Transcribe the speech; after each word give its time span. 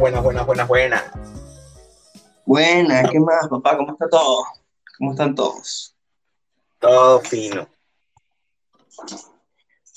buenas, 0.00 0.22
buenas, 0.22 0.46
buenas, 0.46 0.68
buenas. 0.68 1.04
Buenas, 2.46 3.10
¿qué 3.10 3.20
más, 3.20 3.46
papá? 3.48 3.76
¿Cómo 3.76 3.92
está 3.92 4.08
todo? 4.08 4.44
¿Cómo 4.98 5.10
están 5.12 5.34
todos? 5.34 5.94
Todo 6.78 7.20
fino. 7.20 7.68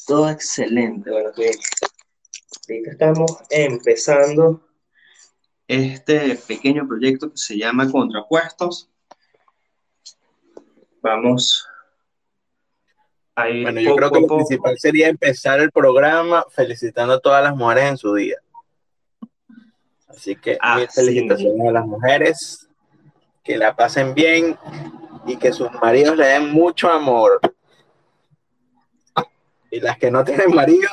Todo 0.06 0.30
excelente. 0.30 1.10
Bueno, 1.10 1.32
que 1.32 1.52
ahorita 2.70 2.92
estamos 2.92 3.32
empezando 3.50 4.62
este 5.68 6.36
pequeño 6.36 6.86
proyecto 6.86 7.32
que 7.32 7.38
se 7.38 7.58
llama 7.58 7.90
Contrapuestos. 7.90 8.90
Vamos 11.02 11.66
a 13.36 13.50
ir 13.50 13.64
Bueno, 13.64 13.80
yo 13.80 13.96
creo 13.96 14.12
que 14.12 14.20
lo 14.20 14.28
principal 14.28 14.78
sería 14.78 15.08
empezar 15.08 15.62
el 15.62 15.72
programa 15.72 16.46
felicitando 16.50 17.14
a 17.14 17.22
todas 17.22 17.42
las 17.42 17.56
mujeres 17.56 17.86
en 17.86 17.98
su 17.98 18.14
día. 18.14 18.36
Así 20.16 20.36
que 20.36 20.58
ah, 20.62 20.80
felicitaciones 20.94 21.68
a 21.68 21.72
las 21.72 21.86
mujeres, 21.86 22.70
que 23.44 23.58
la 23.58 23.76
pasen 23.76 24.14
bien 24.14 24.58
y 25.26 25.38
que 25.38 25.52
sus 25.52 25.72
maridos 25.74 26.18
le 26.18 26.26
den 26.28 26.50
mucho 26.52 26.90
amor. 26.90 27.40
Y 29.72 29.80
las 29.80 29.98
que 29.98 30.12
no 30.12 30.24
tienen 30.24 30.54
marido. 30.54 30.90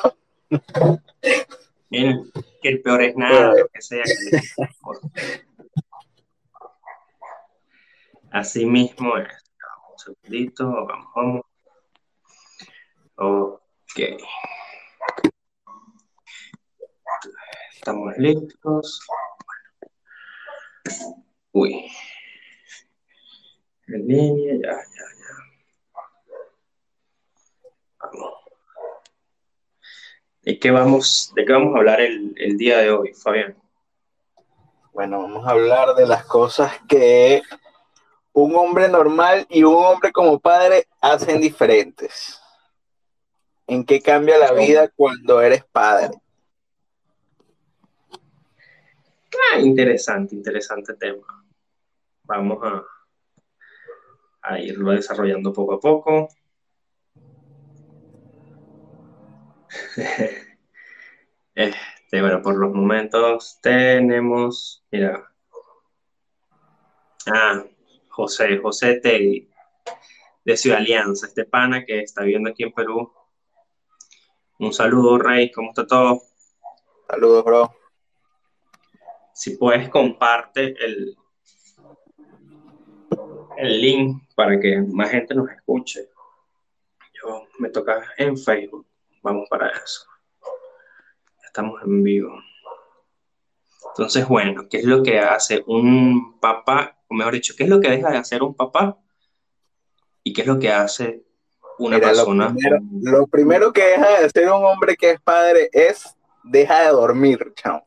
Miren, 1.90 2.30
que 2.62 2.68
el 2.68 2.82
peor 2.82 3.02
es 3.02 3.16
nada, 3.16 3.54
lo 3.54 3.68
que 3.68 3.82
sea. 3.82 4.04
Así 8.30 8.64
mismo 8.64 9.16
es. 9.18 9.28
Un 9.92 9.98
segundito, 9.98 10.86
vamos, 10.86 11.08
vamos. 11.14 11.42
Ok. 13.16 14.00
Estamos 17.80 18.14
listos. 18.18 19.00
Uy. 21.52 21.90
En 23.88 24.06
línea, 24.06 24.52
ya, 24.62 24.68
ya, 24.68 25.06
ya. 25.18 25.34
Vamos. 28.02 28.34
¿De 30.42 30.58
qué 30.58 30.70
vamos, 30.70 31.32
de 31.34 31.46
qué 31.46 31.52
vamos 31.54 31.74
a 31.74 31.78
hablar 31.78 32.02
el, 32.02 32.34
el 32.36 32.58
día 32.58 32.80
de 32.80 32.90
hoy, 32.90 33.14
Fabián? 33.14 33.56
Bueno, 34.92 35.22
vamos 35.22 35.46
a 35.46 35.52
hablar 35.52 35.94
de 35.94 36.06
las 36.06 36.26
cosas 36.26 36.72
que 36.86 37.40
un 38.34 38.56
hombre 38.56 38.90
normal 38.90 39.46
y 39.48 39.64
un 39.64 39.82
hombre 39.82 40.12
como 40.12 40.38
padre 40.38 40.86
hacen 41.00 41.40
diferentes. 41.40 42.38
¿En 43.66 43.86
qué 43.86 44.02
cambia 44.02 44.36
la 44.36 44.52
vida 44.52 44.90
cuando 44.94 45.40
eres 45.40 45.64
padre? 45.64 46.10
Ah, 49.40 49.58
interesante, 49.58 50.34
interesante 50.34 50.94
tema. 50.94 51.44
Vamos 52.24 52.58
a, 54.42 54.58
irlo 54.60 54.92
desarrollando 54.92 55.52
poco 55.52 55.74
a 55.74 55.80
poco. 55.80 56.28
Este, 61.52 62.20
bueno, 62.22 62.40
por 62.40 62.56
los 62.56 62.72
momentos 62.72 63.58
tenemos, 63.60 64.82
mira, 64.90 65.30
ah, 67.26 67.64
José, 68.08 68.56
José 68.58 69.00
Tegui, 69.00 69.50
de 70.44 70.56
Ciudad 70.56 70.78
Alianza, 70.78 71.26
este 71.26 71.44
pana 71.44 71.84
que 71.84 72.00
está 72.00 72.22
viviendo 72.22 72.50
aquí 72.50 72.62
en 72.62 72.72
Perú. 72.72 73.12
Un 74.58 74.72
saludo, 74.72 75.18
Rey, 75.18 75.50
¿cómo 75.50 75.70
está 75.70 75.86
todo? 75.86 76.22
Saludos, 77.08 77.44
bro 77.44 77.79
si 79.40 79.56
puedes 79.56 79.88
comparte 79.88 80.74
el, 80.84 81.16
el 83.56 83.80
link 83.80 84.22
para 84.34 84.60
que 84.60 84.82
más 84.82 85.10
gente 85.10 85.34
nos 85.34 85.48
escuche. 85.48 86.10
Yo 87.14 87.46
me 87.58 87.70
toca 87.70 88.04
en 88.18 88.36
Facebook. 88.36 88.86
Vamos 89.22 89.48
para 89.48 89.70
eso. 89.70 90.04
Estamos 91.42 91.82
en 91.82 92.02
vivo. 92.02 92.38
Entonces, 93.88 94.28
bueno, 94.28 94.68
¿qué 94.68 94.76
es 94.76 94.84
lo 94.84 95.02
que 95.02 95.18
hace 95.18 95.64
un 95.66 96.38
papá? 96.38 96.98
O 97.08 97.14
mejor 97.14 97.32
dicho, 97.32 97.54
¿qué 97.56 97.62
es 97.62 97.70
lo 97.70 97.80
que 97.80 97.88
deja 97.88 98.10
de 98.10 98.18
hacer 98.18 98.42
un 98.42 98.54
papá? 98.54 98.98
¿Y 100.22 100.34
qué 100.34 100.42
es 100.42 100.46
lo 100.46 100.58
que 100.58 100.70
hace 100.70 101.24
una 101.78 101.98
persona? 101.98 102.54
Lo 103.00 103.26
primero, 103.26 103.72
que 103.72 103.84
deja 103.84 104.06
de 104.06 104.26
hacer 104.26 104.50
un 104.50 104.66
hombre 104.66 104.98
que 104.98 105.12
es 105.12 105.20
padre 105.22 105.70
es 105.72 106.14
deja 106.44 106.82
de 106.82 106.88
dormir, 106.88 107.54
chao 107.56 107.86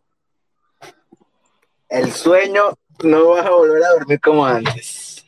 el 1.93 2.11
sueño 2.11 2.73
no 3.03 3.29
vas 3.29 3.45
a 3.45 3.51
volver 3.51 3.83
a 3.83 3.89
dormir 3.89 4.19
como 4.19 4.45
antes. 4.45 5.23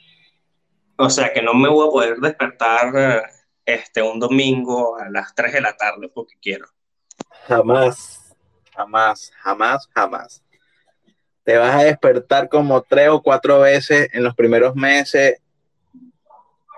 O 0.98 1.10
sea 1.10 1.32
que 1.32 1.42
no 1.42 1.54
me 1.54 1.70
voy 1.70 1.88
a 1.88 1.92
poder 1.92 2.18
despertar 2.18 3.32
este, 3.66 4.02
un 4.02 4.20
domingo 4.20 4.98
a 4.98 5.10
las 5.10 5.36
3 5.36 5.54
de 5.54 5.62
la 5.62 5.78
tarde 5.78 6.10
porque 6.14 6.34
quiero. 6.42 6.66
Jamás, 7.48 8.36
jamás, 8.76 9.32
jamás, 9.44 9.88
jamás. 9.94 10.44
Te 11.44 11.58
vas 11.58 11.76
a 11.76 11.84
despertar 11.84 12.50
como 12.50 12.82
tres 12.82 13.10
o 13.10 13.22
cuatro 13.22 13.60
veces 13.60 14.10
en 14.14 14.24
los 14.24 14.34
primeros 14.34 14.76
meses 14.76 15.40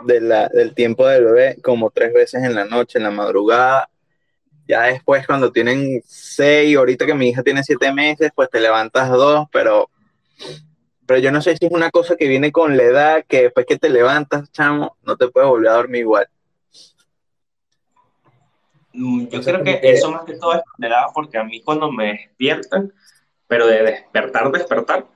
del 0.01 0.73
tiempo 0.75 1.07
del 1.07 1.23
bebé, 1.23 1.61
como 1.61 1.89
tres 1.91 2.13
veces 2.13 2.43
en 2.43 2.53
la 2.53 2.65
noche, 2.65 2.97
en 2.97 3.05
la 3.05 3.11
madrugada. 3.11 3.89
Ya 4.67 4.83
después, 4.83 5.25
cuando 5.25 5.51
tienen 5.51 6.01
seis, 6.05 6.75
ahorita 6.75 7.05
que 7.05 7.13
mi 7.13 7.29
hija 7.29 7.43
tiene 7.43 7.63
siete 7.63 7.93
meses, 7.93 8.31
pues 8.35 8.49
te 8.49 8.59
levantas 8.59 9.09
dos, 9.09 9.47
pero, 9.51 9.89
pero 11.05 11.19
yo 11.19 11.31
no 11.31 11.41
sé 11.41 11.55
si 11.55 11.67
es 11.67 11.71
una 11.71 11.89
cosa 11.89 12.15
que 12.17 12.27
viene 12.27 12.51
con 12.51 12.75
la 12.75 12.83
edad, 12.83 13.25
que 13.27 13.43
después 13.43 13.65
que 13.65 13.77
te 13.77 13.89
levantas, 13.89 14.51
chamo, 14.51 14.97
no 15.03 15.15
te 15.15 15.29
puedes 15.29 15.49
volver 15.49 15.69
a 15.69 15.75
dormir 15.75 16.01
igual. 16.01 16.27
Mm, 18.93 19.27
yo 19.27 19.41
creo 19.41 19.63
que 19.63 19.79
eso 19.83 20.11
más 20.11 20.25
que 20.25 20.33
todo 20.33 20.55
es 20.55 20.61
de 20.77 20.87
edad, 20.87 21.05
porque 21.13 21.37
a 21.37 21.43
mí 21.43 21.61
cuando 21.61 21.91
me 21.91 22.13
despiertan, 22.13 22.91
pero 23.47 23.67
de 23.67 23.83
despertar, 23.83 24.51
despertar, 24.51 25.07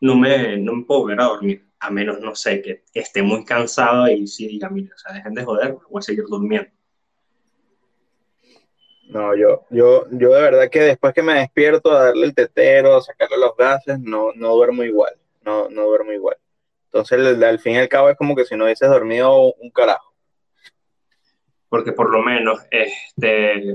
no 0.00 0.16
me, 0.16 0.56
no 0.56 0.74
me 0.74 0.84
puedo 0.84 1.00
volver 1.00 1.20
a 1.20 1.24
dormir, 1.24 1.66
a 1.80 1.90
menos, 1.90 2.20
no 2.20 2.34
sé, 2.34 2.62
que, 2.62 2.84
esté 2.94 3.22
muy 3.22 3.44
cansado 3.44 4.08
y 4.08 4.26
sí 4.26 4.46
diga, 4.48 4.70
mira, 4.70 4.94
o 4.94 4.98
sea, 4.98 5.12
dejen 5.12 5.34
de 5.34 5.44
joder, 5.44 5.76
voy 5.90 5.98
a 5.98 6.02
seguir 6.02 6.24
durmiendo. 6.28 6.70
No, 9.08 9.36
yo, 9.36 9.64
yo, 9.70 10.06
yo 10.10 10.30
de 10.30 10.42
verdad 10.42 10.70
que 10.70 10.80
después 10.80 11.14
que 11.14 11.22
me 11.22 11.34
despierto 11.34 11.92
a 11.92 12.06
darle 12.06 12.26
el 12.26 12.34
tetero, 12.34 12.96
a 12.96 13.02
sacarle 13.02 13.38
los 13.38 13.56
gases, 13.56 14.00
no, 14.00 14.32
no 14.34 14.54
duermo 14.54 14.82
igual, 14.82 15.14
no, 15.42 15.68
no 15.68 15.84
duermo 15.84 16.12
igual. 16.12 16.36
Entonces, 16.86 17.42
al 17.42 17.58
fin 17.58 17.74
y 17.74 17.78
al 17.78 17.88
cabo 17.88 18.10
es 18.10 18.16
como 18.16 18.34
que 18.34 18.44
si 18.44 18.56
no 18.56 18.64
hubieses 18.64 18.88
dormido 18.88 19.54
un 19.54 19.70
carajo. 19.70 20.12
Porque 21.68 21.92
por 21.92 22.10
lo 22.10 22.22
menos, 22.22 22.60
este, 22.70 23.70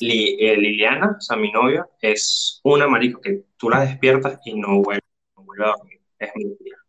eh, 0.00 0.56
Liliana, 0.56 1.16
o 1.18 1.20
sea, 1.20 1.36
mi 1.36 1.52
novia, 1.52 1.86
es 2.00 2.60
una 2.64 2.88
marico 2.88 3.20
que 3.20 3.42
tú 3.56 3.68
la 3.68 3.82
despiertas 3.82 4.40
y 4.44 4.58
no 4.58 4.82
vuelve, 4.82 5.02
no 5.36 5.44
vuelve 5.44 5.64
a 5.64 5.74
dormir. 5.76 6.00
Es 6.18 6.30
mentira. 6.34 6.81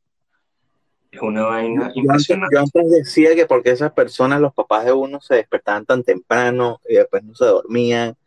Es 1.14 1.22
una 1.22 1.44
vaina 1.44 1.92
impresionante. 1.94 2.56
Yo 2.56 2.62
antes 2.62 2.90
decía 2.90 3.36
que 3.36 3.46
porque 3.46 3.70
esas 3.70 3.94
personas, 3.94 4.42
los 4.42 4.52
papás 4.52 4.86
de 4.86 4.94
uno, 4.94 5.22
se 5.22 5.36
despertaban 5.36 5.86
tan 5.86 6.04
temprano 6.04 6.82
y 6.90 6.96
después 6.96 7.24
no 7.24 7.36
se 7.36 7.46
dormían. 7.46 8.18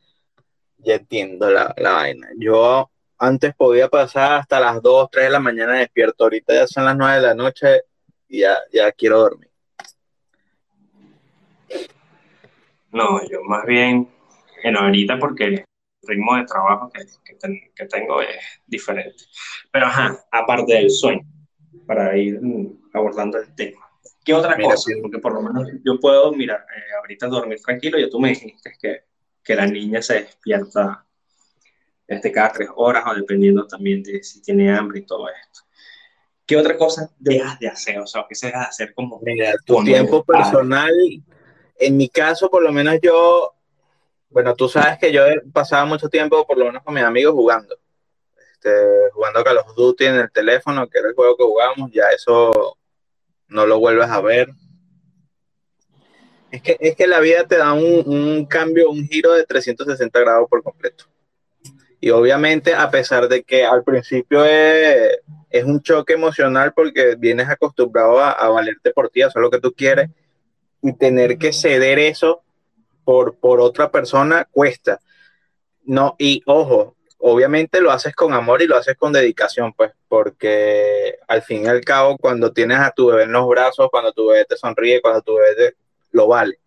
Ya 0.78 0.94
entiendo 0.94 1.50
la, 1.50 1.74
vaina. 1.76 2.28
Yo 2.38 2.88
antes 3.18 3.56
podía 3.56 3.88
pasar 3.88 4.38
hasta 4.38 4.60
las 4.60 4.80
2, 4.80 5.10
3 5.10 5.24
de 5.24 5.30
la 5.30 5.40
mañana 5.40 5.72
despierto. 5.72 6.22
Ahorita 6.22 6.54
ya 6.54 6.68
son 6.68 6.84
las 6.84 6.96
9 6.96 7.16
de 7.16 7.22
la 7.22 7.34
noche 7.34 7.82
y 8.28 8.42
ya, 8.42 8.56
ya 8.72 8.92
quiero 8.92 9.18
dormir. 9.18 9.50
No, 12.92 13.20
yo 13.28 13.42
más 13.42 13.66
bien, 13.66 14.08
en 14.62 14.76
ahorita 14.76 15.18
porque 15.18 15.44
el 15.44 15.64
ritmo 16.02 16.36
de 16.36 16.44
trabajo 16.44 16.88
que, 16.90 17.04
que 17.74 17.86
tengo 17.86 18.22
es 18.22 18.38
diferente. 18.64 19.24
Pero 19.72 19.86
ajá, 19.86 20.16
aparte 20.30 20.72
del 20.72 20.88
sueño 20.88 21.26
para 21.86 22.16
ir 22.16 22.40
abordando 22.92 23.38
el 23.38 23.54
tema. 23.54 23.80
¿Qué 24.24 24.34
otra 24.34 24.56
cosa? 24.56 24.90
Porque 25.00 25.18
por 25.18 25.32
lo 25.34 25.42
menos 25.42 25.68
yo 25.84 26.00
puedo, 26.00 26.32
mira, 26.32 26.66
eh, 26.76 26.94
ahorita 26.98 27.28
dormir 27.28 27.60
tranquilo, 27.64 27.98
ya 27.98 28.10
tú 28.10 28.18
me 28.18 28.30
dijiste 28.30 28.72
que, 28.80 29.04
que 29.42 29.54
la 29.54 29.66
niña 29.66 30.02
se 30.02 30.14
despierta 30.14 31.06
este, 32.06 32.32
cada 32.32 32.52
tres 32.52 32.68
horas 32.74 33.04
o 33.06 33.14
dependiendo 33.14 33.66
también 33.66 34.02
de 34.02 34.22
si 34.22 34.42
tiene 34.42 34.72
hambre 34.72 35.00
y 35.00 35.06
todo 35.06 35.28
esto. 35.28 35.60
¿Qué 36.44 36.56
otra 36.56 36.76
cosa 36.76 37.10
dejas 37.18 37.58
de 37.58 37.68
hacer? 37.68 37.98
O 37.98 38.06
sea, 38.06 38.24
¿qué 38.28 38.34
se 38.34 38.46
deja 38.46 38.60
de 38.60 38.66
hacer 38.66 38.94
como... 38.94 39.20
Mira, 39.22 39.54
tu 39.64 39.82
tiempo 39.82 40.24
personal, 40.24 40.92
en 41.78 41.96
mi 41.96 42.08
caso, 42.08 42.48
por 42.48 42.62
lo 42.62 42.72
menos 42.72 42.98
yo, 43.02 43.52
bueno, 44.30 44.54
tú 44.54 44.68
sabes 44.68 44.98
que 44.98 45.12
yo 45.12 45.22
pasaba 45.52 45.84
mucho 45.84 46.08
tiempo, 46.08 46.46
por 46.46 46.56
lo 46.56 46.66
menos 46.66 46.84
con 46.84 46.94
mis 46.94 47.02
amigos, 47.02 47.34
jugando. 47.34 47.76
Este, 48.56 49.10
jugando 49.12 49.44
Call 49.44 49.58
of 49.58 49.74
Duty 49.74 50.06
en 50.06 50.14
el 50.16 50.30
teléfono, 50.30 50.88
que 50.88 50.98
era 50.98 51.08
el 51.08 51.14
juego 51.14 51.36
que 51.36 51.44
jugamos, 51.44 51.90
ya 51.92 52.08
eso 52.08 52.76
no 53.48 53.66
lo 53.66 53.78
vuelves 53.78 54.08
a 54.08 54.20
ver. 54.20 54.48
Es 56.50 56.62
que, 56.62 56.76
es 56.80 56.96
que 56.96 57.06
la 57.06 57.20
vida 57.20 57.46
te 57.46 57.58
da 57.58 57.74
un, 57.74 58.46
cambio, 58.46 58.90
un 58.90 59.06
giro 59.06 59.32
de 59.34 59.44
360 59.44 60.20
grados 60.20 60.48
por 60.48 60.62
completo. 60.62 61.04
Y 62.00 62.10
obviamente, 62.10 62.74
a 62.74 62.90
pesar 62.90 63.28
de 63.28 63.42
que 63.42 63.64
al 63.64 63.84
principio 63.84 64.44
es, 64.44 65.18
un 65.64 65.82
choque 65.82 66.14
emocional 66.14 66.72
porque 66.74 67.14
vienes 67.18 67.48
acostumbrado 67.48 68.20
a, 68.20 68.48
valerte 68.48 68.90
por 68.90 69.10
ti, 69.10 69.22
a 69.22 69.26
hacer 69.26 69.42
lo 69.42 69.50
que 69.50 69.60
tú 69.60 69.72
quieres, 69.72 70.10
y 70.82 70.92
tener 70.94 71.36
que 71.36 71.52
ceder 71.52 71.98
eso 71.98 72.42
por, 73.04 73.36
por 73.36 73.60
otra 73.60 73.90
persona 73.90 74.46
cuesta. 74.50 75.00
No, 75.84 76.16
y 76.18 76.42
ojo, 76.46 76.95
obviamente 77.18 77.80
lo 77.80 77.90
haces 77.90 78.14
con 78.14 78.32
amor 78.32 78.62
y 78.62 78.66
lo 78.66 78.76
haces 78.76 78.96
con 78.96 79.12
dedicación, 79.12 79.72
pues, 79.72 79.92
porque 80.08 81.18
al 81.28 81.42
fin 81.42 81.64
y 81.64 81.66
al 81.66 81.80
cabo, 81.80 82.16
cuando 82.18 82.52
tienes 82.52 82.78
a 82.78 82.90
tu 82.90 83.06
bebé 83.08 83.24
en 83.24 83.32
los 83.32 83.48
brazos, 83.48 83.88
cuando 83.90 84.12
tu 84.12 84.28
bebé 84.28 84.44
te 84.44 84.56
sonríe, 84.56 85.00
cuando 85.00 85.22
tu 85.22 85.34
bebé 85.34 85.54
te, 85.54 85.76
lo 86.12 86.28
vale. 86.28 86.58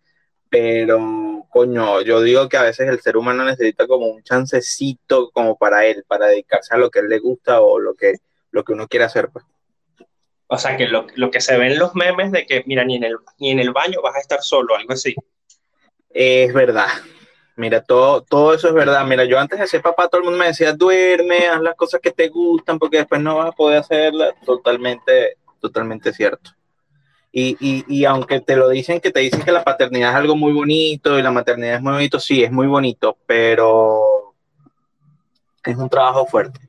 Pero, 0.48 1.46
coño, 1.48 2.02
yo 2.02 2.20
digo 2.22 2.48
que 2.48 2.56
a 2.56 2.62
veces 2.62 2.88
el 2.88 3.00
ser 3.00 3.16
humano 3.16 3.44
necesita 3.44 3.86
como 3.86 4.06
un 4.06 4.22
chancecito 4.22 5.30
como 5.30 5.56
para 5.56 5.86
él, 5.86 6.04
para 6.06 6.26
dedicarse 6.26 6.74
a 6.74 6.78
lo 6.78 6.90
que 6.90 7.00
él 7.00 7.08
le 7.08 7.18
gusta 7.18 7.60
o 7.60 7.78
lo 7.78 7.94
que, 7.94 8.14
lo 8.50 8.64
que 8.64 8.72
uno 8.72 8.88
quiere 8.88 9.04
hacer, 9.04 9.28
pues. 9.28 9.44
O 10.48 10.58
sea, 10.58 10.76
que 10.76 10.88
lo, 10.88 11.06
lo 11.14 11.30
que 11.30 11.40
se 11.40 11.56
ve 11.56 11.68
en 11.68 11.78
los 11.78 11.94
memes 11.94 12.32
de 12.32 12.44
que, 12.44 12.64
mira, 12.66 12.84
ni 12.84 12.96
en, 12.96 13.04
el, 13.04 13.16
ni 13.38 13.50
en 13.50 13.60
el 13.60 13.70
baño 13.70 14.02
vas 14.02 14.16
a 14.16 14.20
estar 14.20 14.42
solo, 14.42 14.74
algo 14.74 14.92
así. 14.92 15.14
Es 16.12 16.52
verdad, 16.52 16.88
Mira, 17.60 17.82
todo, 17.82 18.22
todo 18.22 18.54
eso 18.54 18.68
es 18.68 18.74
verdad. 18.74 19.04
Mira, 19.04 19.26
yo 19.26 19.38
antes 19.38 19.58
de 19.58 19.66
ser 19.66 19.82
papá, 19.82 20.08
todo 20.08 20.22
el 20.22 20.24
mundo 20.24 20.38
me 20.38 20.46
decía, 20.46 20.72
duerme, 20.72 21.46
haz 21.46 21.60
las 21.60 21.76
cosas 21.76 22.00
que 22.00 22.10
te 22.10 22.28
gustan, 22.28 22.78
porque 22.78 22.96
después 22.96 23.20
no 23.20 23.36
vas 23.36 23.48
a 23.48 23.52
poder 23.52 23.80
hacerlas. 23.80 24.32
Totalmente, 24.46 25.36
totalmente 25.60 26.10
cierto. 26.14 26.52
Y, 27.30 27.58
y, 27.60 27.84
y, 27.86 28.06
aunque 28.06 28.40
te 28.40 28.56
lo 28.56 28.70
dicen, 28.70 28.98
que 28.98 29.10
te 29.10 29.20
dicen 29.20 29.42
que 29.42 29.52
la 29.52 29.62
paternidad 29.62 30.08
es 30.08 30.16
algo 30.16 30.36
muy 30.36 30.54
bonito 30.54 31.18
y 31.18 31.22
la 31.22 31.30
maternidad 31.30 31.74
es 31.74 31.82
muy 31.82 31.92
bonito, 31.92 32.18
sí, 32.18 32.42
es 32.42 32.50
muy 32.50 32.66
bonito, 32.66 33.18
pero 33.26 34.34
es 35.62 35.76
un 35.76 35.90
trabajo 35.90 36.24
fuerte. 36.24 36.60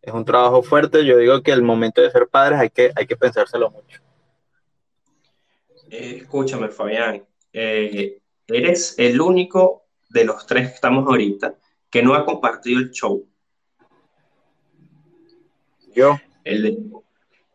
Es 0.00 0.14
un 0.14 0.24
trabajo 0.24 0.62
fuerte. 0.62 1.04
Yo 1.04 1.18
digo 1.18 1.42
que 1.42 1.50
el 1.50 1.62
momento 1.62 2.00
de 2.00 2.12
ser 2.12 2.28
padres 2.28 2.60
hay 2.60 2.70
que, 2.70 2.92
hay 2.94 3.06
que 3.08 3.16
pensárselo 3.16 3.68
mucho. 3.68 4.00
Eh, 5.90 6.18
escúchame, 6.20 6.68
Fabián. 6.68 7.26
Eh, 7.52 8.20
eres 8.46 8.94
el 8.98 9.20
único 9.20 9.83
de 10.14 10.24
los 10.24 10.46
tres 10.46 10.68
que 10.68 10.74
estamos 10.76 11.06
ahorita 11.08 11.56
que 11.90 12.00
no 12.00 12.14
ha 12.14 12.24
compartido 12.24 12.78
el 12.78 12.90
show? 12.90 13.28
Yo. 15.92 16.16
El 16.44 16.92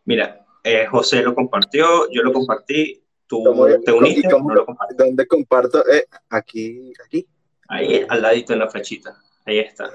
mira, 0.04 0.46
eh, 0.64 0.86
José 0.86 1.22
lo 1.22 1.34
compartió, 1.34 2.10
yo 2.12 2.22
lo 2.22 2.34
compartí, 2.34 3.02
tú 3.28 3.44
te 3.86 3.92
uniste, 3.94 4.28
no 4.28 4.54
lo 4.54 4.66
¿Dónde 4.98 5.26
comparto? 5.26 5.88
Eh, 5.88 6.06
aquí, 6.30 6.92
aquí. 7.06 7.26
Ahí, 7.70 8.06
al 8.10 8.22
ladito 8.22 8.52
en 8.52 8.60
la 8.60 8.70
flechita. 8.70 9.18
Ahí 9.46 9.60
está. 9.60 9.90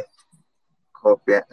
Copia. 0.92 1.46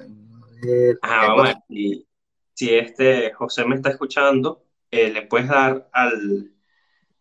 Ajá, 1.02 1.28
vamos 1.28 1.42
a 1.42 1.48
ver. 1.48 1.58
Si, 1.68 2.08
si 2.54 2.74
este 2.76 3.34
José 3.34 3.66
me 3.66 3.76
está 3.76 3.90
escuchando, 3.90 4.64
eh, 4.92 5.12
le 5.12 5.24
puedes 5.24 5.50
dar 5.50 5.90
al, 5.92 6.54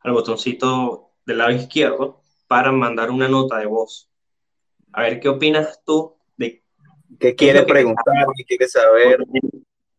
al 0.01 0.13
botoncito 0.13 1.15
del 1.27 1.39
lado 1.39 1.51
izquierdo 1.51 2.20
para 2.51 2.73
mandar 2.73 3.13
una 3.13 3.29
nota 3.29 3.59
de 3.59 3.67
voz. 3.67 4.11
A 4.93 5.03
ver, 5.03 5.21
¿qué 5.21 5.29
opinas 5.29 5.81
tú 5.87 6.17
de 6.37 6.65
qué 7.17 7.37
quiere 7.37 7.63
preguntar, 7.63 8.27
qué 8.37 8.45
quiere 8.45 8.67
saber? 8.67 9.25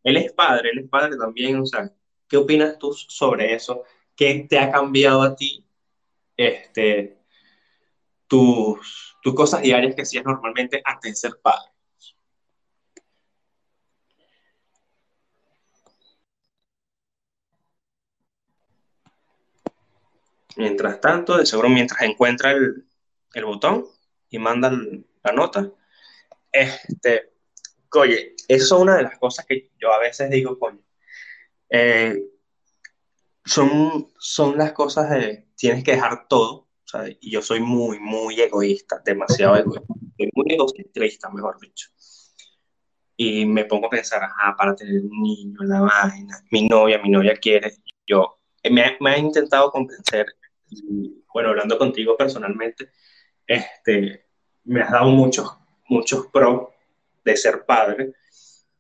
Él 0.03 0.18
es 0.18 0.33
padre, 0.33 0.71
él 0.74 0.80
es 0.80 0.89
padre 0.89 1.15
también, 1.15 1.62
o 1.62 1.65
sea, 1.65 1.89
¿qué 2.27 2.36
opinas 2.36 2.77
tú 2.77 2.92
sobre 2.92 3.53
eso? 3.53 3.83
¿Qué 4.18 4.48
te 4.50 4.59
ha 4.59 4.69
cambiado 4.69 5.21
a 5.21 5.33
ti 5.33 5.65
este, 6.36 7.19
tus, 8.27 9.15
tus 9.24 9.33
cosas 9.33 9.62
diarias 9.62 9.95
que 9.95 10.01
hacías 10.01 10.25
normalmente 10.25 10.81
antes 10.83 11.09
de 11.09 11.15
ser 11.15 11.39
padre? 11.42 11.71
Mientras 20.57 21.00
tanto, 21.00 21.38
de 21.38 21.45
seguro 21.45 21.69
mientras 21.69 22.01
encuentra 22.01 22.51
el, 22.51 22.86
botón 23.45 23.86
y 24.30 24.38
manda 24.39 24.71
la 24.71 25.31
nota, 25.31 25.71
este, 26.51 27.33
oye, 27.94 28.36
eso 28.48 28.75
es 28.75 28.81
una 28.81 28.98
de 28.98 29.03
las 29.03 29.18
cosas 29.18 29.45
que 29.45 29.71
yo 29.80 29.92
a 29.92 30.00
veces 30.00 30.30
digo, 30.30 30.59
coño, 30.59 30.81
eh, 31.69 32.21
son, 33.45 34.12
son 34.19 34.57
las 34.57 34.74
cosas 34.74 35.09
de, 35.09 35.48
tienes 35.56 35.83
que 35.83 35.94
dejar 35.94 36.27
todo, 36.27 36.68
y 37.19 37.31
yo 37.31 37.42
soy 37.42 37.59
muy, 37.62 38.00
muy 38.00 38.39
egoísta, 38.42 39.01
demasiado 39.03 39.56
egoísta, 39.56 39.94
muy 40.33 40.57
egoísta, 40.94 41.30
mejor 41.30 41.59
dicho. 41.59 41.89
Y 43.15 43.45
me 43.45 43.65
pongo 43.65 43.88
a 43.88 43.92
pensar, 43.92 44.24
ajá, 44.24 44.56
para 44.57 44.75
tener 44.75 45.01
un 45.01 45.21
niño, 45.21 45.57
la 45.62 45.81
vaina, 45.81 46.44
mi 46.51 46.68
novia, 46.68 47.00
mi 47.01 47.09
novia 47.09 47.36
quiere, 47.36 47.71
yo, 48.06 48.39
me, 48.69 48.98
me 49.00 49.12
ha 49.12 49.18
intentado 49.18 49.71
convencer 49.71 50.25
y 50.71 51.23
bueno, 51.33 51.50
hablando 51.50 51.77
contigo 51.77 52.15
personalmente, 52.18 52.89
este, 53.45 54.25
me 54.63 54.81
has 54.81 54.91
dado 54.91 55.07
muchos, 55.07 55.50
muchos 55.88 56.27
pros 56.27 56.69
de 57.23 57.38
ser 57.38 57.65
padre 57.65 58.13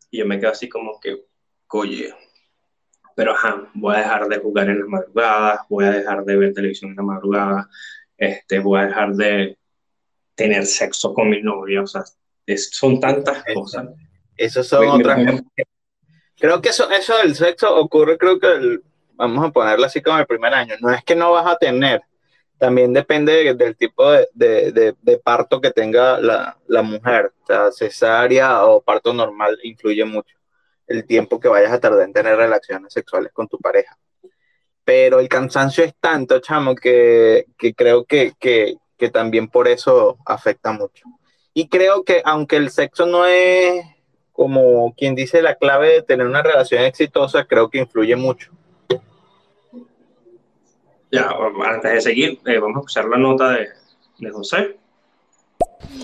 y 0.09 0.19
yo 0.19 0.25
me 0.25 0.39
quedo 0.39 0.51
así 0.51 0.67
como 0.67 0.99
que, 0.99 1.25
oye, 1.69 2.13
pero 3.15 3.33
ajá, 3.33 3.69
voy 3.73 3.95
a 3.95 3.99
dejar 3.99 4.27
de 4.27 4.37
jugar 4.39 4.69
en 4.69 4.79
las 4.79 4.87
madrugadas, 4.87 5.61
voy 5.69 5.85
a 5.85 5.91
dejar 5.91 6.23
de 6.23 6.37
ver 6.37 6.53
televisión 6.53 6.91
en 6.91 6.97
la 6.97 7.03
madrugada, 7.03 7.69
este, 8.17 8.59
voy 8.59 8.79
a 8.79 8.85
dejar 8.87 9.13
de 9.13 9.57
tener 10.35 10.65
sexo 10.65 11.13
con 11.13 11.29
mi 11.29 11.41
novia, 11.41 11.81
o 11.81 11.87
sea, 11.87 12.03
son 12.57 12.99
tantas 12.99 13.43
cosas. 13.53 13.89
Eso 14.35 14.63
son 14.63 14.87
otras 14.87 15.43
Creo 16.35 16.59
que 16.59 16.69
eso, 16.69 16.89
eso 16.89 17.17
del 17.17 17.35
sexo 17.35 17.75
ocurre, 17.75 18.17
creo 18.17 18.39
que 18.39 18.47
el, 18.47 18.83
vamos 19.21 19.45
a 19.45 19.51
ponerlo 19.51 19.85
así 19.85 20.01
como 20.01 20.17
el 20.17 20.25
primer 20.25 20.53
año, 20.53 20.75
no 20.81 20.91
es 20.91 21.03
que 21.03 21.15
no 21.15 21.31
vas 21.31 21.45
a 21.45 21.57
tener, 21.57 22.01
también 22.57 22.91
depende 22.91 23.53
del 23.53 23.75
tipo 23.75 24.11
de, 24.11 25.19
parto 25.23 25.61
que 25.61 25.71
tenga 25.71 26.19
la, 26.19 26.81
mujer, 26.81 27.31
o 27.43 27.45
sea, 27.45 27.71
cesárea 27.71 28.65
o 28.65 28.81
parto 28.81 29.13
normal 29.13 29.59
influye 29.63 30.03
mucho 30.05 30.35
el 30.87 31.05
tiempo 31.05 31.39
que 31.39 31.47
vayas 31.47 31.71
a 31.71 31.79
tardar 31.79 32.03
en 32.03 32.13
tener 32.13 32.35
relaciones 32.35 32.91
sexuales 32.91 33.31
con 33.31 33.47
tu 33.47 33.57
pareja. 33.57 33.97
Pero 34.83 35.19
el 35.19 35.29
cansancio 35.29 35.83
es 35.83 35.93
tanto, 35.99 36.39
chamo, 36.39 36.75
que, 36.75 37.45
creo 37.77 38.05
que, 38.05 38.33
que 38.39 39.09
también 39.09 39.47
por 39.47 39.67
eso 39.67 40.17
afecta 40.25 40.71
mucho. 40.71 41.05
Y 41.53 41.69
creo 41.69 42.03
que 42.03 42.21
aunque 42.25 42.57
el 42.57 42.71
sexo 42.71 43.05
no 43.05 43.25
es 43.25 43.85
como 44.33 44.93
quien 44.95 45.15
dice 45.15 45.41
la 45.41 45.55
clave 45.55 45.93
de 45.93 46.01
tener 46.01 46.27
una 46.27 46.41
relación 46.41 46.83
exitosa, 46.83 47.45
creo 47.45 47.69
que 47.69 47.79
influye 47.79 48.15
mucho 48.15 48.51
ya, 51.11 51.29
antes 51.65 51.91
de 51.91 52.01
seguir, 52.01 52.39
eh, 52.45 52.57
vamos 52.59 52.77
a 52.77 52.79
escuchar 52.79 53.05
la 53.05 53.17
nota 53.17 53.51
de, 53.51 53.69
José. 54.31 54.77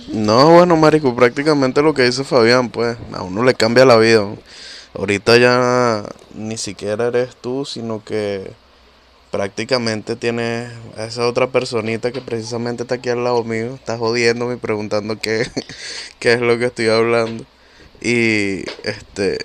No, 0.10 0.56
bueno, 0.56 0.76
Marico, 0.76 1.16
prácticamente 1.16 1.82
lo 1.82 1.94
que 1.94 2.04
dice 2.04 2.24
Fabián, 2.24 2.70
pues 2.70 2.98
a 3.14 3.22
uno 3.22 3.44
le 3.44 3.54
cambia 3.54 3.86
la 3.86 3.98
vida. 3.98 4.26
Ahorita 4.96 5.38
ya 5.38 6.04
ni 6.34 6.58
siquiera 6.58 7.08
eres 7.08 7.36
tú, 7.36 7.64
sino 7.64 8.04
que 8.04 8.52
prácticamente 9.32 10.16
tienes 10.16 10.72
a 10.98 11.06
esa 11.06 11.28
otra 11.28 11.48
personita 11.48 12.12
que 12.12 12.22
precisamente 12.22 12.84
está 12.84 12.96
aquí 12.96 13.10
al 13.10 13.24
lado 13.24 13.44
mío, 13.44 13.76
está 13.76 13.98
jodiéndome 13.98 14.56
y 14.56 14.58
preguntando 14.58 15.20
qué, 15.20 15.46
qué 16.20 16.34
es 16.34 16.42
lo 16.42 16.58
que 16.58 16.66
estoy 16.66 16.88
hablando. 16.88 17.46
Y 18.02 18.66
este 18.84 19.38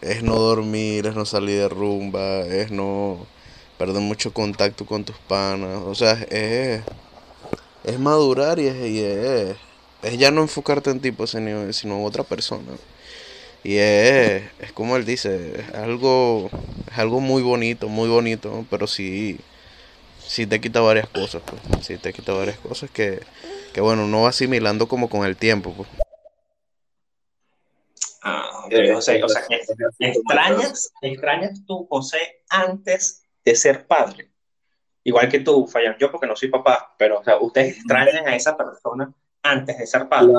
es 0.00 0.22
no 0.22 0.36
dormir, 0.36 1.06
es 1.06 1.14
no 1.14 1.26
salir 1.26 1.58
de 1.58 1.68
rumba, 1.68 2.40
es 2.40 2.70
no 2.70 3.26
perder 3.80 4.02
mucho 4.02 4.34
contacto 4.34 4.84
con 4.84 5.06
tus 5.06 5.16
panas. 5.16 5.82
O 5.86 5.94
sea, 5.94 6.12
es, 6.28 6.82
es 7.82 7.98
madurar 7.98 8.58
y 8.58 8.66
es, 8.66 9.56
es, 10.02 10.18
ya 10.18 10.30
no 10.30 10.42
enfocarte 10.42 10.90
en 10.90 11.00
ti, 11.00 11.12
pues, 11.12 11.30
sino, 11.30 11.62
en 11.62 12.04
otra 12.04 12.22
persona. 12.22 12.72
Y 13.64 13.78
es, 13.78 14.42
es 14.58 14.72
como 14.72 14.96
él 14.96 15.06
dice, 15.06 15.60
es 15.60 15.74
algo, 15.74 16.50
es 16.92 16.98
algo 16.98 17.20
muy 17.20 17.42
bonito, 17.42 17.88
muy 17.88 18.10
bonito, 18.10 18.66
pero 18.68 18.86
sí, 18.86 19.38
sí 20.26 20.46
te 20.46 20.60
quita 20.60 20.82
varias 20.82 21.08
cosas, 21.08 21.40
pues. 21.46 21.86
Sí 21.86 21.96
te 21.96 22.12
quita 22.12 22.34
varias 22.34 22.58
cosas 22.58 22.90
que, 22.90 23.22
que 23.72 23.80
bueno, 23.80 24.04
uno 24.04 24.22
va 24.22 24.28
asimilando 24.28 24.88
como 24.88 25.08
con 25.08 25.24
el 25.24 25.38
tiempo, 25.38 25.72
pues. 25.72 25.88
Ah, 28.22 28.66
o 28.94 29.00
sea, 29.00 29.14
extrañas, 29.98 30.92
extrañas 31.00 31.62
tú, 31.66 31.86
José, 31.88 32.42
antes 32.50 33.24
de 33.50 33.56
ser 33.56 33.86
padre. 33.86 34.30
Igual 35.02 35.28
que 35.28 35.40
tú, 35.40 35.66
Fallan, 35.66 35.96
yo 35.98 36.10
porque 36.10 36.26
no 36.26 36.36
soy 36.36 36.48
papá, 36.48 36.94
pero 36.96 37.20
o 37.20 37.24
sea, 37.24 37.38
ustedes 37.38 37.78
extrañan 37.78 38.28
a 38.28 38.36
esa 38.36 38.56
persona 38.56 39.12
antes 39.42 39.78
de 39.78 39.86
ser 39.86 40.08
padre. 40.08 40.34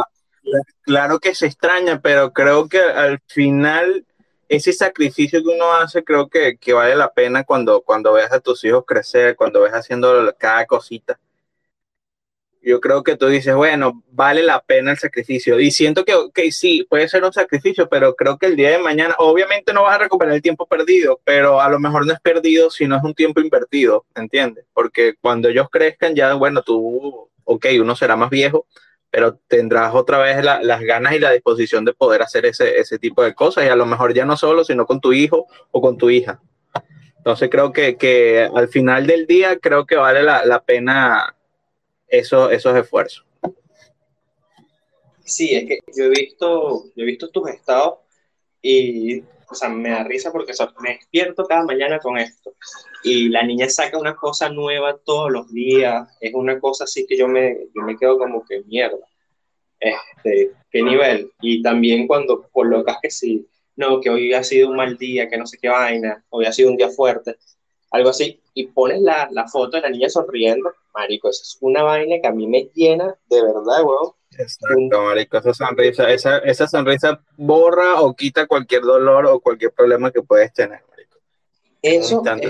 Claro 0.82 1.20
que 1.20 1.36
se 1.36 1.48
extraña, 1.48 2.00
pero 2.02 2.32
creo 2.32 2.68
que 2.70 2.80
al 2.80 3.20
final 3.28 4.06
ese 4.48 4.74
sacrificio 4.74 5.42
que 5.42 5.50
uno 5.50 5.74
hace, 5.74 6.04
creo 6.04 6.30
que, 6.30 6.58
que 6.58 6.74
vale 6.74 6.96
la 6.96 7.12
pena 7.12 7.44
cuando, 7.44 7.82
cuando 7.82 8.14
ves 8.14 8.32
a 8.32 8.40
tus 8.40 8.64
hijos 8.64 8.86
crecer, 8.86 9.36
cuando 9.36 9.62
ves 9.62 9.74
haciendo 9.74 10.34
cada 10.38 10.66
cosita. 10.66 11.20
Yo 12.62 12.80
creo 12.80 13.04
que 13.04 13.18
tú 13.18 13.28
dices, 13.28 13.56
bueno, 13.56 14.04
vale 14.12 14.44
la 14.44 14.62
pena 14.62 14.92
el 14.92 14.98
sacrificio. 14.98 15.60
Y 15.60 15.72
siento 15.72 16.06
que, 16.06 16.14
que 16.34 16.52
sí, 16.52 16.86
puede 16.90 17.08
ser 17.08 17.24
un 17.24 17.34
sacrificio, 17.34 17.90
pero 17.90 18.16
creo 18.16 18.38
que 18.38 18.46
el 18.46 18.56
día 18.56 18.70
de 18.72 18.78
mañana, 18.78 19.16
obviamente 19.18 19.74
no 19.74 19.84
vas 19.84 19.96
a 19.96 20.04
recuperar 20.04 20.36
el 20.36 20.42
tiempo 20.42 20.68
perdido, 20.68 21.20
pero 21.24 21.60
a 21.60 21.70
lo 21.70 21.80
mejor 21.80 22.06
no 22.06 22.14
es 22.14 22.20
perdido, 22.20 22.70
sino 22.70 22.96
es 22.96 23.04
un 23.04 23.16
tiempo 23.16 23.42
invertido, 23.42 24.06
¿entiendes? 24.16 24.66
Porque 24.74 25.16
cuando 25.20 25.50
ellos 25.50 25.68
crezcan, 25.72 26.16
ya, 26.16 26.34
bueno, 26.36 26.62
tú, 26.62 27.30
ok, 27.46 27.66
uno 27.80 27.96
será 27.96 28.16
más 28.16 28.30
viejo, 28.30 28.68
pero 29.10 29.40
tendrás 29.48 29.94
otra 29.96 30.20
vez 30.20 30.44
las 30.44 30.82
ganas 30.82 31.14
y 31.14 31.20
la 31.20 31.32
disposición 31.32 31.84
de 31.84 31.94
poder 31.94 32.22
hacer 32.22 32.46
ese, 32.46 32.80
ese 32.80 33.00
tipo 33.00 33.24
de 33.24 33.34
cosas, 33.34 33.66
y 33.66 33.70
a 33.70 33.76
lo 33.76 33.86
mejor 33.86 34.14
ya 34.14 34.26
no 34.26 34.38
solo, 34.38 34.64
sino 34.64 34.86
con 34.86 35.02
tu 35.02 35.14
hijo 35.14 35.48
o 35.72 35.82
con 35.82 35.98
tu 35.98 36.10
hija. 36.10 36.40
Entonces 37.18 37.50
creo 37.50 37.72
que, 37.74 37.98
que 37.98 38.50
al 38.54 38.68
final 38.70 39.06
del 39.08 39.28
día, 39.28 39.58
creo 39.58 39.86
que 39.86 39.96
vale 39.96 40.24
la, 40.24 40.46
la 40.46 40.64
pena 40.64 41.36
eso, 42.12 42.52
esos 42.52 42.76
esfuerzos. 42.78 43.26
Sí, 45.24 45.56
es 45.56 45.66
que 45.66 45.80
yo 45.98 46.06
he 46.06 46.10
visto, 46.10 46.86
yo 46.96 47.04
he 47.04 47.06
visto 47.06 47.30
tus 47.30 47.50
estados 47.50 48.00
y, 48.62 49.22
o 49.22 49.56
sea, 49.56 49.70
me 49.70 49.90
da 49.90 50.04
risa 50.04 50.32
porque 50.32 50.54
me 50.82 50.96
despierto 50.96 51.46
cada 51.46 51.64
mañana 51.64 52.00
con 52.00 52.18
esto. 52.18 52.54
Y 53.04 53.30
la 53.30 53.44
niña 53.44 53.70
saca 53.70 53.98
una 53.98 54.16
cosa 54.16 54.50
nueva 54.50 54.98
todos 54.98 55.32
los 55.32 55.52
días. 55.52 56.08
Es 56.20 56.34
una 56.34 56.60
cosa 56.60 56.84
así 56.84 57.08
que 57.08 57.18
yo 57.18 57.28
me, 57.28 57.68
yo 57.74 57.82
me 57.82 57.98
quedo 57.98 58.18
como 58.18 58.46
que 58.46 58.62
mierda. 58.64 59.08
Este, 59.80 60.52
qué 60.70 60.84
nivel. 60.84 61.32
Y 61.42 61.62
también 61.62 62.08
cuando 62.08 62.48
colocas 62.52 62.98
que 63.02 63.10
sí, 63.10 63.48
no, 63.76 64.02
que 64.02 64.10
hoy 64.10 64.34
ha 64.34 64.44
sido 64.44 64.70
un 64.70 64.76
mal 64.76 64.98
día, 64.98 65.30
que 65.30 65.38
no 65.38 65.48
sé 65.48 65.58
qué 65.60 65.70
vaina, 65.70 66.24
hoy 66.30 66.46
ha 66.46 66.52
sido 66.52 66.70
un 66.70 66.78
día 66.78 66.90
fuerte 66.90 67.38
algo 67.92 68.10
así, 68.10 68.40
y 68.54 68.68
pones 68.68 69.02
la, 69.02 69.28
la, 69.32 69.48
foto 69.48 69.78
de 69.78 69.82
la 69.82 69.90
niña 69.90 70.10
sonriendo, 70.10 70.74
marico, 70.94 71.30
eso 71.30 71.44
es 71.44 71.58
una 71.62 71.84
vaina 71.84 72.16
que 72.22 72.28
a 72.28 72.32
mí 72.32 72.48
me 72.48 72.70
llena 72.74 73.16
de 73.30 73.42
verdad, 73.42 73.84
weón. 73.84 74.14
Exacto, 74.32 75.02
marico, 75.04 75.38
esa 75.38 75.54
sonrisa, 75.54 76.10
esa, 76.10 76.38
esa 76.40 76.68
sonrisa 76.68 77.22
borra 77.36 78.02
o 78.02 78.16
quita 78.16 78.48
cualquier 78.48 78.84
dolor 78.84 79.26
o 79.26 79.42
cualquier 79.42 79.72
problema 79.72 80.10
que 80.10 80.22
puedes 80.22 80.54
tener, 80.54 80.82
marico. 80.90 81.18
Eso 81.82 82.24
es, 82.26 82.42
que 82.42 82.48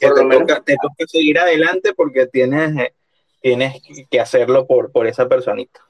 te, 0.00 0.08
toca, 0.08 0.60
te, 0.60 0.76
toca, 0.80 1.06
seguir 1.06 1.38
adelante 1.38 1.94
porque 1.94 2.26
tienes, 2.26 2.76
eh, 2.78 2.94
tienes 3.40 3.80
que 4.10 4.20
hacerlo 4.20 4.66
por, 4.66 4.90
por 4.90 5.06
esa 5.06 5.28
personita. 5.28 5.80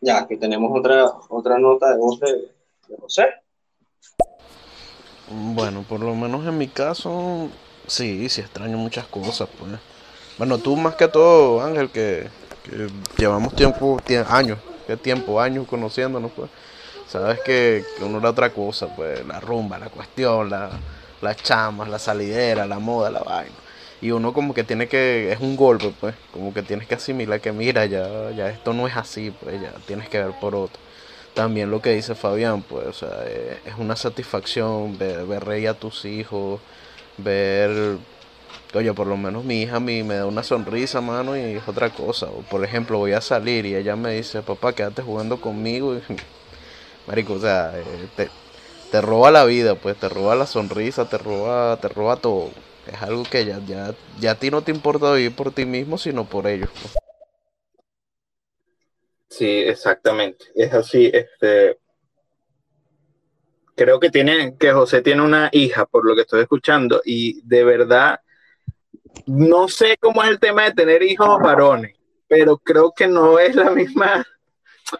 Ya, 0.00 0.26
que 0.26 0.36
tenemos 0.36 0.76
otra, 0.76 1.06
otra 1.28 1.58
nota 1.58 1.90
de 1.92 1.98
voz 1.98 2.18
de, 2.20 2.32
de 2.88 2.96
José. 3.00 3.26
Bueno, 5.30 5.84
por 5.86 6.00
lo 6.00 6.14
menos 6.14 6.46
en 6.46 6.56
mi 6.56 6.68
caso, 6.68 7.50
sí, 7.86 8.28
sí 8.30 8.40
extraño 8.40 8.78
muchas 8.78 9.06
cosas, 9.06 9.48
pues. 9.58 9.72
Bueno, 10.38 10.56
tú 10.58 10.74
más 10.76 10.94
que 10.94 11.06
todo, 11.08 11.60
Ángel, 11.62 11.90
que, 11.90 12.28
llevamos 13.18 13.54
tiempo, 13.54 14.00
años, 14.28 14.58
qué 14.86 14.96
tiempo, 14.96 15.40
años 15.40 15.66
conociéndonos, 15.66 16.32
pues. 16.32 16.50
Sabes 17.08 17.40
que, 17.40 17.84
uno 18.00 18.18
era 18.18 18.30
otra 18.30 18.50
cosa, 18.50 18.88
pues, 18.96 19.26
la 19.26 19.38
rumba, 19.40 19.78
la 19.78 19.90
cuestión, 19.90 20.48
la, 20.48 20.70
las 21.20 21.36
chamas, 21.36 21.88
la 21.88 21.98
salidera, 21.98 22.66
la 22.66 22.78
moda, 22.78 23.10
la 23.10 23.20
vaina. 23.20 23.54
Y 24.00 24.12
uno 24.12 24.32
como 24.32 24.54
que 24.54 24.64
tiene 24.64 24.88
que, 24.88 25.32
es 25.32 25.40
un 25.40 25.56
golpe, 25.56 25.92
pues, 26.00 26.14
como 26.32 26.54
que 26.54 26.62
tienes 26.62 26.86
que 26.86 26.94
asimilar 26.94 27.40
que 27.40 27.52
mira, 27.52 27.84
ya, 27.84 28.30
ya 28.30 28.48
esto 28.48 28.72
no 28.72 28.86
es 28.88 28.96
así, 28.96 29.30
pues, 29.30 29.60
ya 29.60 29.72
tienes 29.86 30.08
que 30.08 30.22
ver 30.22 30.32
por 30.40 30.54
otro 30.54 30.87
también 31.38 31.70
lo 31.70 31.80
que 31.80 31.90
dice 31.90 32.16
Fabián, 32.16 32.62
pues, 32.62 32.84
o 32.88 32.92
sea, 32.92 33.10
eh, 33.24 33.60
es 33.64 33.74
una 33.78 33.94
satisfacción 33.94 34.98
ver, 34.98 35.44
reír 35.44 35.68
a 35.68 35.74
tus 35.74 36.04
hijos, 36.04 36.60
ver, 37.16 37.96
oye, 38.74 38.92
por 38.92 39.06
lo 39.06 39.16
menos 39.16 39.44
mi 39.44 39.62
hija 39.62 39.76
a 39.76 39.80
mí 39.80 40.02
me 40.02 40.16
da 40.16 40.26
una 40.26 40.42
sonrisa, 40.42 41.00
mano, 41.00 41.36
y 41.36 41.42
es 41.42 41.68
otra 41.68 41.90
cosa. 41.90 42.26
O, 42.26 42.40
por 42.50 42.64
ejemplo, 42.64 42.98
voy 42.98 43.12
a 43.12 43.20
salir 43.20 43.66
y 43.66 43.76
ella 43.76 43.94
me 43.94 44.14
dice, 44.14 44.42
papá, 44.42 44.72
quédate 44.72 45.00
jugando 45.02 45.40
conmigo. 45.40 45.94
Y, 45.94 46.02
marico, 47.06 47.34
o 47.34 47.40
sea, 47.40 47.72
eh, 47.76 48.28
te, 48.90 49.00
roba 49.00 49.30
la 49.30 49.44
vida, 49.44 49.76
pues, 49.76 49.96
te 49.96 50.08
roba 50.08 50.34
la 50.34 50.46
sonrisa, 50.46 51.08
te 51.08 51.18
roba, 51.18 51.76
te 51.76 51.86
roba 51.86 52.16
todo. 52.16 52.50
Es 52.92 53.00
algo 53.00 53.22
que 53.22 53.44
ya, 53.44 53.60
ya, 53.64 53.94
ya 54.18 54.32
a 54.32 54.34
ti 54.34 54.50
no 54.50 54.62
te 54.62 54.72
importa 54.72 55.12
vivir 55.12 55.36
por 55.36 55.52
ti 55.52 55.66
mismo, 55.66 55.98
sino 55.98 56.24
por 56.24 56.48
ellos. 56.48 56.68
Pues. 56.82 57.07
Sí, 59.38 59.46
exactamente. 59.46 60.46
Es 60.56 60.74
así. 60.74 61.12
Este, 61.14 61.78
creo 63.76 64.00
que 64.00 64.10
tiene, 64.10 64.56
que 64.58 64.72
José 64.72 65.00
tiene 65.00 65.22
una 65.22 65.48
hija, 65.52 65.86
por 65.86 66.04
lo 66.04 66.16
que 66.16 66.22
estoy 66.22 66.40
escuchando, 66.40 67.00
y 67.04 67.40
de 67.42 67.62
verdad, 67.62 68.18
no 69.26 69.68
sé 69.68 69.96
cómo 70.00 70.24
es 70.24 70.30
el 70.30 70.40
tema 70.40 70.64
de 70.64 70.72
tener 70.72 71.04
hijos 71.04 71.38
varones, 71.40 71.94
pero 72.26 72.58
creo 72.58 72.92
que 72.92 73.06
no 73.06 73.38
es 73.38 73.54
la 73.54 73.70
misma, 73.70 74.26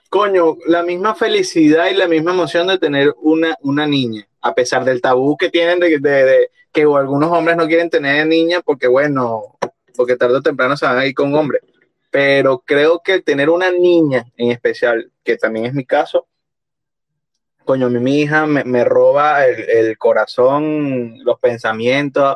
coño, 0.08 0.56
la 0.66 0.84
misma 0.84 1.16
felicidad 1.16 1.90
y 1.90 1.94
la 1.94 2.06
misma 2.06 2.30
emoción 2.30 2.68
de 2.68 2.78
tener 2.78 3.12
una, 3.20 3.56
una 3.62 3.88
niña, 3.88 4.28
a 4.40 4.54
pesar 4.54 4.84
del 4.84 5.00
tabú 5.00 5.36
que 5.36 5.50
tienen 5.50 5.80
de, 5.80 5.98
de 5.98 6.50
que 6.70 6.82
algunos 6.82 7.32
hombres 7.32 7.56
no 7.56 7.66
quieren 7.66 7.90
tener 7.90 8.24
niña 8.24 8.60
porque, 8.60 8.86
bueno, 8.86 9.58
porque 9.96 10.14
tarde 10.14 10.36
o 10.36 10.42
temprano 10.42 10.76
se 10.76 10.86
van 10.86 10.98
a 10.98 11.06
ir 11.06 11.14
con 11.14 11.34
hombres 11.34 11.62
pero 12.18 12.64
creo 12.66 13.00
que 13.00 13.20
tener 13.20 13.48
una 13.48 13.70
niña 13.70 14.26
en 14.36 14.50
especial, 14.50 15.12
que 15.22 15.36
también 15.36 15.66
es 15.66 15.72
mi 15.72 15.84
caso, 15.84 16.26
coño, 17.64 17.88
mi, 17.88 18.22
hija 18.22 18.44
me, 18.44 18.82
roba 18.82 19.46
el, 19.46 19.96
corazón, 19.98 21.22
los 21.22 21.38
pensamientos, 21.38 22.34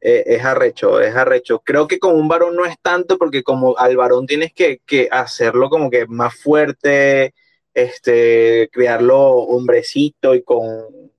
eh, 0.00 0.22
es 0.26 0.44
arrecho, 0.44 1.00
es 1.00 1.16
arrecho. 1.16 1.62
Creo 1.64 1.88
que 1.88 1.98
con 1.98 2.14
un 2.14 2.28
varón 2.28 2.54
no 2.54 2.64
es 2.64 2.76
tanto 2.80 3.18
porque 3.18 3.42
como 3.42 3.76
al 3.76 3.96
varón 3.96 4.24
tienes 4.24 4.52
que, 4.54 5.08
hacerlo 5.10 5.68
como 5.68 5.90
que 5.90 6.06
más 6.06 6.36
fuerte, 6.36 7.34
este, 7.74 8.68
criarlo 8.70 9.18
hombrecito 9.30 10.36
y 10.36 10.44
con 10.44 11.10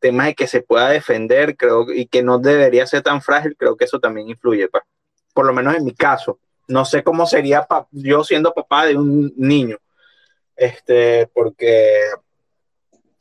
temas 0.00 0.26
de 0.26 0.34
que 0.34 0.48
se 0.48 0.62
pueda 0.62 0.88
defender, 0.88 1.56
creo, 1.56 1.86
y 1.92 2.06
que 2.06 2.24
no 2.24 2.40
debería 2.40 2.84
ser 2.84 3.02
tan 3.02 3.22
frágil, 3.22 3.54
creo 3.56 3.76
que 3.76 3.84
eso 3.84 4.00
también 4.00 4.28
influye, 4.28 4.66
pues. 4.66 4.82
por 5.32 5.46
lo 5.46 5.52
menos 5.52 5.76
en 5.76 5.84
mi 5.84 5.94
caso 5.94 6.40
no 6.72 6.84
sé 6.84 7.02
cómo 7.02 7.26
sería 7.26 7.66
yo 7.90 8.24
siendo 8.24 8.54
papá 8.54 8.86
de 8.86 8.96
un 8.96 9.32
niño, 9.36 9.78
este, 10.56 11.28
porque 11.34 12.00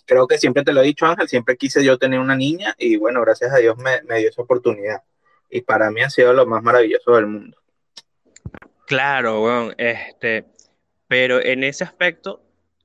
creo 0.06 0.28
que 0.28 0.38
siempre 0.38 0.64
te 0.64 0.74
lo 0.74 0.82
he 0.82 0.86
dicho, 0.86 1.06
Ángel, 1.06 1.28
siempre 1.28 1.58
quise 1.58 1.84
yo 1.84 1.98
tener 1.98 2.20
una 2.20 2.36
niña 2.36 2.74
y 2.78 2.98
bueno, 2.98 3.22
gracias 3.22 3.54
a 3.54 3.58
Dios 3.58 3.78
me, 3.78 4.20
dio 4.20 4.30
esa 4.30 4.42
oportunidad. 4.42 5.04
Y 5.50 5.62
para 5.62 5.92
mí 5.92 6.02
ha 6.02 6.10
sido 6.10 6.34
lo 6.34 6.46
más 6.46 6.64
maravilloso 6.64 7.16
del 7.16 7.28
mundo. 7.28 7.58
Claro, 8.88 9.42
bueno, 9.42 9.74
este, 9.78 10.46
pero 11.08 11.42
en 11.42 11.64
ese 11.64 11.84
aspecto, 11.84 12.42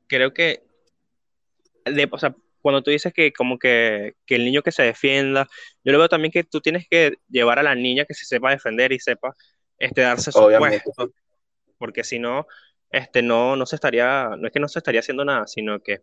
creo 0.09 0.35
que, 0.35 0.65
cuando 2.61 2.83
tú 2.83 2.91
dices 2.91 3.13
que 3.13 3.33
como 3.33 3.59
que, 3.59 4.17
que, 4.27 4.35
el 4.35 4.45
niño 4.45 4.63
que 4.63 4.73
se 4.73 4.83
defienda, 4.83 5.47
yo 5.85 5.93
lo 5.93 5.99
veo 5.99 6.09
también 6.09 6.33
que 6.33 6.43
tú 6.43 6.61
tienes 6.61 6.89
que 6.89 7.15
llevar 7.29 7.61
a 7.61 7.63
la 7.63 7.77
niña 7.77 8.05
que 8.05 8.15
se 8.15 8.25
sepa 8.25 8.51
defender 8.51 8.93
y 8.93 8.99
sepa 8.99 9.37
este, 9.79 10.03
darse 10.03 10.33
su 10.33 10.41
puesto, 10.59 11.11
porque 11.79 12.05
si 12.05 12.19
no, 12.19 12.47
este, 12.91 13.23
no, 13.23 13.57
no 13.57 13.67
se 13.67 13.77
estaría, 13.77 14.31
no 14.37 14.47
es 14.47 14.53
que 14.53 14.61
no 14.61 14.69
se 14.69 14.79
estaría 14.79 15.01
haciendo 15.01 15.25
nada, 15.25 15.47
sino 15.47 15.81
que 15.81 16.01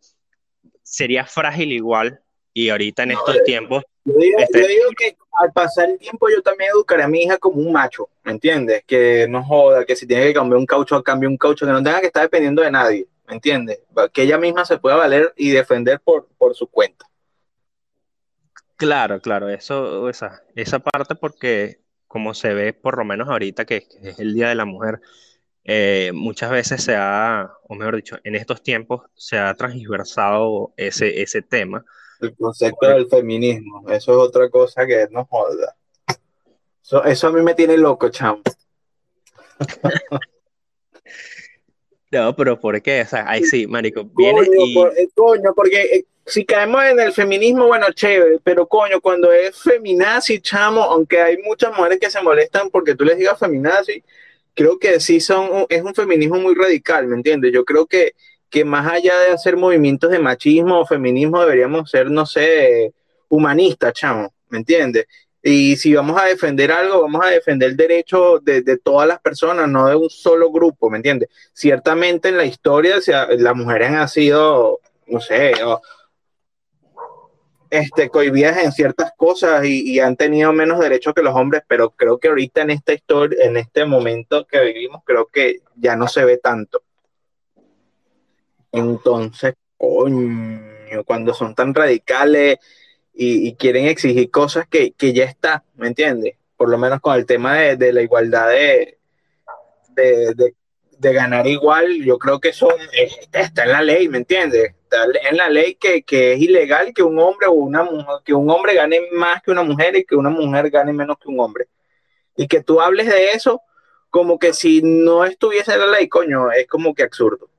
sería 0.82 1.26
frágil 1.26 1.72
igual, 1.72 2.22
y 2.54 2.70
ahorita 2.70 3.04
en 3.04 3.12
estos 3.12 3.44
tiempos... 3.44 3.84
Este 4.06 4.62
yo 4.62 4.68
digo, 4.68 4.90
que 4.98 5.18
al 5.42 5.52
pasar 5.54 5.90
el 5.90 5.98
tiempo 5.98 6.30
yo 6.30 6.42
también 6.42 6.70
educaré 6.72 7.04
a 7.04 7.08
mi 7.08 7.24
hija 7.24 7.38
como 7.38 7.62
un 7.62 7.72
macho, 7.72 8.10
¿me 8.24 8.34
entiendes? 8.34 8.84
Que 8.86 9.28
no 9.28 9.44
joda, 9.44 9.86
que 9.86 9.96
si 9.96 10.06
tiene 10.06 10.28
que 10.28 10.34
cambiar 10.34 10.60
un 10.60 10.66
caucho, 10.66 11.02
cambie 11.02 11.28
un 11.28 11.38
caucho, 11.38 11.66
que 11.66 11.72
no 11.72 11.82
tenga 11.82 12.02
que 12.02 12.08
estar 12.08 12.24
dependiendo 12.24 12.62
de 12.62 12.70
nadie, 12.70 13.08
¿me 13.28 13.36
entiendes? 13.36 13.80
Que 14.12 14.24
ella 14.24 14.38
misma 14.38 14.66
se 14.66 14.78
pueda 14.78 14.98
valer 14.98 15.34
y 15.36 15.50
defender 15.50 16.00
por, 16.00 16.28
por 16.38 16.54
su 16.54 16.68
cuenta. 16.68 17.08
Claro, 18.76 19.22
claro, 19.22 19.50
eso, 19.50 20.10
esa, 20.10 20.44
esa 20.56 20.80
parte 20.80 21.16
porque 21.16 21.80
como 22.14 22.36
se 22.36 22.54
ve 22.54 22.74
por 22.74 23.00
lo 23.00 23.06
menos 23.06 23.28
ahorita 23.28 23.66
que, 23.66 23.88
es 24.04 24.20
el 24.20 24.36
Día 24.36 24.50
de 24.50 24.54
la 24.54 24.66
Mujer, 24.66 25.02
eh, 25.64 26.12
muchas 26.14 26.52
veces 26.52 26.84
se 26.84 26.96
ha, 26.96 27.52
o 27.64 27.74
mejor 27.74 27.96
dicho, 27.96 28.18
en 28.24 28.36
estos 28.36 28.62
tiempos 28.62 29.02
se 29.16 29.40
ha 29.40 29.52
transversado 29.56 30.74
ese, 30.78 31.24
ese 31.24 31.42
tema. 31.42 31.84
El 32.22 32.36
concepto 32.36 32.88
del 32.88 33.08
feminismo, 33.08 33.90
eso 33.90 34.12
es 34.12 34.18
otra 34.20 34.48
cosa 34.52 34.86
que 34.86 35.08
no 35.10 35.26
joda. 35.26 35.76
Eso, 37.06 37.28
a 37.28 37.32
mí 37.32 37.42
me 37.42 37.56
tiene 37.56 37.80
loco, 37.80 38.10
chamo. 38.10 38.44
no, 42.12 42.36
pero 42.36 42.60
¿por 42.60 42.80
qué? 42.84 43.02
O 43.02 43.08
sea, 43.08 43.28
ahí 43.28 43.44
sí, 43.44 43.66
marico, 43.66 44.04
viene 44.04 44.42
y... 44.56 44.80
Eh, 44.80 45.10
coño, 45.16 45.52
porque 45.56 45.82
eh, 45.82 46.06
si 46.26 46.46
caemos 46.46 46.84
en 46.86 47.00
el 47.00 47.12
feminismo, 47.12 47.68
bueno, 47.68 47.88
chévere, 47.94 48.40
pero 48.44 48.68
coño, 48.68 49.02
cuando 49.02 49.32
es 49.32 49.58
feminazi, 49.62 50.40
chamo, 50.40 50.82
aunque 50.82 51.22
hay 51.22 51.38
muchas 51.38 51.76
mujeres 51.76 52.00
que 52.00 52.10
se 52.10 52.22
molestan 52.22 52.70
porque 52.70 52.96
tú 52.96 53.04
les 53.04 53.18
digas 53.18 53.38
feminazi, 53.38 54.04
creo 54.54 54.80
que 54.80 55.00
sí 55.00 55.20
son, 55.20 55.66
es 55.70 55.84
un 55.84 55.94
feminismo 55.94 56.38
muy 56.38 56.56
radical, 56.56 57.08
¿me 57.08 57.16
entiendes? 57.16 57.52
Yo 57.54 57.66
creo 57.66 57.86
que, 57.86 58.14
que 58.50 58.64
más 58.64 58.92
allá 58.92 59.18
de 59.20 59.32
hacer 59.32 59.58
movimientos 59.58 60.12
de 60.12 60.20
machismo 60.20 60.80
o 60.80 60.86
feminismo, 60.86 61.42
deberíamos 61.42 61.90
ser, 61.90 62.10
no 62.10 62.26
sé, 62.26 62.94
humanistas, 63.28 63.94
chamo, 63.94 64.34
¿me 64.50 64.60
entiendes? 64.60 65.08
Y 65.46 65.76
si 65.76 65.94
vamos 65.94 66.22
a 66.22 66.26
defender 66.26 66.72
algo, 66.72 67.02
vamos 67.02 67.26
a 67.26 67.30
defender 67.30 67.72
el 67.72 67.76
derecho 67.76 68.40
de, 68.40 68.62
de 68.62 68.78
todas 68.78 69.08
las 69.10 69.20
personas, 69.20 69.68
no 69.68 69.88
de 69.88 69.96
un 69.96 70.10
solo 70.10 70.50
grupo, 70.50 70.90
¿me 70.90 70.98
entiendes? 70.98 71.28
Ciertamente 71.52 72.30
en 72.30 72.38
la 72.38 72.46
historia 72.46 72.96
las 73.38 73.56
mujeres 73.56 73.90
han 73.90 74.08
sido, 74.08 74.80
no 75.08 75.20
sé, 75.20 75.54
este, 77.74 78.10
cohibidas 78.10 78.58
en 78.64 78.72
ciertas 78.72 79.14
cosas 79.18 79.66
y, 79.66 80.00
han 80.00 80.16
tenido 80.16 80.54
menos 80.54 80.80
derechos 80.80 81.16
que 81.16 81.24
los 81.24 81.34
hombres, 81.34 81.64
pero 81.68 81.90
creo 81.90 82.20
que 82.20 82.28
ahorita 82.28 82.62
en 82.62 82.70
esta 82.70 82.94
historia, 82.94 83.44
en 83.44 83.58
este 83.58 83.84
momento 83.86 84.46
que 84.46 84.64
vivimos, 84.64 85.02
creo 85.04 85.26
que 85.26 85.62
ya 85.76 85.96
no 85.96 86.08
se 86.08 86.24
ve 86.24 86.38
tanto. 86.38 86.84
Entonces, 88.72 89.56
coño, 89.76 91.04
cuando 91.04 91.34
son 91.34 91.56
tan 91.56 91.74
radicales 91.74 92.58
y, 93.12 93.56
quieren 93.56 93.86
exigir 93.86 94.30
cosas 94.30 94.68
que, 94.68 94.94
ya 95.12 95.24
está, 95.24 95.64
¿me 95.74 95.88
entiendes? 95.88 96.36
Por 96.56 96.70
lo 96.70 96.78
menos 96.78 97.02
con 97.02 97.16
el 97.16 97.26
tema 97.26 97.56
de, 97.56 97.92
la 97.92 98.04
igualdad 98.04 98.50
de, 98.50 99.00
de, 99.96 101.14
ganar 101.14 101.48
igual, 101.48 102.04
yo 102.04 102.20
creo 102.20 102.40
que 102.40 102.50
eso 102.50 102.70
está 103.32 103.64
en 103.64 103.72
la 103.72 103.82
ley, 103.82 104.08
¿me 104.10 104.20
entiendes? 104.20 104.76
En 105.30 105.38
la 105.38 105.50
ley 105.50 105.76
que, 105.76 106.04
es 106.08 106.40
ilegal 106.40 106.94
que 106.94 107.04
un 107.04 107.20
hombre 107.20 107.48
o 107.48 107.54
una 107.54 107.84
mujer, 107.84 108.16
que 108.24 108.34
un 108.34 108.50
hombre 108.50 108.76
gane 108.76 109.02
más 109.12 109.42
que 109.42 109.52
una 109.52 109.64
mujer 109.64 109.96
y 109.96 110.06
que 110.06 110.16
una 110.16 110.30
mujer 110.30 110.70
gane 110.70 110.94
menos 110.94 111.18
que 111.18 111.30
un 111.30 111.40
hombre. 111.40 111.68
Y 112.36 112.48
que 112.48 112.62
tú 112.62 112.82
hables 112.82 113.08
de 113.08 113.32
eso 113.32 113.62
como 114.10 114.38
que 114.38 114.54
si 114.54 114.82
no 114.84 115.26
estuviese 115.26 115.74
en 115.74 115.80
la 115.80 115.88
ley, 115.88 116.08
coño, 116.08 116.52
es 116.52 116.68
como 116.68 116.94
que 116.94 117.04
absurdo 117.04 117.50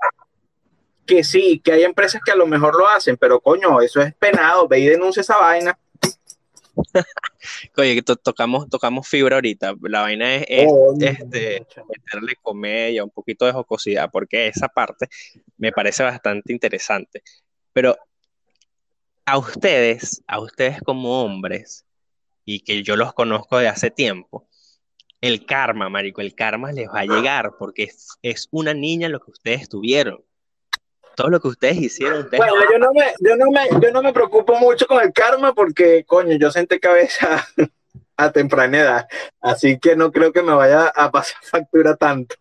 que 1.06 1.24
sí, 1.24 1.60
que 1.62 1.72
hay 1.72 1.84
empresas 1.84 2.20
que 2.24 2.32
a 2.32 2.36
lo 2.36 2.46
mejor 2.46 2.76
lo 2.76 2.88
hacen, 2.88 3.16
pero 3.16 3.40
coño, 3.40 3.80
eso 3.80 4.00
es 4.00 4.14
penado, 4.14 4.66
ve 4.68 4.80
y 4.80 4.86
denuncia 4.86 5.20
esa 5.20 5.38
vaina. 5.38 5.78
Oye, 7.76 8.02
tocamos, 8.02 8.68
tocamos 8.68 9.08
fibra 9.08 9.36
ahorita. 9.36 9.74
La 9.82 10.02
vaina 10.02 10.36
es, 10.36 10.68
este, 11.00 11.66
meterle 11.88 12.36
comedia, 12.42 13.04
un 13.04 13.10
poquito 13.10 13.46
de 13.46 13.52
jocosidad, 13.52 14.10
porque 14.10 14.48
esa 14.48 14.68
parte 14.68 15.08
me 15.56 15.72
parece 15.72 16.02
bastante 16.02 16.52
interesante. 16.52 17.22
Pero 17.72 17.96
a 19.24 19.38
ustedes, 19.38 20.22
a 20.26 20.40
ustedes 20.40 20.80
como 20.82 21.22
hombres, 21.22 21.84
y 22.44 22.60
que 22.60 22.82
yo 22.82 22.96
los 22.96 23.12
conozco 23.14 23.58
de 23.58 23.68
hace 23.68 23.90
tiempo, 23.90 24.48
el 25.20 25.46
karma, 25.46 25.88
marico, 25.88 26.20
el 26.20 26.34
karma 26.34 26.72
les 26.72 26.88
va 26.88 27.00
a 27.00 27.06
llegar, 27.06 27.52
porque 27.58 27.84
es, 27.84 28.08
es 28.22 28.48
una 28.50 28.74
niña 28.74 29.08
lo 29.08 29.20
que 29.20 29.30
ustedes 29.30 29.68
tuvieron 29.68 30.22
todo 31.14 31.28
lo 31.28 31.40
que 31.40 31.48
ustedes 31.48 31.78
hicieron. 31.78 32.28
Bueno, 32.30 32.54
yo 32.70 32.78
no, 32.78 32.92
me, 32.92 33.14
yo, 33.20 33.36
no 33.36 33.50
me, 33.50 33.68
yo 33.80 33.92
no 33.92 34.02
me 34.02 34.12
preocupo 34.12 34.58
mucho 34.58 34.86
con 34.86 35.02
el 35.02 35.12
karma 35.12 35.54
porque, 35.54 36.04
coño, 36.04 36.36
yo 36.36 36.50
senté 36.50 36.80
cabeza 36.80 37.46
a 38.16 38.32
temprana 38.32 38.78
edad, 38.78 39.08
así 39.40 39.78
que 39.78 39.96
no 39.96 40.12
creo 40.12 40.32
que 40.32 40.42
me 40.42 40.54
vaya 40.54 40.88
a 40.88 41.10
pasar 41.10 41.38
factura 41.42 41.96
tanto. 41.96 42.36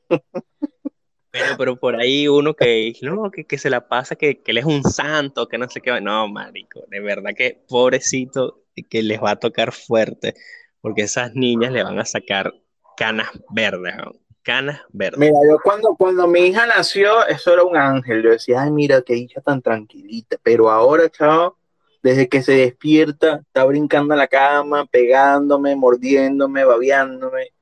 Pero, 1.32 1.58
pero 1.58 1.76
por 1.78 1.96
ahí 1.96 2.28
uno 2.28 2.54
que, 2.54 2.94
no, 3.02 3.32
que, 3.32 3.46
que 3.46 3.58
se 3.58 3.72
la 3.72 3.88
pasa, 3.88 4.16
que, 4.16 4.42
que 4.42 4.52
él 4.52 4.60
es 4.60 4.66
un 4.66 4.84
santo, 4.84 5.48
que 5.48 5.58
no 5.58 5.68
sé 5.68 5.82
qué. 5.82 6.00
No, 6.00 6.28
marico, 6.28 6.84
de 6.90 7.00
verdad 7.00 7.32
que 7.36 7.64
pobrecito 7.68 8.64
que 8.90 9.02
les 9.02 9.22
va 9.22 9.32
a 9.32 9.40
tocar 9.40 9.72
fuerte, 9.72 10.36
porque 10.82 11.04
esas 11.04 11.34
niñas 11.34 11.72
le 11.72 11.84
van 11.84 12.00
a 12.00 12.06
sacar 12.06 12.54
canas 12.96 13.30
verdes. 13.50 13.96
¿no? 13.98 14.12
Canas 14.44 14.82
verdes. 14.90 15.20
Mira, 15.20 15.38
yo 15.50 15.58
cuando, 15.64 15.96
cuando 15.96 16.28
mi 16.28 16.42
hija 16.42 16.68
nació, 16.68 17.26
eso 17.26 17.54
era 17.54 17.64
un 17.64 17.76
ángel. 17.76 18.22
Yo 18.22 18.30
decía, 18.32 18.62
ay, 18.62 18.72
mira, 18.72 19.02
qué 19.02 19.16
hija 19.16 19.42
tan 19.42 19.62
tranquilita. 19.62 20.38
Pero 20.44 20.70
ahora, 20.70 21.10
chao, 21.10 21.58
desde 22.04 22.28
que 22.28 22.44
se 22.44 22.52
despierta, 22.52 23.42
está 23.48 23.64
brincando 23.64 24.14
en 24.14 24.20
la 24.20 24.28
cama, 24.28 24.86
pegándome, 24.86 25.76
mordiéndome, 25.76 26.66
babeándome. 26.66 27.54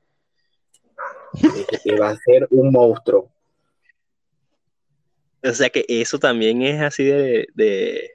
que 1.84 1.96
va 1.96 2.10
a 2.10 2.16
ser 2.16 2.48
un 2.50 2.70
monstruo. 2.72 3.30
O 5.44 5.52
sea 5.52 5.70
que 5.70 5.84
eso 5.88 6.18
también 6.18 6.62
es 6.62 6.80
así 6.80 7.04
de, 7.04 7.46
de... 7.54 8.10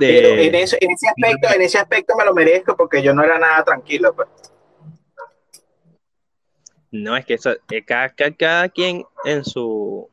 en, 0.00 0.54
ese 0.54 0.76
aspecto, 0.76 1.48
en 1.54 1.62
ese 1.62 1.78
aspecto 1.78 2.16
me 2.16 2.24
lo 2.24 2.34
merezco 2.34 2.76
porque 2.76 3.02
yo 3.02 3.14
no 3.14 3.22
era 3.22 3.38
nada 3.38 3.62
tranquilo. 3.62 4.14
Pues. 4.14 4.28
No, 6.92 7.16
es 7.16 7.24
que 7.24 7.34
eso, 7.34 7.54
eh, 7.70 7.82
cada, 7.84 8.10
cada, 8.10 8.68
quien 8.68 9.02
en 9.24 9.44
su 9.44 10.08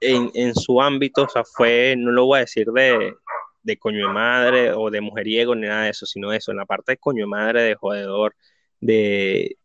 en, 0.00 0.54
su 0.54 0.80
ámbito, 0.80 1.24
o 1.24 1.28
sea, 1.28 1.44
fue, 1.44 1.96
no 1.98 2.12
lo 2.12 2.26
voy 2.26 2.36
a 2.36 2.40
decir 2.40 2.68
de, 2.68 3.14
de 3.62 3.76
coño 3.76 4.06
de 4.06 4.12
madre 4.12 4.72
o 4.72 4.90
de 4.90 5.00
mujeriego 5.00 5.54
ni 5.54 5.66
nada 5.66 5.84
de 5.84 5.90
eso, 5.90 6.06
sino 6.06 6.32
eso, 6.32 6.52
en 6.52 6.58
la 6.58 6.66
parte 6.66 6.92
de 6.92 6.98
coño 6.98 7.24
de 7.24 7.30
madre, 7.30 7.62
de 7.62 7.74
jodedor, 7.74 8.36
de, 8.80 9.56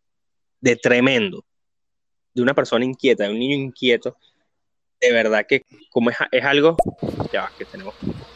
de 0.61 0.75
tremendo, 0.77 1.45
de 2.33 2.41
una 2.41 2.55
persona 2.55 2.85
inquieta, 2.85 3.25
de 3.25 3.31
un 3.31 3.39
niño 3.39 3.55
inquieto, 3.55 4.17
de 4.99 5.11
verdad 5.11 5.45
que 5.47 5.63
como 5.91 6.09
es, 6.09 6.17
es 6.31 6.43
algo, 6.43 6.75
ya 7.31 7.51
que 7.55 7.65
tenemos. 7.65 7.93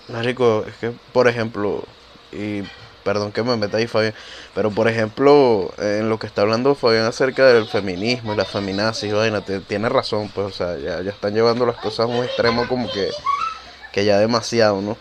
Marico, 0.10 0.64
es 0.68 0.76
que, 0.76 0.92
por 1.12 1.28
ejemplo, 1.28 1.84
y 2.32 2.62
perdón 3.04 3.32
que 3.32 3.44
me 3.44 3.56
meta 3.58 3.78
ahí 3.78 3.88
Fabián, 3.88 4.14
pero 4.56 4.72
por 4.72 4.88
ejemplo, 4.88 5.74
en 5.78 6.10
lo 6.10 6.20
que 6.20 6.28
está 6.28 6.42
hablando 6.42 6.76
Fabián 6.76 7.06
acerca 7.06 7.46
del 7.48 7.68
feminismo 7.68 8.34
y 8.34 8.38
la 8.38 8.46
feminazis, 8.46 9.14
vaina, 9.14 9.42
tiene 9.42 9.90
razón, 9.90 10.30
pues, 10.34 10.48
o 10.48 10.52
sea, 10.52 10.78
ya, 10.78 11.02
ya 11.02 11.12
están 11.12 11.34
llevando 11.34 11.66
las 11.66 11.78
cosas 11.78 12.02
a 12.02 12.06
un 12.08 12.24
extremo 12.24 12.68
como 12.68 12.92
que, 12.92 13.10
que 13.92 14.06
ya 14.06 14.18
demasiado, 14.20 14.82
¿no? 14.82 14.98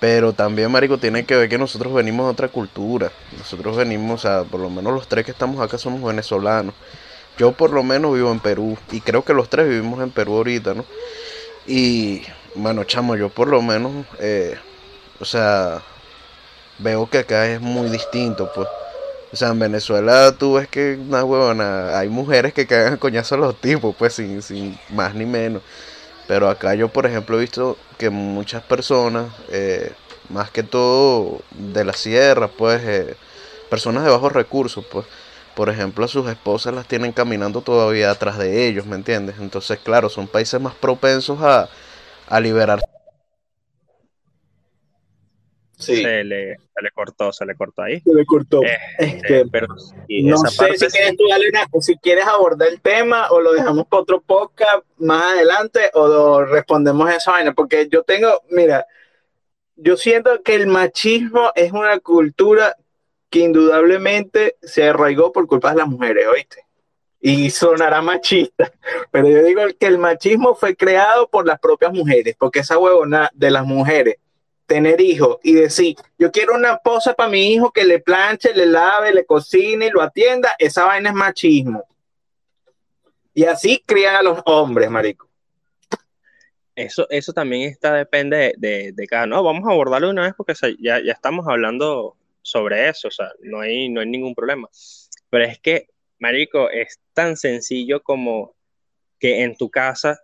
Pero 0.00 0.32
también, 0.32 0.70
Marico, 0.70 0.98
tiene 0.98 1.24
que 1.24 1.36
ver 1.36 1.48
que 1.48 1.58
nosotros 1.58 1.92
venimos 1.92 2.26
de 2.26 2.32
otra 2.32 2.48
cultura. 2.48 3.10
Nosotros 3.36 3.76
venimos, 3.76 4.24
o 4.24 4.28
sea, 4.28 4.44
por 4.44 4.60
lo 4.60 4.70
menos 4.70 4.92
los 4.92 5.08
tres 5.08 5.24
que 5.24 5.32
estamos 5.32 5.60
acá 5.60 5.76
somos 5.76 6.02
venezolanos. 6.02 6.74
Yo 7.36 7.52
por 7.52 7.70
lo 7.70 7.82
menos 7.82 8.14
vivo 8.14 8.30
en 8.30 8.40
Perú 8.40 8.76
y 8.92 9.00
creo 9.00 9.24
que 9.24 9.34
los 9.34 9.48
tres 9.48 9.68
vivimos 9.68 10.00
en 10.02 10.10
Perú 10.10 10.36
ahorita, 10.36 10.74
¿no? 10.74 10.84
Y 11.66 12.22
bueno, 12.54 12.84
chamo, 12.84 13.16
yo 13.16 13.28
por 13.28 13.48
lo 13.48 13.60
menos, 13.62 14.06
eh, 14.20 14.56
o 15.20 15.24
sea, 15.24 15.82
veo 16.78 17.08
que 17.08 17.18
acá 17.18 17.46
es 17.48 17.60
muy 17.60 17.88
distinto, 17.90 18.50
pues. 18.54 18.68
O 19.32 19.36
sea, 19.36 19.48
en 19.48 19.58
Venezuela 19.58 20.32
tú 20.38 20.54
ves 20.54 20.68
que 20.68 20.98
una 21.00 21.24
huevona, 21.24 21.98
hay 21.98 22.08
mujeres 22.08 22.54
que 22.54 22.66
cagan 22.66 22.96
coñazo 22.98 23.34
a 23.34 23.38
los 23.38 23.60
tipos, 23.60 23.94
pues 23.96 24.14
sin, 24.14 24.42
sin 24.42 24.78
más 24.90 25.14
ni 25.14 25.26
menos. 25.26 25.62
Pero 26.26 26.48
acá 26.48 26.74
yo, 26.74 26.88
por 26.88 27.06
ejemplo, 27.06 27.36
he 27.38 27.40
visto 27.40 27.78
que 27.98 28.10
muchas 28.10 28.62
personas, 28.62 29.26
eh, 29.50 29.92
más 30.28 30.50
que 30.50 30.62
todo 30.62 31.40
de 31.52 31.84
la 31.84 31.92
sierra, 31.94 32.48
pues, 32.48 32.82
eh, 32.84 33.16
personas 33.70 34.04
de 34.04 34.10
bajos 34.10 34.32
recursos, 34.32 34.84
pues, 34.90 35.06
por 35.54 35.70
ejemplo, 35.70 36.06
sus 36.08 36.28
esposas 36.30 36.74
las 36.74 36.86
tienen 36.86 37.12
caminando 37.12 37.62
todavía 37.62 38.10
atrás 38.10 38.38
de 38.38 38.66
ellos, 38.68 38.86
¿me 38.86 38.96
entiendes? 38.96 39.36
Entonces, 39.40 39.78
claro, 39.82 40.08
son 40.08 40.28
países 40.28 40.60
más 40.60 40.74
propensos 40.74 41.40
a, 41.42 41.68
a 42.28 42.40
liberar 42.40 42.80
se, 45.78 46.24
le, 46.24 46.56
se 46.56 46.82
le 46.82 46.90
cortó, 46.90 47.32
se 47.32 47.46
le 47.46 47.54
cortó 47.54 47.82
ahí. 47.82 48.00
Se 48.00 48.12
le 48.12 48.26
cortó. 48.26 48.60
Este, 48.98 49.46
pero 49.46 49.68
no 49.68 49.78
sé 49.78 50.76
si 50.76 50.86
quieres, 50.86 51.16
si 51.80 51.96
quieres 51.98 52.26
abordar 52.26 52.68
el 52.68 52.80
tema 52.80 53.30
o 53.30 53.40
lo 53.40 53.52
dejamos 53.52 53.86
para 53.86 54.02
otro 54.02 54.20
podcast 54.20 54.84
más 54.98 55.34
adelante 55.34 55.90
o 55.94 56.42
respondemos 56.42 57.10
esa 57.10 57.32
vaina, 57.32 57.52
porque 57.52 57.88
yo 57.88 58.02
tengo, 58.02 58.42
mira, 58.50 58.86
yo 59.76 59.96
siento 59.96 60.42
que 60.42 60.56
el 60.56 60.66
machismo 60.66 61.52
es 61.54 61.72
una 61.72 62.00
cultura 62.00 62.76
que 63.30 63.40
indudablemente 63.40 64.56
se 64.62 64.88
arraigó 64.88 65.32
por 65.32 65.46
culpa 65.46 65.70
de 65.70 65.76
las 65.76 65.88
mujeres, 65.88 66.26
¿oíste? 66.26 66.64
Y 67.20 67.50
sonará 67.50 68.02
machista, 68.02 68.72
pero 69.12 69.28
yo 69.28 69.42
digo 69.44 69.62
que 69.78 69.86
el 69.86 69.98
machismo 69.98 70.56
fue 70.56 70.74
creado 70.74 71.28
por 71.28 71.46
las 71.46 71.60
propias 71.60 71.92
mujeres, 71.92 72.34
porque 72.36 72.60
esa 72.60 72.78
huevona 72.78 73.30
de 73.34 73.50
las 73.50 73.64
mujeres 73.64 74.16
tener 74.68 75.00
hijos 75.00 75.38
y 75.42 75.54
decir, 75.54 75.96
yo 76.18 76.30
quiero 76.30 76.54
una 76.54 76.74
esposa 76.74 77.14
para 77.14 77.30
mi 77.30 77.54
hijo 77.54 77.72
que 77.72 77.84
le 77.84 78.00
planche, 78.00 78.52
le 78.54 78.66
lave, 78.66 79.14
le 79.14 79.24
cocine, 79.24 79.90
lo 79.90 80.02
atienda, 80.02 80.54
esa 80.58 80.84
vaina 80.84 81.08
es 81.08 81.14
machismo. 81.14 81.84
Y 83.32 83.44
así 83.44 83.82
crían 83.84 84.16
a 84.16 84.22
los 84.22 84.40
hombres, 84.44 84.90
marico. 84.90 85.26
Eso, 86.76 87.06
eso 87.08 87.32
también 87.32 87.62
está, 87.62 87.94
depende 87.94 88.52
de, 88.58 88.92
de, 88.92 89.06
cada, 89.06 89.26
no, 89.26 89.42
vamos 89.42 89.66
a 89.66 89.72
abordarlo 89.72 90.10
una 90.10 90.22
vez 90.22 90.34
porque 90.36 90.52
ya, 90.78 91.00
ya 91.02 91.12
estamos 91.12 91.46
hablando 91.48 92.16
sobre 92.42 92.88
eso, 92.88 93.08
o 93.08 93.10
sea, 93.10 93.30
no 93.40 93.60
hay, 93.60 93.88
no 93.88 94.02
hay 94.02 94.06
ningún 94.06 94.34
problema. 94.34 94.68
Pero 95.30 95.44
es 95.44 95.58
que, 95.58 95.88
marico, 96.18 96.68
es 96.68 97.00
tan 97.14 97.38
sencillo 97.38 98.02
como 98.02 98.54
que 99.18 99.42
en 99.42 99.56
tu 99.56 99.70
casa 99.70 100.20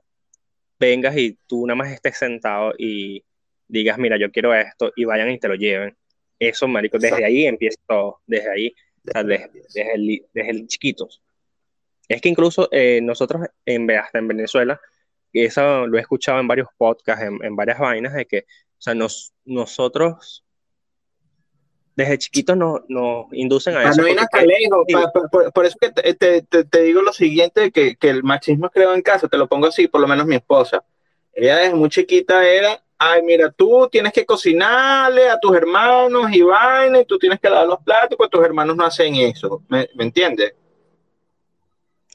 vengas 0.79 1.17
y 1.17 1.39
tú 1.47 1.67
nada 1.67 1.77
más 1.77 1.91
estés 1.91 2.19
sentado 2.19 2.75
y 2.79 3.25
digas, 3.79 3.99
mira, 3.99 4.17
yo 4.19 4.31
quiero 4.31 4.55
esto, 4.55 4.93
y 4.97 5.05
vayan 5.05 5.31
y 5.31 5.39
te 5.39 5.49
lo 5.49 5.55
lleven. 5.55 5.97
Eso, 6.39 6.67
marico, 6.69 6.99
desde 6.99 7.25
ahí 7.25 7.47
empieza 7.47 7.81
todo, 7.87 8.21
desde 8.27 8.51
ahí, 8.51 8.75
desde, 9.03 9.95
el, 9.95 10.27
desde, 10.33 10.67
chiquitos. 10.67 11.23
Es 12.09 12.21
que 12.21 12.29
incluso 12.29 12.69
eh, 12.71 13.01
nosotros 13.03 13.43
en, 13.65 13.91
hasta 13.91 14.19
en 14.19 14.29
Venezuela 14.29 14.81
eso 15.43 15.87
lo 15.87 15.99
he 15.99 16.01
escuchado 16.01 16.39
en 16.41 16.47
varios 16.47 16.69
podcasts, 16.77 17.25
en, 17.25 17.57
varias 17.57 17.79
vainas, 17.79 18.15
de 18.15 18.27
que, 18.27 18.41
o 18.41 18.81
sea, 18.81 18.95
nos, 18.95 19.33
nosotros 19.45 20.45
desde 21.97 22.19
chiquitos 22.19 22.57
nos, 22.57 22.83
inducen 23.33 23.77
a 23.77 23.91
eso. 23.91 24.03
por, 25.53 25.67
eso 25.67 25.77
que 25.81 25.91
te, 25.91 26.83
digo 26.83 27.03
lo 27.03 27.13
siguiente, 27.13 27.71
que, 27.71 27.97
que 27.97 28.11
el 28.11 28.23
machismo 28.23 28.71
creo 28.71 28.95
en 28.95 29.03
casa, 29.03 29.29
te 29.29 29.39
lo 29.39 29.49
pongo 29.49 29.67
así, 29.67 29.89
por 29.89 30.01
lo 30.01 30.09
menos 30.09 30.27
mi 30.27 30.37
esposa. 30.37 30.85
Ella 31.33 31.57
desde 31.57 31.75
muy 31.75 31.89
chiquita 31.89 32.47
era 32.49 32.84
ay, 32.99 33.23
mira, 33.23 33.51
tú 33.51 33.89
tienes 33.91 34.13
que 34.13 34.25
cocinarle 34.25 35.29
a 35.29 35.39
tus 35.39 35.55
hermanos 35.57 36.31
y 36.33 36.43
vaina, 36.43 37.01
y 37.01 37.05
tú 37.05 37.19
tienes 37.19 37.41
que 37.41 37.49
dar 37.49 37.67
los 37.67 37.81
platos, 37.83 38.17
pues 38.17 38.31
tus 38.31 38.45
hermanos 38.45 38.77
no 38.77 38.85
hacen 38.85 39.15
eso, 39.17 39.63
¿me, 39.69 39.89
entiendes? 39.99 40.55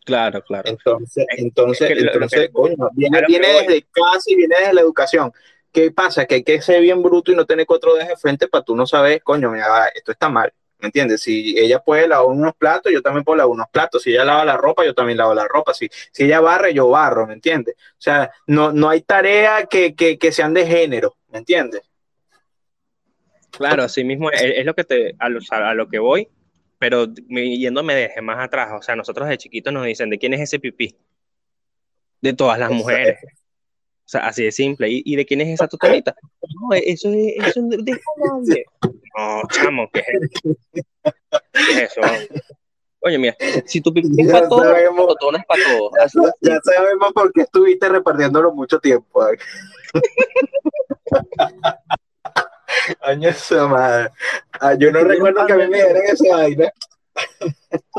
Claro, 0.06 0.42
claro. 0.42 0.70
Entonces, 0.70 1.26
entonces, 1.38 1.92
entonces, 1.92 2.50
coño, 2.52 2.90
viene, 2.94 3.22
viene 3.28 3.48
desde 3.48 3.86
casa 3.92 4.24
y 4.28 4.36
viene 4.36 4.56
desde 4.58 4.74
la 4.74 4.82
educación. 4.82 5.32
¿Qué 5.72 5.92
pasa? 5.92 6.26
Que 6.26 6.36
hay 6.36 6.44
que 6.44 6.62
ser 6.62 6.82
bien 6.82 7.04
bruto 7.04 7.32
y 7.32 7.36
no 7.36 7.46
tener 7.46 7.68
cuatro 7.68 7.94
dedos 7.94 8.08
de 8.08 8.18
frente 8.18 8.48
para 8.48 8.64
tú 8.64 8.76
no 8.76 8.88
sabes, 8.88 9.22
coño, 9.22 9.52
mira, 9.52 9.88
esto 9.94 10.12
está 10.12 10.30
mal. 10.30 10.52
¿Me 10.80 10.88
entiendes? 10.88 11.22
Si 11.22 11.56
ella 11.60 11.80
puede 11.80 12.08
lavar 12.08 12.28
unos 12.28 12.56
platos, 12.56 12.92
yo 12.92 13.02
también 13.02 13.26
puedo 13.26 13.38
lavar 13.38 13.54
unos 13.54 13.70
platos. 13.70 14.02
Si 14.02 14.12
ella 14.12 14.24
lava 14.24 14.46
la 14.46 14.56
ropa, 14.56 14.86
yo 14.86 14.94
también 14.94 15.18
lavo 15.18 15.34
la 15.34 15.46
ropa. 15.46 15.74
Si, 15.74 15.90
si 16.12 16.24
ella 16.24 16.40
barre, 16.40 16.74
yo 16.74 16.90
barro, 16.90 17.28
¿me 17.28 17.34
entiendes? 17.34 17.76
O 17.78 18.02
sea, 18.02 18.32
no, 18.48 18.72
no 18.72 18.90
hay 18.90 19.02
tarea 19.02 19.66
que, 19.66 20.18
sean 20.32 20.54
de 20.54 20.66
género, 20.66 21.18
¿me 21.28 21.40
entiendes? 21.40 21.82
Claro, 23.52 23.84
así 23.84 24.06
mismo 24.06 24.32
es, 24.32 24.66
lo 24.66 24.74
que 24.74 24.86
te, 24.86 25.16
a 25.20 25.28
lo, 25.28 25.40
a 25.50 25.74
lo 25.74 25.90
que 25.90 26.00
voy, 26.00 26.30
pero 26.78 27.08
yéndome 27.28 27.94
desde 27.94 28.22
más 28.22 28.40
atrás, 28.40 28.70
o 28.74 28.82
sea, 28.82 28.96
nosotros 28.96 29.28
de 29.28 29.38
chiquitos 29.38 29.74
nos 29.74 29.86
dicen, 29.86 30.10
¿de 30.10 30.18
quién 30.18 30.34
es 30.34 30.42
ese 30.42 30.60
pipí? 30.60 30.96
De 32.22 32.34
todas 32.34 32.58
las 32.58 32.72
mujeres. 32.72 33.20
O 34.10 34.12
sea, 34.12 34.22
así 34.22 34.44
de 34.44 34.52
simple. 34.52 34.88
¿Y, 34.90 35.16
de 35.16 35.24
quién 35.24 35.40
es 35.42 35.50
esa 35.50 35.68
totalita? 35.68 36.16
No, 36.42 36.74
eso 36.74 37.12
es, 37.14 37.36
eso 37.46 37.62
de, 37.62 37.78
de 37.78 38.02
nadie. 38.18 38.66
No, 39.16 39.44
chamo, 39.52 39.88
¿qué 39.94 40.00
es 40.00 40.08
eso? 40.34 40.58
¿Qué 41.54 41.62
es 41.62 41.96
eso? 41.96 42.02
Oye, 43.02 43.20
mira, 43.20 43.38
si 43.68 43.82
tu 43.82 43.94
pipí 43.94 44.10
es 44.18 44.32
para 44.32 44.50
todos, 44.50 44.66
tu 45.20 45.36
es 45.36 45.46
para 45.46 45.64
todos. 45.64 45.92
Ya, 46.42 46.44
ya, 46.54 46.60
sabemos 46.64 47.14
por 47.14 47.32
qué 47.34 47.42
estuviste 47.42 47.88
repartiéndolo 47.88 48.52
mucho 48.52 48.80
tiempo. 48.80 49.24
Año 53.02 53.30
esa 53.30 53.68
madre. 53.68 54.10
Ah, 54.60 54.74
yo 54.74 54.92
no 54.92 55.02
recuerdo 55.02 55.46
que 55.46 55.54
a 55.54 55.56
mí 55.56 55.68
me 55.68 55.78
dieran 55.78 56.02
esa 56.08 56.36
vaina. 56.36 56.74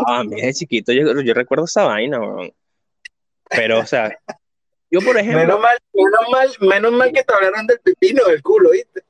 Ah, 0.09 0.25
mira, 0.25 0.45
de 0.45 0.55
chiquito, 0.55 0.93
yo, 0.93 1.21
yo 1.21 1.35
recuerdo 1.35 1.67
esa 1.67 1.85
vaina, 1.85 2.19
man. 2.19 2.53
Pero, 3.49 3.79
o 3.79 3.87
sea, 3.87 4.11
yo, 4.91 5.01
por 5.01 5.17
ejemplo. 5.17 5.41
Menos 5.41 5.61
mal, 5.61 5.79
menos 5.93 6.29
mal, 6.31 6.51
menos 6.61 6.93
mal 6.93 7.13
que 7.13 7.23
te 7.23 7.33
hablaron 7.33 7.67
del 7.67 7.79
pipino 7.81 8.25
del 8.25 8.43
culo, 8.43 8.71
¿viste? 8.71 9.05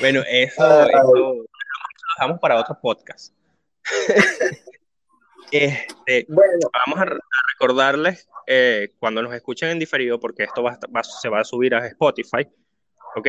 bueno, 0.00 0.22
eso, 0.28 0.88
lo 1.14 1.44
dejamos 2.16 2.40
para 2.40 2.60
otro 2.60 2.78
podcast. 2.80 3.34
este, 5.50 6.26
bueno. 6.28 6.70
Vamos 6.86 7.00
a, 7.00 7.18
recordarles 7.52 8.28
eh, 8.46 8.92
cuando 8.98 9.22
nos 9.22 9.34
escuchen 9.34 9.70
en 9.70 9.78
diferido, 9.78 10.20
porque 10.20 10.44
esto 10.44 10.62
va, 10.62 10.78
se 11.02 11.28
va 11.28 11.40
a 11.40 11.44
subir 11.44 11.74
a 11.74 11.86
Spotify, 11.86 12.48
¿ok? 13.16 13.28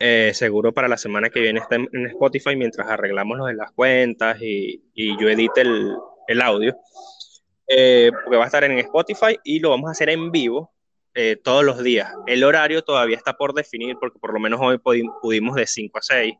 Eh, 0.00 0.32
seguro 0.34 0.72
para 0.72 0.88
la 0.88 0.96
semana 0.96 1.30
que 1.30 1.40
viene 1.40 1.60
está 1.60 1.76
en, 1.76 2.06
Spotify 2.06 2.56
mientras 2.56 2.88
arreglamos 2.88 3.38
lo 3.38 3.44
de 3.46 3.54
las 3.54 3.70
cuentas 3.72 4.38
y, 4.40 4.82
y 4.94 5.20
yo 5.20 5.28
edite 5.28 5.60
el, 5.60 5.94
el 6.32 6.42
audio, 6.42 6.76
eh, 7.74 8.10
porque 8.12 8.36
va 8.36 8.44
a 8.44 8.46
estar 8.46 8.64
en 8.64 8.78
Spotify 8.78 9.38
y 9.44 9.60
lo 9.60 9.70
vamos 9.70 9.88
a 9.88 9.92
hacer 9.92 10.10
en 10.10 10.30
vivo 10.30 10.72
eh, 11.14 11.36
todos 11.36 11.64
los 11.64 11.82
días. 11.82 12.12
El 12.26 12.44
horario 12.44 12.82
todavía 12.82 13.16
está 13.16 13.34
por 13.34 13.54
definir, 13.54 13.96
porque 13.98 14.18
por 14.18 14.32
lo 14.32 14.40
menos 14.40 14.60
hoy 14.62 14.78
pudimos 15.22 15.54
de 15.54 15.66
5 15.66 15.98
a 15.98 16.02
6, 16.02 16.34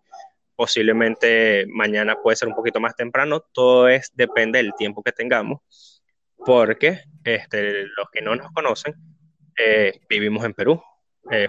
posiblemente 0.56 1.66
mañana 1.68 2.16
puede 2.20 2.36
ser 2.36 2.48
un 2.48 2.54
poquito 2.54 2.80
más 2.80 2.96
temprano, 2.96 3.40
todo 3.40 3.88
es, 3.88 4.10
depende 4.14 4.58
del 4.58 4.74
tiempo 4.76 5.02
que 5.02 5.12
tengamos, 5.12 6.02
porque 6.36 7.00
este, 7.24 7.84
los 7.84 8.10
que 8.12 8.20
no 8.20 8.34
nos 8.34 8.50
conocen, 8.52 8.94
eh, 9.56 10.00
vivimos 10.08 10.44
en 10.44 10.54
Perú. 10.54 10.82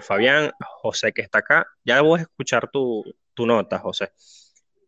Fabián, 0.02 0.52
José 0.60 1.10
que 1.12 1.20
está 1.20 1.40
acá, 1.40 1.66
ya 1.84 1.98
a 1.98 2.20
escuchar 2.20 2.70
tu, 2.70 3.02
tu 3.34 3.44
nota, 3.44 3.80
José. 3.80 4.12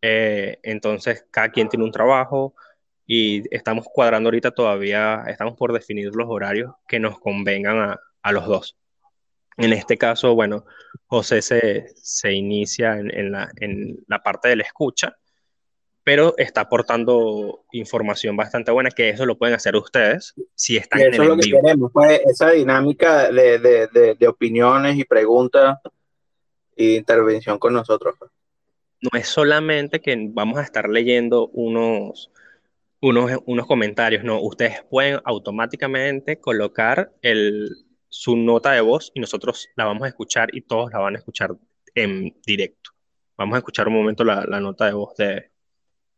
entonces, 0.01 1.25
cada 1.29 1.49
quien 1.49 1.67
tiene 1.67 1.83
un 1.83 1.91
trabajo, 1.91 2.55
y 3.07 3.43
estamos 3.55 3.87
cuadrando 3.91 4.27
ahorita 4.27 4.51
todavía, 4.51 5.23
estamos 5.27 5.55
por 5.55 5.71
definir 5.71 6.13
los 6.13 6.27
horarios 6.29 6.73
que 6.87 6.99
nos 6.99 7.17
convengan 7.19 7.79
a, 7.79 7.99
a 8.21 8.31
los 8.33 8.45
dos. 8.45 8.77
En 9.55 9.73
este 9.73 9.97
caso, 9.97 10.35
bueno, 10.35 10.65
José 11.07 11.41
se, 11.41 11.87
se 11.95 12.33
inicia 12.33 12.97
en, 12.97 13.09
en, 13.17 13.31
la, 13.31 13.49
en, 13.55 13.97
la, 14.07 14.21
parte 14.21 14.49
de 14.49 14.57
la 14.57 14.63
escucha, 14.63 15.17
pero 16.03 16.35
está 16.37 16.61
aportando 16.61 17.65
información 17.71 18.35
bastante 18.35 18.71
buena, 18.71 18.91
que 18.91 19.09
eso 19.09 19.25
lo 19.25 19.37
pueden 19.37 19.55
hacer 19.55 19.75
ustedes 19.77 20.35
si 20.53 20.77
están 20.77 20.99
en 20.99 21.07
el 21.07 21.21
es 21.21 21.27
lo 21.27 21.37
que 21.37 21.49
queremos, 21.49 21.91
pues, 21.93 22.21
esa 22.25 22.51
dinámica 22.51 23.31
de, 23.31 23.57
de, 23.57 24.15
de, 24.15 24.27
opiniones 24.27 24.97
y 24.97 25.05
preguntas 25.05 25.79
e 26.75 26.95
intervención 26.95 27.57
con 27.57 27.73
nosotros. 27.73 28.15
Pues. 28.19 28.31
No 29.01 29.17
es 29.17 29.27
solamente 29.27 30.01
que 30.01 30.15
vamos 30.29 30.59
a 30.59 30.63
estar 30.63 30.89
leyendo 30.89 31.47
unos, 31.47 32.31
unos, 33.01 33.31
unos 33.45 33.67
comentarios, 33.67 34.23
no, 34.23 34.41
ustedes 34.41 34.83
pueden 34.89 35.19
automáticamente 35.23 36.39
colocar 36.39 37.11
el, 37.21 37.69
su 38.09 38.35
nota 38.35 38.71
de 38.71 38.81
voz 38.81 39.11
y 39.13 39.19
nosotros 39.19 39.67
la 39.75 39.85
vamos 39.85 40.03
a 40.03 40.07
escuchar 40.09 40.49
y 40.53 40.61
todos 40.61 40.91
la 40.91 40.99
van 40.99 41.15
a 41.15 41.19
escuchar 41.19 41.51
en 41.95 42.35
directo. 42.45 42.91
Vamos 43.37 43.55
a 43.55 43.59
escuchar 43.59 43.87
un 43.87 43.93
momento 43.93 44.23
la, 44.23 44.45
la 44.47 44.59
nota 44.59 44.85
de 44.85 44.93
voz 44.93 45.15
de, 45.15 45.51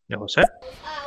de 0.08 0.16
José. 0.16 0.44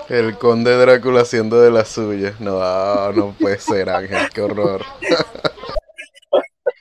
El 0.09 0.37
conde 0.37 0.77
Drácula 0.77 1.23
haciendo 1.23 1.61
de 1.61 1.71
las 1.71 1.89
suyas. 1.89 2.41
No, 2.41 3.13
no 3.13 3.35
puede 3.39 3.59
ser, 3.59 3.89
Ángel, 3.89 4.29
qué 4.33 4.41
horror. 4.43 4.83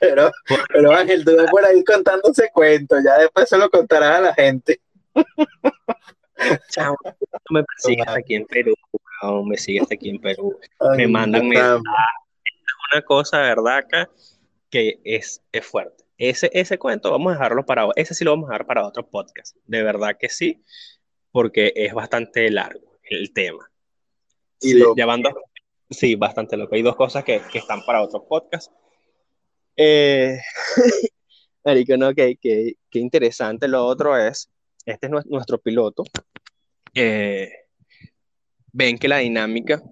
Pero, 0.00 0.30
pero 0.72 0.92
Ángel, 0.92 1.24
tú 1.24 1.36
vas 1.36 1.50
por 1.50 1.64
ahí 1.64 1.82
contándose 1.84 2.50
cuentos, 2.52 2.98
ya 3.04 3.18
después 3.18 3.48
se 3.48 3.56
lo 3.56 3.70
contarás 3.70 4.18
a 4.18 4.20
la 4.20 4.34
gente. 4.34 4.80
Chao, 6.68 6.96
no 7.04 7.40
me 7.50 7.64
persigues 7.64 8.08
aquí 8.08 8.34
en 8.34 8.46
Perú, 8.46 8.74
no 9.22 9.44
me 9.44 9.56
sigues 9.56 9.90
aquí 9.90 10.10
en 10.10 10.20
Perú. 10.20 10.58
me 10.96 11.06
mandan 11.06 11.48
mensajes. 11.48 11.82
Una 12.92 13.02
cosa, 13.02 13.38
¿verdad? 13.40 13.78
Acá, 13.78 14.10
que 14.70 15.00
es, 15.04 15.42
es 15.52 15.64
fuerte. 15.64 16.04
Ese, 16.18 16.50
ese 16.52 16.78
cuento 16.78 17.10
vamos 17.10 17.30
a 17.30 17.34
dejarlo 17.34 17.64
para, 17.64 17.88
ese 17.96 18.14
sí 18.14 18.24
lo 18.24 18.32
vamos 18.32 18.48
a 18.48 18.52
dejar 18.52 18.66
para 18.66 18.86
otro 18.86 19.08
podcast. 19.08 19.56
De 19.66 19.82
verdad 19.82 20.16
que 20.18 20.28
sí, 20.28 20.62
porque 21.30 21.72
es 21.74 21.94
bastante 21.94 22.50
largo 22.50 22.98
el 23.08 23.32
tema. 23.32 23.70
Y 24.60 24.72
sí, 24.72 24.84
llevando, 24.94 25.30
sí, 25.90 26.14
bastante 26.14 26.56
loco. 26.56 26.74
Hay 26.74 26.82
dos 26.82 26.96
cosas 26.96 27.24
que, 27.24 27.40
que 27.50 27.58
están 27.58 27.84
para 27.84 28.02
otro 28.02 28.24
podcast. 28.24 28.70
Eh, 29.76 30.38
Marico, 31.64 31.96
no, 31.96 32.14
que, 32.14 32.36
que, 32.36 32.74
que 32.90 32.98
interesante. 32.98 33.68
Lo 33.68 33.84
otro 33.86 34.16
es 34.16 34.50
este 34.86 35.06
es 35.06 35.26
nuestro 35.26 35.58
piloto. 35.58 36.04
Eh, 36.94 37.50
ven 38.72 38.98
que 38.98 39.08
la 39.08 39.18
dinámica 39.18 39.82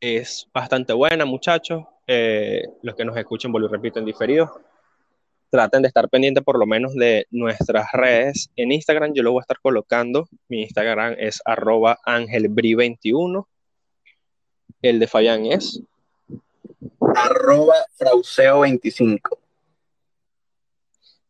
es 0.00 0.48
bastante 0.52 0.92
buena, 0.92 1.24
muchachos. 1.24 1.84
Eh, 2.06 2.62
los 2.82 2.94
que 2.94 3.04
nos 3.04 3.16
escuchen, 3.16 3.52
vuelvo 3.52 3.68
y 3.68 3.72
repito 3.72 3.98
en 3.98 4.06
diferido, 4.06 4.60
traten 5.50 5.82
de 5.82 5.88
estar 5.88 6.08
pendientes 6.08 6.44
por 6.44 6.58
lo 6.58 6.66
menos 6.66 6.94
de 6.94 7.26
nuestras 7.30 7.90
redes 7.92 8.50
en 8.56 8.72
Instagram. 8.72 9.12
Yo 9.14 9.22
lo 9.22 9.32
voy 9.32 9.40
a 9.40 9.42
estar 9.42 9.60
colocando. 9.60 10.28
Mi 10.48 10.62
Instagram 10.62 11.16
es 11.18 11.40
arroba 11.44 11.98
angelbri21. 12.04 13.46
El 14.82 14.98
de 15.00 15.06
Fabián 15.06 15.46
es 15.46 15.82
arroba 17.14 17.74
frauseo25. 17.98 19.38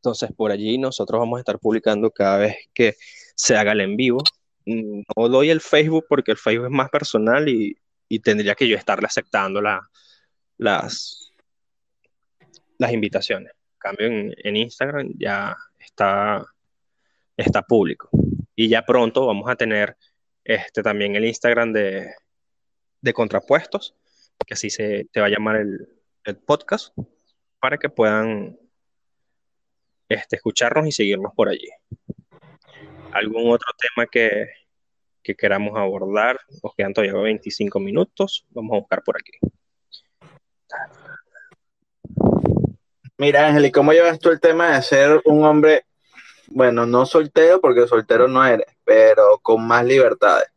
Entonces, 0.08 0.34
por 0.34 0.50
allí 0.50 0.78
nosotros 0.78 1.20
vamos 1.20 1.36
a 1.36 1.40
estar 1.40 1.58
publicando 1.58 2.10
cada 2.10 2.38
vez 2.38 2.56
que 2.72 2.94
se 3.34 3.58
haga 3.58 3.72
el 3.72 3.82
en 3.82 3.94
vivo. 3.94 4.22
No 4.64 5.28
doy 5.28 5.50
el 5.50 5.60
Facebook 5.60 6.06
porque 6.08 6.30
el 6.30 6.38
Facebook 6.38 6.64
es 6.64 6.72
más 6.72 6.88
personal 6.88 7.46
y, 7.46 7.76
tendría 8.20 8.54
que 8.54 8.66
yo 8.66 8.74
estarle 8.74 9.06
aceptando 9.06 9.60
las, 10.56 11.30
invitaciones. 12.90 13.52
En 13.52 13.78
cambio, 13.78 14.06
en, 14.06 14.56
Instagram 14.56 15.12
ya 15.18 15.54
está, 15.78 16.42
está 17.36 17.60
público. 17.60 18.08
Y 18.56 18.70
ya 18.70 18.86
pronto 18.86 19.26
vamos 19.26 19.50
a 19.50 19.56
tener 19.56 19.94
este, 20.42 20.82
también 20.82 21.16
el 21.16 21.26
Instagram 21.26 21.74
de, 21.74 22.14
contrapuestos, 23.12 23.94
que 24.46 24.54
así 24.54 24.70
se 24.70 25.06
te 25.12 25.20
va 25.20 25.26
a 25.26 25.30
llamar 25.30 25.56
el 25.56 26.36
podcast, 26.46 26.96
para 27.60 27.76
que 27.76 27.90
puedan 27.90 28.58
este, 30.08 30.36
escucharnos 30.36 30.86
y 30.86 30.92
seguirnos 30.92 31.32
por 31.34 31.48
allí. 31.48 31.68
¿Algún 33.12 33.50
otro 33.50 33.72
tema 33.78 34.06
que, 34.06 34.48
que 35.28 35.36
queramos 35.36 35.76
abordar. 35.76 36.40
Nos 36.62 36.74
quedan 36.74 36.94
todavía 36.94 37.12
25 37.20 37.78
minutos. 37.80 38.46
Vamos 38.48 38.72
a 38.72 38.80
buscar 38.80 39.02
por 39.02 39.16
aquí. 39.18 39.32
Mira, 43.18 43.46
Ángel, 43.46 43.66
¿y 43.66 43.70
cómo 43.70 43.92
llevas 43.92 44.18
tú 44.18 44.30
el 44.30 44.40
tema 44.40 44.74
de 44.74 44.80
ser 44.80 45.20
un 45.26 45.44
hombre, 45.44 45.84
bueno, 46.46 46.86
no 46.86 47.04
soltero, 47.04 47.60
porque 47.60 47.86
soltero 47.86 48.26
no 48.26 48.42
eres, 48.46 48.68
pero 48.84 49.38
con 49.42 49.66
más 49.66 49.84
libertades? 49.84 50.48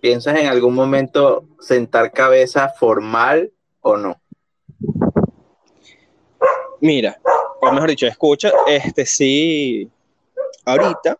¿Piensas 0.00 0.38
en 0.38 0.46
algún 0.46 0.74
momento 0.74 1.48
sentar 1.58 2.12
cabeza 2.12 2.68
formal 2.68 3.52
o 3.80 3.96
no? 3.96 4.20
Mira, 6.80 7.20
o 7.60 7.72
mejor 7.72 7.90
dicho, 7.90 8.06
escucha, 8.06 8.52
este 8.66 9.04
sí, 9.04 9.90
ahorita, 10.64 11.18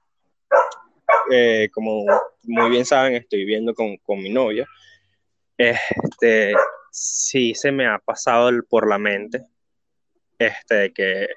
eh, 1.31 1.69
como 1.73 2.05
muy 2.45 2.71
bien 2.71 2.85
saben, 2.85 3.15
estoy 3.15 3.41
viviendo 3.41 3.75
con, 3.75 3.97
con, 3.99 4.23
mi 4.23 4.31
novia, 4.31 4.67
este, 5.57 6.55
sí 6.91 7.55
se 7.55 7.71
me 7.71 7.87
ha 7.87 7.99
pasado 7.99 8.51
por 8.69 8.89
la 8.89 8.99
mente, 8.99 9.47
este, 10.39 10.93
que 10.93 11.29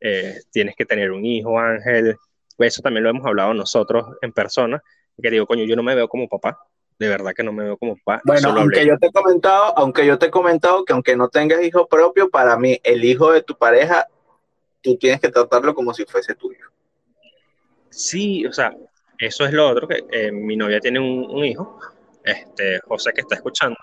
eh, 0.00 0.40
tienes 0.50 0.74
que 0.76 0.84
tener 0.84 1.12
un 1.12 1.24
hijo, 1.24 1.58
Ángel, 1.58 2.16
eso 2.58 2.82
también 2.82 3.04
lo 3.04 3.10
hemos 3.10 3.26
hablado 3.26 3.54
nosotros 3.54 4.06
en 4.22 4.32
persona, 4.32 4.82
que 5.20 5.30
digo, 5.30 5.46
coño, 5.46 5.64
yo 5.64 5.76
no 5.76 5.82
me 5.82 5.94
veo 5.94 6.08
como 6.08 6.28
papá, 6.28 6.58
de 6.98 7.08
verdad 7.08 7.32
que 7.34 7.42
no 7.42 7.52
me 7.52 7.64
veo 7.64 7.76
como 7.76 7.96
papá. 7.96 8.20
Bueno, 8.24 8.50
aunque 8.50 8.86
yo 8.86 8.98
te 8.98 9.06
he 9.06 9.12
comentado, 9.12 9.76
aunque 9.76 10.06
yo 10.06 10.18
te 10.18 10.26
he 10.26 10.30
comentado 10.30 10.84
que 10.84 10.92
aunque 10.92 11.16
no 11.16 11.28
tengas 11.28 11.62
hijo 11.62 11.86
propio, 11.86 12.30
para 12.30 12.56
mí 12.56 12.80
el 12.82 13.04
hijo 13.04 13.32
de 13.32 13.42
tu 13.42 13.56
pareja, 13.56 14.08
tú 14.82 14.96
tienes 14.96 15.20
que 15.20 15.30
tratarlo 15.30 15.74
como 15.74 15.94
si 15.94 16.04
fuese 16.04 16.34
tuyo. 16.34 16.66
Sí, 17.90 18.44
o 18.46 18.52
sea, 18.52 18.74
eso 19.18 19.44
es 19.44 19.52
lo 19.52 19.68
otro, 19.68 19.86
que 19.86 20.04
eh, 20.10 20.32
mi 20.32 20.56
novia 20.56 20.80
tiene 20.80 20.98
un, 20.98 21.44
hijo, 21.44 21.78
este, 22.24 22.80
José 22.80 23.12
que 23.12 23.20
está 23.20 23.36
escuchando, 23.36 23.76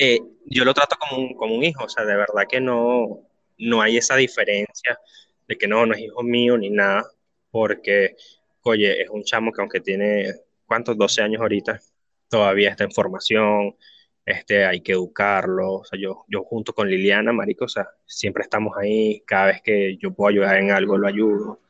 eh, 0.00 0.18
yo 0.46 0.64
lo 0.64 0.74
trato 0.74 0.96
como 0.98 1.22
un, 1.22 1.34
como 1.34 1.54
un 1.54 1.64
hijo, 1.64 1.84
o 1.84 1.88
sea, 1.88 2.04
de 2.04 2.16
verdad 2.16 2.44
que 2.48 2.60
no, 2.60 3.20
no 3.58 3.80
hay 3.80 3.96
esa 3.96 4.16
diferencia 4.16 4.98
de 5.46 5.56
que 5.56 5.68
no, 5.68 5.86
no 5.86 5.94
es 5.94 6.00
hijo 6.00 6.22
mío 6.22 6.58
ni 6.58 6.70
nada, 6.70 7.04
porque, 7.50 8.16
oye, 8.62 9.02
es 9.02 9.08
un 9.10 9.22
chamo 9.22 9.52
que 9.52 9.60
aunque 9.60 9.80
tiene, 9.80 10.34
¿cuántos? 10.66 10.96
12 10.98 11.22
años 11.22 11.40
ahorita, 11.40 11.80
todavía 12.28 12.70
está 12.70 12.84
en 12.84 12.90
formación, 12.92 13.76
este, 14.26 14.64
hay 14.64 14.80
que 14.80 14.92
educarlo, 14.92 15.74
o 15.74 15.84
sea, 15.84 15.98
yo, 15.98 16.24
yo 16.28 16.44
junto 16.44 16.72
con 16.72 16.88
Liliana, 16.88 17.32
marico, 17.32 17.66
o 17.66 17.68
sea, 17.68 17.88
siempre 18.06 18.42
estamos 18.42 18.76
ahí, 18.78 19.22
cada 19.26 19.46
vez 19.46 19.62
que 19.62 19.96
yo 19.98 20.14
puedo 20.14 20.30
ayudar 20.30 20.56
en 20.58 20.70
algo, 20.70 20.96
lo 20.96 21.06
ayudo. 21.06 21.60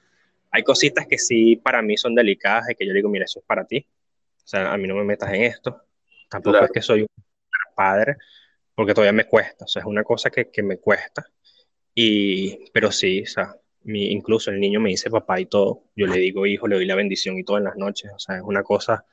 Hay 0.51 0.63
cositas 0.63 1.07
que 1.09 1.19
sí 1.19 1.57
para 1.57 1.83
mí 1.83 1.97
son 1.97 2.15
delicadas, 2.15 2.71
y 2.71 2.75
que 2.77 2.87
yo 2.87 2.93
digo, 2.93 3.09
mira, 3.09 3.25
eso 3.25 3.41
es 3.41 3.45
para 3.45 3.65
ti, 3.65 3.87
o 4.37 4.47
sea, 4.47 4.73
a 4.73 4.77
mí 4.77 4.87
no 4.87 4.95
me 4.95 5.05
metas 5.05 5.33
en 5.33 5.43
esto, 5.43 5.83
tampoco 6.31 6.65
es 6.65 6.71
que 6.71 6.83
soy 6.83 7.03
un 7.03 7.09
padre, 7.75 8.17
porque 8.75 8.95
todavía 8.95 9.13
me 9.13 9.27
cuesta, 9.27 9.65
o 9.65 9.69
sea, 9.69 9.81
es 9.81 9.87
una 9.87 10.05
cosa 10.05 10.31
que, 10.31 10.51
que 10.51 10.63
me 10.63 10.79
cuesta, 10.79 11.27
y, 11.95 12.71
pero 12.73 12.93
sí, 12.93 13.23
o 13.23 13.27
sea, 13.27 13.55
mi, 13.83 14.13
incluso 14.13 14.51
el 14.51 14.61
niño 14.61 14.81
me 14.81 14.91
dice 14.91 15.11
papá 15.11 15.41
y 15.41 15.47
todo, 15.47 15.85
yo 15.97 16.07
le 16.07 16.19
digo 16.19 16.47
hijo, 16.47 16.69
le 16.69 16.77
doy 16.77 16.87
la 16.87 16.95
bendición 16.95 17.37
y 17.37 17.45
todo 17.45 17.59
en 17.59 17.65
las 17.65 17.77
noches, 17.77 18.13
o 18.15 18.19
sea, 18.19 18.37
es 18.37 18.43
una 18.43 18.63
cosa, 18.63 19.05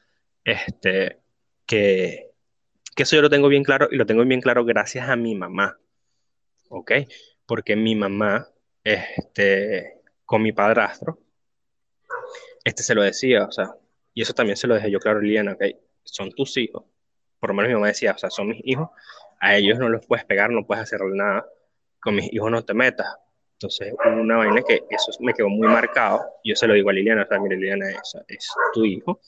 este, 0.44 1.18
que, 1.66 2.31
que 2.96 3.04
eso 3.04 3.16
yo 3.16 3.22
lo 3.22 3.30
tengo 3.30 3.48
bien 3.48 3.64
claro 3.64 3.88
y 3.92 3.96
lo 3.96 4.06
tengo 4.06 4.24
bien 4.26 4.42
claro 4.42 4.66
gracias 4.66 5.10
a 5.10 5.16
mi 5.16 5.36
mamá, 5.36 5.78
¿ok? 6.70 6.92
Porque 7.46 7.76
mi 7.76 7.96
mamá, 7.96 8.48
este, 8.84 10.02
con 10.26 10.42
mi 10.42 10.52
padrastro, 10.52 11.20
este 12.64 12.84
se 12.84 12.96
lo 12.96 13.04
decía, 13.04 13.46
o 13.46 13.52
sea, 13.52 13.76
y 14.14 14.22
eso 14.22 14.34
también 14.34 14.58
se 14.58 14.68
lo 14.68 14.76
dejé 14.76 14.92
yo 14.92 15.00
claro 15.00 15.20
a 15.20 15.22
Liliana, 15.22 15.54
¿ok? 15.54 15.64
Son 16.04 16.32
tus 16.32 16.58
hijos, 16.58 16.84
por 17.40 17.50
lo 17.50 17.56
menos 17.56 17.70
mi 17.70 17.76
mamá 17.76 17.88
decía, 17.88 18.12
o 18.14 18.18
sea, 18.18 18.30
son 18.30 18.50
mis 18.50 18.62
hijos, 18.64 18.90
a 19.40 19.56
ellos 19.56 19.80
no 19.80 19.90
los 19.90 20.06
puedes 20.06 20.26
pegar, 20.26 20.52
no 20.52 20.66
puedes 20.66 20.84
hacerle 20.84 21.16
nada, 21.16 21.46
con 22.00 22.16
mis 22.16 22.32
hijos 22.32 22.52
no 22.52 22.64
te 22.64 22.74
metas. 22.74 23.08
Entonces, 23.54 23.94
una 24.06 24.38
vaina 24.38 24.64
que 24.68 24.82
eso 24.90 25.12
me 25.20 25.34
quedó 25.34 25.48
muy 25.48 25.68
marcado. 25.68 26.26
Yo 26.44 26.56
se 26.56 26.66
lo 26.66 26.74
digo 26.74 26.90
a 26.90 26.94
Liliana, 26.94 27.24
o 27.24 27.28
sea, 27.28 27.40
mira, 27.40 27.56
Liliana 27.56 27.92
es, 27.92 28.18
es 28.28 28.50
tu 28.74 28.86
hijo, 28.86 29.20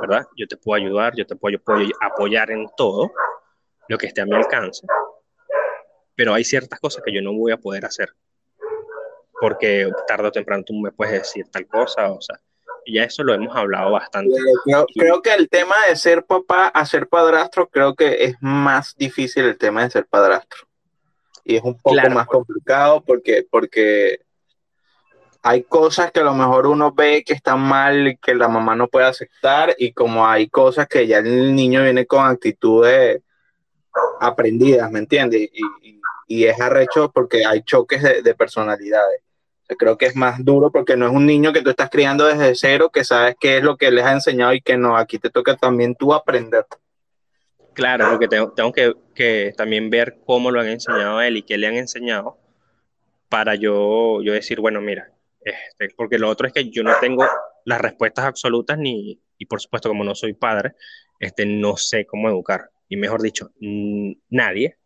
¿verdad? 0.00 0.26
Yo 0.36 0.46
te 0.46 0.56
puedo 0.56 0.82
ayudar, 0.82 1.14
yo 1.16 1.26
te 1.26 1.36
puedo, 1.36 1.58
apoyar 2.00 2.50
en 2.50 2.68
todo 2.76 3.12
lo 3.88 3.98
que 3.98 4.06
esté 4.06 4.20
a 4.20 4.26
mi 4.26 4.34
alcance, 4.34 4.86
pero 6.14 6.34
hay 6.34 6.44
ciertas 6.44 6.78
cosas 6.80 7.02
que 7.04 7.12
yo 7.12 7.22
no 7.22 7.32
voy 7.32 7.52
a 7.52 7.56
poder 7.56 7.84
hacer, 7.84 8.14
porque 9.40 9.90
tarde 10.06 10.28
o 10.28 10.32
temprano 10.32 10.62
tú 10.64 10.74
me 10.74 10.92
puedes 10.92 11.14
decir 11.14 11.46
tal 11.50 11.66
cosa, 11.66 12.10
o 12.12 12.20
sea, 12.20 12.40
ya 12.86 13.04
eso 13.04 13.22
lo 13.22 13.34
hemos 13.34 13.54
hablado 13.54 13.92
bastante. 13.92 14.34
Creo, 14.94 15.22
que 15.22 15.34
el 15.34 15.48
tema 15.48 15.74
de 15.88 15.96
ser 15.96 16.24
papá 16.24 16.68
a 16.68 16.84
ser 16.86 17.08
padrastro, 17.08 17.68
creo 17.68 17.94
que 17.94 18.24
es 18.24 18.36
más 18.40 18.96
difícil 18.96 19.44
el 19.44 19.58
tema 19.58 19.84
de 19.84 19.90
ser 19.90 20.06
padrastro. 20.06 20.66
Y 21.44 21.56
es 21.56 21.62
un 21.62 21.78
poco 21.78 21.96
más 22.10 22.26
complicado 22.26 23.02
porque, 23.04 23.46
porque 23.48 24.20
hay 25.42 25.64
cosas 25.64 26.12
que 26.12 26.20
a 26.20 26.24
lo 26.24 26.34
mejor 26.34 26.68
uno 26.68 26.92
ve 26.92 27.24
que 27.24 27.32
están 27.32 27.60
mal, 27.60 28.18
que 28.22 28.34
la 28.34 28.48
mamá 28.48 28.76
no 28.76 28.88
puede 28.88 29.06
aceptar, 29.06 29.74
y 29.76 29.92
como 29.92 30.26
hay 30.26 30.48
cosas 30.48 30.86
que 30.86 31.06
ya 31.06 31.18
el 31.18 31.54
niño 31.54 31.82
viene 31.82 32.06
con 32.06 32.24
actitudes 32.24 33.20
aprendidas, 34.20 34.90
¿me 34.90 35.00
entiendes? 35.00 35.50
Y, 35.52 36.44
es 36.44 36.58
arrecho 36.62 37.10
porque 37.12 37.44
hay 37.44 37.62
choques 37.62 38.02
de, 38.02 38.34
personalidades. 38.34 39.20
creo 39.78 39.98
que 39.98 40.06
es 40.06 40.16
más 40.16 40.42
duro 40.42 40.70
porque 40.70 40.96
no 40.96 41.06
es 41.06 41.12
un 41.12 41.26
niño 41.26 41.52
que 41.52 41.60
tú 41.60 41.68
estás 41.68 41.90
criando 41.90 42.24
desde 42.24 42.54
cero, 42.54 42.90
que 42.90 43.04
sabes 43.04 43.36
qué 43.38 43.58
es 43.58 43.62
lo 43.62 43.76
que 43.76 43.90
les 43.90 44.04
ha 44.06 44.12
enseñado 44.12 44.54
y 44.54 44.62
que 44.62 44.78
no, 44.78 44.96
aquí 44.96 45.18
te 45.18 45.28
toca 45.28 45.56
también 45.56 45.94
tú 45.94 46.14
aprender. 46.14 46.64
Claro, 47.74 48.08
porque 48.10 48.28
tengo, 48.28 48.52
tengo 48.52 48.72
que, 48.72 48.94
que, 49.14 49.52
también 49.56 49.90
ver 49.90 50.20
cómo 50.24 50.50
lo 50.50 50.60
han 50.60 50.68
enseñado 50.68 51.18
a 51.18 51.26
él 51.26 51.36
y 51.36 51.42
qué 51.42 51.58
le 51.58 51.66
han 51.66 51.74
enseñado 51.74 52.38
para 53.28 53.54
yo, 53.54 54.22
yo 54.22 54.32
decir, 54.32 54.60
bueno, 54.60 54.80
mira, 54.80 55.12
este, 55.44 55.94
porque 55.96 56.18
lo 56.18 56.28
otro 56.28 56.46
es 56.46 56.52
que 56.52 56.68
yo 56.70 56.82
no 56.82 56.92
tengo 57.00 57.26
las 57.64 57.80
respuestas 57.80 58.24
absolutas 58.24 58.78
ni, 58.78 59.20
y 59.38 59.46
por 59.46 59.60
supuesto 59.60 59.88
como 59.88 60.04
no 60.04 60.14
soy 60.14 60.34
padre, 60.34 60.74
este, 61.18 61.46
no 61.46 61.76
sé 61.76 62.06
cómo 62.06 62.28
educar. 62.28 62.70
Y 62.88 62.96
mejor 62.96 63.22
dicho, 63.22 63.50
nadie 63.60 64.76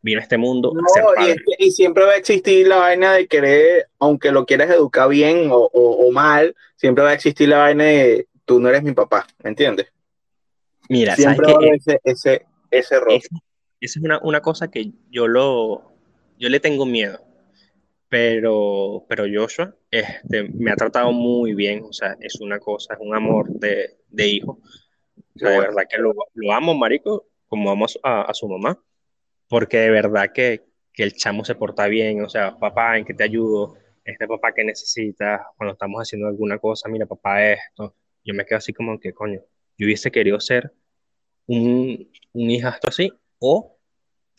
viene 0.00 0.20
a 0.20 0.22
este 0.22 0.38
mundo 0.38 0.72
a 0.72 0.88
ser 0.88 1.04
padre. 1.04 1.36
Y, 1.58 1.70
siempre 1.70 2.04
va 2.04 2.12
a 2.12 2.16
existir 2.16 2.66
la 2.66 2.76
vaina 2.76 3.14
de 3.14 3.26
querer, 3.26 3.88
aunque 3.98 4.32
lo 4.32 4.46
quieras 4.46 4.70
educar 4.70 5.08
bien 5.08 5.48
o, 5.50 5.70
o, 5.72 6.10
mal, 6.10 6.54
siempre 6.76 7.04
va 7.04 7.10
a 7.10 7.14
existir 7.14 7.48
la 7.48 7.58
vaina 7.58 7.84
de 7.84 8.28
tú 8.44 8.60
no 8.60 8.68
eres 8.68 8.82
mi 8.82 8.92
papá, 8.92 9.26
¿me 9.42 9.50
entiendes? 9.50 9.86
Mira, 10.88 11.16
siempre 11.16 11.52
va 11.52 11.58
a 11.58 11.74
ese, 11.74 12.00
ese, 12.04 12.46
ese 12.70 12.94
error. 12.94 13.12
Esa 13.12 13.38
es 13.80 13.96
una, 13.96 14.18
una 14.22 14.40
cosa 14.40 14.70
que 14.70 14.92
yo 15.10 15.26
lo, 15.26 15.92
yo 16.38 16.48
le 16.48 16.60
tengo 16.60 16.86
miedo 16.86 17.20
pero, 18.08 19.04
pero 19.08 19.24
Joshua 19.32 19.74
este, 19.90 20.44
me 20.44 20.70
ha 20.70 20.76
tratado 20.76 21.12
muy 21.12 21.54
bien, 21.54 21.84
o 21.84 21.92
sea, 21.92 22.16
es 22.20 22.40
una 22.40 22.58
cosa, 22.58 22.94
es 22.94 23.00
un 23.00 23.14
amor 23.14 23.48
de, 23.50 23.96
de 24.08 24.26
hijo. 24.28 24.60
de 25.34 25.58
verdad 25.58 25.84
que 25.88 25.98
lo, 25.98 26.14
lo, 26.34 26.52
amo, 26.52 26.74
marico, 26.74 27.26
como 27.46 27.70
amo 27.70 27.86
a, 28.02 28.22
a, 28.22 28.34
su 28.34 28.48
mamá, 28.48 28.82
porque 29.48 29.78
de 29.78 29.90
verdad 29.90 30.30
que, 30.32 30.62
que, 30.92 31.02
el 31.02 31.14
chamo 31.14 31.44
se 31.44 31.54
porta 31.54 31.86
bien, 31.88 32.22
o 32.22 32.28
sea, 32.28 32.56
papá, 32.56 32.98
¿en 32.98 33.04
qué 33.04 33.14
te 33.14 33.24
ayudo? 33.24 33.76
Este 34.04 34.26
papá 34.26 34.52
que 34.52 34.64
necesitas, 34.64 35.40
cuando 35.56 35.72
estamos 35.72 36.00
haciendo 36.00 36.28
alguna 36.28 36.58
cosa, 36.58 36.88
mira, 36.88 37.06
papá, 37.06 37.44
esto. 37.52 37.94
Yo 38.24 38.34
me 38.34 38.44
quedo 38.44 38.58
así 38.58 38.72
como 38.72 38.98
que, 38.98 39.12
coño, 39.12 39.40
yo 39.76 39.86
hubiese 39.86 40.10
querido 40.10 40.40
ser 40.40 40.72
un, 41.46 42.10
un 42.32 42.50
hijastro 42.50 42.90
así, 42.90 43.12
o 43.38 43.73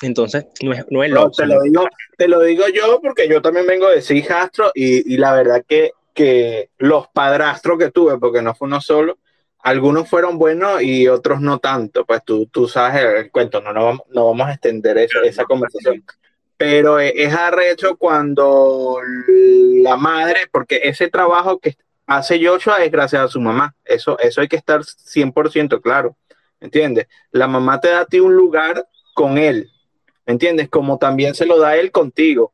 entonces, 0.02 0.46
no 0.62 0.74
es, 0.74 0.86
no 0.90 1.04
es 1.04 1.12
lo 1.12 1.32
te, 1.32 1.46
lo 1.46 1.62
digo, 1.62 1.88
te 2.18 2.28
lo 2.28 2.42
digo 2.42 2.68
yo 2.68 3.00
porque 3.02 3.30
yo 3.30 3.42
también 3.42 3.66
vengo 3.66 3.90
de 3.90 4.04
hijastro 4.16 4.72
y, 4.74 5.14
y, 5.14 5.18
la 5.18 5.34
verdad 5.34 5.64
que, 5.68 5.92
que 6.14 6.70
los 6.78 7.08
padrastros 7.08 7.78
que 7.80 7.92
tuve, 7.92 8.18
porque 8.18 8.42
no 8.42 8.54
fue 8.56 8.68
uno 8.68 8.82
solo, 8.82 9.18
algunos 9.66 10.08
fueron 10.08 10.38
buenos 10.38 10.82
y 10.84 11.08
otros 11.08 11.42
no 11.42 11.60
tanto. 11.60 12.06
Pues 12.06 12.24
tú, 12.24 12.46
tú 12.48 12.68
sabes 12.68 13.04
el, 13.04 13.32
cuento, 13.32 13.62
no, 13.62 13.74
no, 13.74 13.86
vamos, 13.86 14.02
no 14.10 14.28
vamos 14.28 14.48
a 14.48 14.54
extender 14.54 14.98
esa, 14.98 15.22
esa 15.22 15.44
conversación. 15.46 16.04
Pero 16.58 17.00
es 17.00 17.34
arrecho 17.34 17.98
cuando 17.98 19.00
la 19.82 19.98
madre, 19.98 20.42
porque 20.52 20.82
ese 20.84 21.10
trabajo 21.10 21.58
que 21.58 21.78
hace 22.06 22.46
Joshua 22.46 22.84
es 22.84 22.92
gracias 22.92 23.24
a 23.24 23.28
su 23.28 23.42
mamá. 23.42 23.76
Eso, 23.84 24.20
eso 24.20 24.42
hay 24.42 24.48
que 24.48 24.56
estar 24.56 24.82
100% 24.82 25.82
claro. 25.82 26.16
¿Entiendes? 26.60 27.08
La 27.32 27.48
mamá 27.48 27.82
te 27.82 27.88
da 27.90 28.02
a 28.02 28.06
ti 28.06 28.20
un 28.20 28.36
lugar 28.36 28.88
con 29.16 29.38
él, 29.38 29.72
entiendes? 30.26 30.70
Como 30.70 30.98
también 30.98 31.36
se 31.36 31.46
lo 31.46 31.60
da 31.60 31.76
él 31.78 31.92
contigo. 31.92 32.54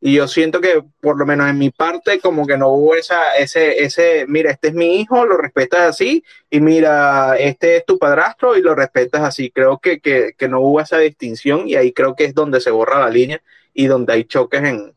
Y 0.00 0.14
yo 0.14 0.26
siento 0.26 0.60
que, 0.60 0.82
por 1.00 1.16
lo 1.16 1.24
menos 1.24 1.48
en 1.48 1.58
mi 1.58 1.70
parte, 1.70 2.18
como 2.18 2.44
que 2.44 2.58
no 2.58 2.70
hubo 2.70 2.96
esa, 2.96 3.36
ese, 3.36 3.84
ese, 3.84 4.26
mira, 4.26 4.50
este 4.50 4.68
es 4.68 4.74
mi 4.74 4.96
hijo, 4.96 5.24
lo 5.24 5.36
respetas 5.36 5.82
así, 5.82 6.24
y 6.50 6.60
mira, 6.60 7.36
este 7.38 7.76
es 7.76 7.86
tu 7.86 7.98
padrastro 7.98 8.56
y 8.56 8.62
lo 8.62 8.74
respetas 8.74 9.22
así. 9.22 9.50
Creo 9.52 9.78
que, 9.78 10.00
que, 10.00 10.32
que 10.36 10.48
no 10.48 10.60
hubo 10.60 10.80
esa 10.80 10.98
distinción 10.98 11.68
y 11.68 11.76
ahí 11.76 11.92
creo 11.92 12.16
que 12.16 12.24
es 12.24 12.34
donde 12.34 12.60
se 12.60 12.72
borra 12.72 12.98
la 12.98 13.10
línea 13.10 13.40
y 13.72 13.86
donde 13.86 14.14
hay 14.14 14.24
choques 14.24 14.62
en, 14.64 14.92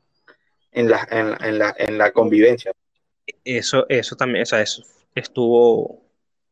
en, 0.72 0.90
la, 0.90 1.08
en, 1.12 1.60
la, 1.60 1.76
en 1.78 1.98
la 2.00 2.12
convivencia. 2.12 2.72
Eso, 3.44 3.86
eso 3.90 4.16
también, 4.16 4.42
o 4.42 4.46
sea, 4.48 4.62
eso 4.62 4.84
estuvo 5.14 6.04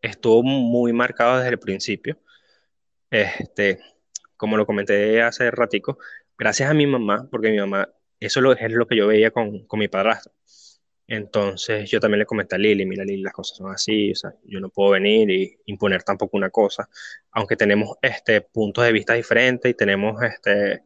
estuvo 0.03 0.43
muy 0.43 0.93
marcado 0.93 1.37
desde 1.37 1.51
el 1.51 1.59
principio. 1.59 2.17
Este, 3.09 3.79
como 4.43 4.57
lo 4.57 4.65
comenté 4.65 5.21
hace 5.21 5.49
ratico, 5.51 5.97
gracias 6.37 6.69
a 6.69 6.73
mi 6.73 6.85
mamá, 6.85 7.29
porque 7.31 7.49
mi 7.49 7.59
mamá, 7.59 7.87
eso 8.19 8.41
es 8.53 8.71
lo 8.73 8.85
que 8.85 8.97
yo 8.97 9.07
veía 9.07 9.31
con, 9.31 9.65
con 9.67 9.79
mi 9.79 9.87
padrastro. 9.87 10.33
Entonces 11.07 11.89
yo 11.89 12.01
también 12.01 12.19
le 12.19 12.25
comenté 12.25 12.55
a 12.55 12.57
Lili, 12.57 12.85
mira 12.85 13.05
Lili, 13.05 13.21
las 13.21 13.31
cosas 13.31 13.55
son 13.57 13.71
así, 13.71 14.11
o 14.11 14.15
sea, 14.15 14.33
yo 14.43 14.59
no 14.59 14.67
puedo 14.67 14.91
venir 14.91 15.29
y 15.31 15.57
imponer 15.67 16.03
tampoco 16.03 16.35
una 16.35 16.49
cosa, 16.49 16.89
aunque 17.31 17.55
tenemos 17.55 17.95
este, 18.01 18.41
puntos 18.41 18.83
de 18.83 18.91
vista 18.91 19.13
diferentes 19.13 19.71
y 19.71 19.75
tenemos 19.75 20.21
este, 20.21 20.83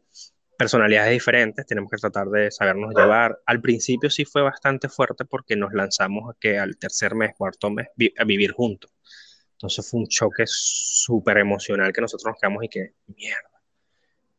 personalidades 0.55 1.13
diferentes, 1.13 1.65
tenemos 1.65 1.89
que 1.89 1.97
tratar 1.97 2.27
de 2.27 2.51
sabernos 2.51 2.93
llevar. 2.93 3.39
Al 3.47 3.59
principio 3.59 4.11
sí 4.11 4.23
fue 4.23 4.43
bastante 4.43 4.87
fuerte 4.87 5.25
porque 5.25 5.55
nos 5.55 5.73
lanzamos 5.73 6.35
que 6.39 6.59
al 6.59 6.77
tercer 6.77 7.15
mes, 7.15 7.31
cuarto 7.35 7.71
mes, 7.71 7.87
a 8.19 8.23
vivir 8.23 8.51
juntos. 8.51 8.91
Entonces 9.57 9.89
fue 9.89 10.01
un 10.01 10.07
choque 10.07 10.43
súper 10.45 11.39
emocional 11.39 11.91
que 11.91 11.99
nosotros 12.01 12.31
nos 12.31 12.39
quedamos 12.39 12.63
y 12.63 12.69
que, 12.69 12.93
mierda. 13.07 13.61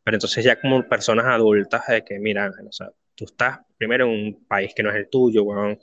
Pero 0.04 0.16
entonces 0.16 0.44
ya 0.44 0.60
como 0.60 0.88
personas 0.88 1.26
adultas, 1.26 1.86
de 1.88 2.04
que, 2.04 2.20
mira, 2.20 2.48
o 2.48 2.72
sea, 2.72 2.90
tú 3.16 3.24
estás 3.24 3.58
primero 3.76 4.04
en 4.04 4.10
un 4.10 4.44
país 4.46 4.72
que 4.74 4.82
no 4.84 4.90
es 4.90 4.96
el 4.96 5.08
tuyo, 5.08 5.42
weón. 5.42 5.78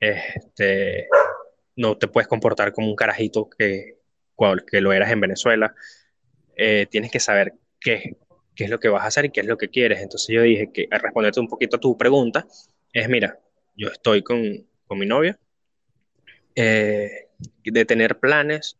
Este, 0.00 1.08
no 1.76 1.98
te 1.98 2.08
puedes 2.08 2.26
comportar 2.26 2.72
como 2.72 2.88
un 2.88 2.96
carajito 2.96 3.50
que, 3.50 3.98
que 4.66 4.80
lo 4.80 4.92
eras 4.94 5.12
en 5.12 5.20
Venezuela. 5.20 5.74
Eh, 6.56 6.86
tienes 6.90 7.10
que 7.10 7.20
saber 7.20 7.52
qué, 7.78 8.16
qué 8.56 8.64
es 8.64 8.70
lo 8.70 8.80
que 8.80 8.88
vas 8.88 9.04
a 9.04 9.08
hacer 9.08 9.26
y 9.26 9.30
qué 9.30 9.40
es 9.40 9.46
lo 9.46 9.58
que 9.58 9.68
quieres. 9.68 10.00
Entonces 10.00 10.34
yo 10.34 10.40
dije 10.40 10.72
que 10.72 10.88
a 10.90 10.96
responderte 10.96 11.38
un 11.38 11.48
poquito 11.48 11.76
a 11.76 11.80
tu 11.80 11.98
pregunta 11.98 12.46
es, 12.94 13.08
mira, 13.10 13.38
yo 13.76 13.88
estoy 13.88 14.22
con, 14.22 14.66
con 14.86 14.98
mi 14.98 15.04
novia, 15.04 15.38
eh, 16.56 17.27
de 17.64 17.84
tener 17.84 18.18
planes, 18.18 18.78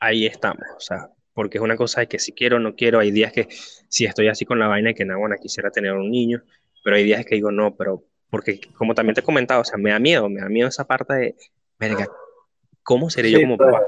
ahí 0.00 0.26
estamos, 0.26 0.64
o 0.76 0.80
sea, 0.80 1.10
porque 1.32 1.58
es 1.58 1.64
una 1.64 1.76
cosa 1.76 2.00
de 2.00 2.08
que 2.08 2.18
si 2.18 2.32
quiero 2.32 2.56
o 2.56 2.60
no 2.60 2.74
quiero, 2.74 3.00
hay 3.00 3.10
días 3.10 3.32
que 3.32 3.48
si 3.88 4.04
estoy 4.04 4.28
así 4.28 4.44
con 4.44 4.58
la 4.58 4.68
vaina 4.68 4.90
y 4.90 4.94
que 4.94 5.04
no, 5.04 5.18
bueno, 5.18 5.36
quisiera 5.40 5.70
tener 5.70 5.92
un 5.92 6.10
niño, 6.10 6.42
pero 6.82 6.96
hay 6.96 7.04
días 7.04 7.24
que 7.24 7.34
digo 7.34 7.50
no, 7.50 7.74
pero 7.74 8.04
porque 8.30 8.60
como 8.76 8.94
también 8.94 9.14
te 9.14 9.20
he 9.20 9.24
comentado, 9.24 9.60
o 9.60 9.64
sea, 9.64 9.78
me 9.78 9.90
da 9.90 9.98
miedo, 9.98 10.28
me 10.28 10.40
da 10.40 10.48
miedo 10.48 10.68
esa 10.68 10.84
parte 10.84 11.14
de, 11.14 11.36
verga, 11.78 12.08
¿cómo 12.82 13.10
seré 13.10 13.30
yo 13.30 13.40
como 13.40 13.56
papá? 13.56 13.82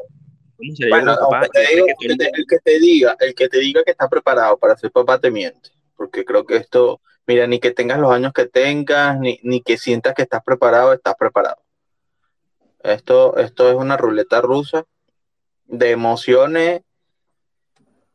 bueno, 0.89 1.17
el, 1.53 2.47
que 2.49 2.59
te 2.65 2.79
diga, 2.79 3.17
el 3.21 3.35
que 3.35 3.49
te 3.49 3.59
diga 3.59 3.85
que 3.85 3.91
está 3.91 4.09
preparado 4.09 4.57
para 4.57 4.77
ser 4.77 4.91
papá 4.91 5.21
te 5.21 5.31
miente, 5.31 5.71
porque 5.97 6.25
creo 6.25 6.47
que 6.47 6.57
esto, 6.57 7.01
mira, 7.27 7.47
ni 7.47 7.61
que 7.61 7.73
tengas 7.73 7.99
los 7.99 8.11
años 8.11 8.33
que 8.33 8.47
tengas, 8.47 9.19
ni, 9.19 9.39
ni 9.43 9.61
que 9.61 9.77
sientas 9.77 10.15
que 10.15 10.23
estás 10.23 10.43
preparado, 10.45 10.93
estás 10.93 11.15
preparado. 11.19 11.66
Esto, 12.87 13.37
esto 13.37 13.69
es 13.69 13.75
una 13.75 13.97
ruleta 13.97 14.41
rusa 14.41 14.85
de 15.65 15.91
emociones, 15.91 16.83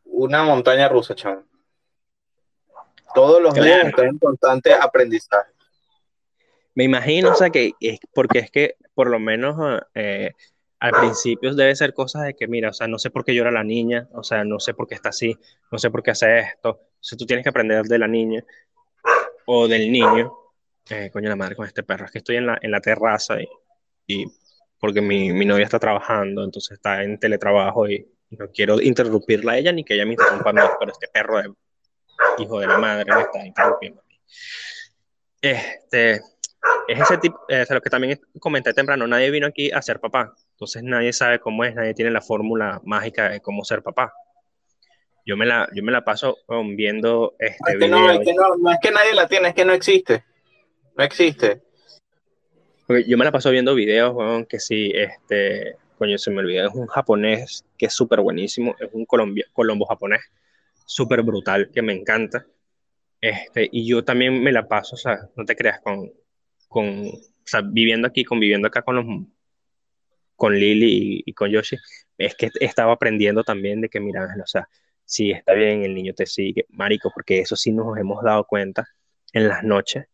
una 0.06 0.44
montaña 0.44 0.88
rusa, 0.88 1.16
chaval. 1.16 1.46
Todos 3.14 3.42
los 3.42 3.54
días 3.54 3.88
están 3.88 4.08
en 4.08 4.18
constante 4.18 4.74
aprendizaje. 4.74 5.52
Me 6.74 6.86
imagino, 6.86 7.32
o 7.32 7.36
sea, 7.36 7.50
que 7.50 7.74
es 7.82 8.00
porque 8.14 8.40
es 8.40 8.52
que 8.52 8.76
por 8.94 9.10
lo 9.10 9.20
menos 9.20 9.82
eh, 9.94 10.32
al 10.80 10.92
principio 10.94 11.54
debe 11.54 11.76
ser 11.76 11.94
cosas 11.94 12.24
de 12.24 12.34
que, 12.34 12.48
mira, 12.48 12.70
o 12.70 12.74
sea, 12.74 12.88
no 12.88 12.98
sé 12.98 13.10
por 13.10 13.26
qué 13.26 13.36
llora 13.36 13.52
la 13.52 13.64
niña, 13.64 14.08
o 14.14 14.24
sea, 14.24 14.44
no 14.44 14.60
sé 14.60 14.74
por 14.74 14.88
qué 14.88 14.96
está 14.96 15.10
así, 15.10 15.38
no 15.72 15.78
sé 15.78 15.92
por 15.92 16.02
qué 16.02 16.12
hace 16.12 16.40
esto. 16.40 16.70
O 16.70 16.98
sea, 17.00 17.18
tú 17.18 17.26
tienes 17.26 17.44
que 17.44 17.50
aprender 17.50 17.84
de 17.86 18.00
la 18.00 18.08
niña 18.08 18.44
o 19.46 19.68
del 19.68 19.92
niño. 19.92 20.34
Eh, 20.90 21.10
coño 21.12 21.30
la 21.30 21.36
madre 21.36 21.56
con 21.56 21.68
este 21.68 21.84
perro, 21.84 22.06
es 22.06 22.12
que 22.12 22.18
estoy 22.20 22.38
en 22.38 22.48
la, 22.48 22.58
en 22.62 22.72
la 22.72 22.82
terraza 22.82 23.38
y, 24.08 24.26
porque 24.82 25.00
mi, 25.00 25.32
mi, 25.32 25.46
novia 25.46 25.64
está 25.64 25.80
trabajando, 25.80 26.44
entonces 26.44 26.72
está 26.72 27.04
en 27.04 27.20
teletrabajo 27.20 27.88
y, 27.88 28.06
no 28.32 28.50
quiero 28.50 28.80
interrumpirla 28.80 29.52
a 29.52 29.58
ella 29.58 29.74
ni 29.74 29.84
que 29.84 29.94
ella 29.94 30.06
me 30.06 30.14
interrumpa 30.14 30.52
a 30.52 30.54
mí, 30.54 30.62
pero 30.80 30.92
este 30.94 31.10
perro 31.10 31.38
de 31.38 31.52
hijo 32.38 32.62
de 32.62 32.68
la 32.68 32.78
madre 32.78 33.14
me 33.14 33.22
está 33.22 33.46
interrumpiendo 33.46 34.00
a 34.00 34.06
mí. 34.08 34.20
Este, 35.42 36.14
es 36.88 37.00
ese 37.00 37.18
tipo, 37.18 37.38
es 37.50 37.70
lo 37.70 37.82
que 37.82 37.90
también 37.90 38.22
comenté 38.40 38.74
temprano, 38.74 39.06
nadie 39.06 39.32
vino 39.32 39.48
aquí 39.48 39.70
a 39.70 39.82
ser 39.82 40.00
papá, 40.00 40.34
entonces 40.52 40.82
nadie 40.82 41.12
sabe 41.12 41.40
cómo 41.40 41.66
es, 41.66 41.76
nadie 41.76 41.94
tiene 41.94 42.10
la 42.10 42.22
fórmula 42.22 42.80
mágica 42.86 43.28
de 43.28 43.42
cómo 43.42 43.66
ser 43.66 43.84
papá. 43.84 44.14
Yo 45.26 45.36
me 45.36 45.46
la, 45.46 45.68
yo 45.74 45.84
me 45.84 45.92
la 45.92 46.06
paso 46.06 46.38
viendo 46.78 47.36
este 47.38 47.76
video. 47.76 47.90
No, 47.90 48.12
es 48.12 48.20
que 48.20 48.34
no, 48.34 48.56
no 48.56 48.72
es 48.72 48.78
que 48.82 48.92
nadie 48.92 49.14
la 49.14 49.28
tiene, 49.28 49.50
es 49.50 49.54
que 49.54 49.66
no 49.66 49.74
existe. 49.74 50.24
No 50.96 51.04
existe. 51.04 51.64
Yo 53.00 53.18
me 53.18 53.26
la 53.26 53.32
paso 53.32 53.52
viendo 53.52 53.76
videos, 53.76 54.16
que 54.48 54.60
sí, 54.60 54.92
este, 54.94 55.76
coño, 55.98 56.18
se 56.18 56.32
me 56.32 56.40
olvidó, 56.40 56.68
es 56.68 56.74
un 56.74 56.88
japonés 56.88 57.66
que 57.78 57.88
es 57.88 57.94
súper 57.94 58.22
buenísimo, 58.22 58.76
es 58.80 58.90
un 58.94 59.06
colombo 59.06 59.86
japonés, 59.86 60.22
súper 60.86 61.22
brutal, 61.24 61.70
que 61.74 61.82
me 61.82 61.94
encanta. 61.94 62.46
Este, 63.20 63.70
y 63.72 63.88
yo 63.88 64.04
también 64.04 64.42
me 64.42 64.52
la 64.52 64.68
paso, 64.68 64.96
o 64.96 64.98
sea, 64.98 65.20
no 65.36 65.46
te 65.46 65.56
creas, 65.56 65.80
con, 65.82 66.12
con 66.68 67.08
o 67.08 67.46
sea, 67.46 67.62
viviendo 67.62 68.08
aquí, 68.08 68.24
conviviendo 68.24 68.68
acá 68.68 68.82
con 68.82 68.96
los 68.96 69.06
con 70.36 70.56
Lily 70.56 71.22
y, 71.24 71.34
con 71.34 71.52
Yoshi, 71.52 71.78
es 72.18 72.34
que 72.34 72.50
estaba 72.60 72.94
aprendiendo 72.94 73.44
también 73.44 73.80
de 73.80 73.90
que, 73.90 74.00
mira, 74.00 74.28
o 74.44 74.48
sea, 74.48 74.68
si 75.06 75.30
está 75.32 75.54
bien, 75.54 75.84
el 75.84 75.94
niño 75.94 76.16
te 76.16 76.26
sigue, 76.26 76.66
marico, 76.70 77.12
porque 77.14 77.42
eso 77.42 77.56
sí 77.56 77.72
nos 77.72 77.96
hemos 77.98 78.24
dado 78.24 78.46
cuenta 78.46 78.88
en 79.34 79.48
las 79.48 79.64
noches, 79.64 80.06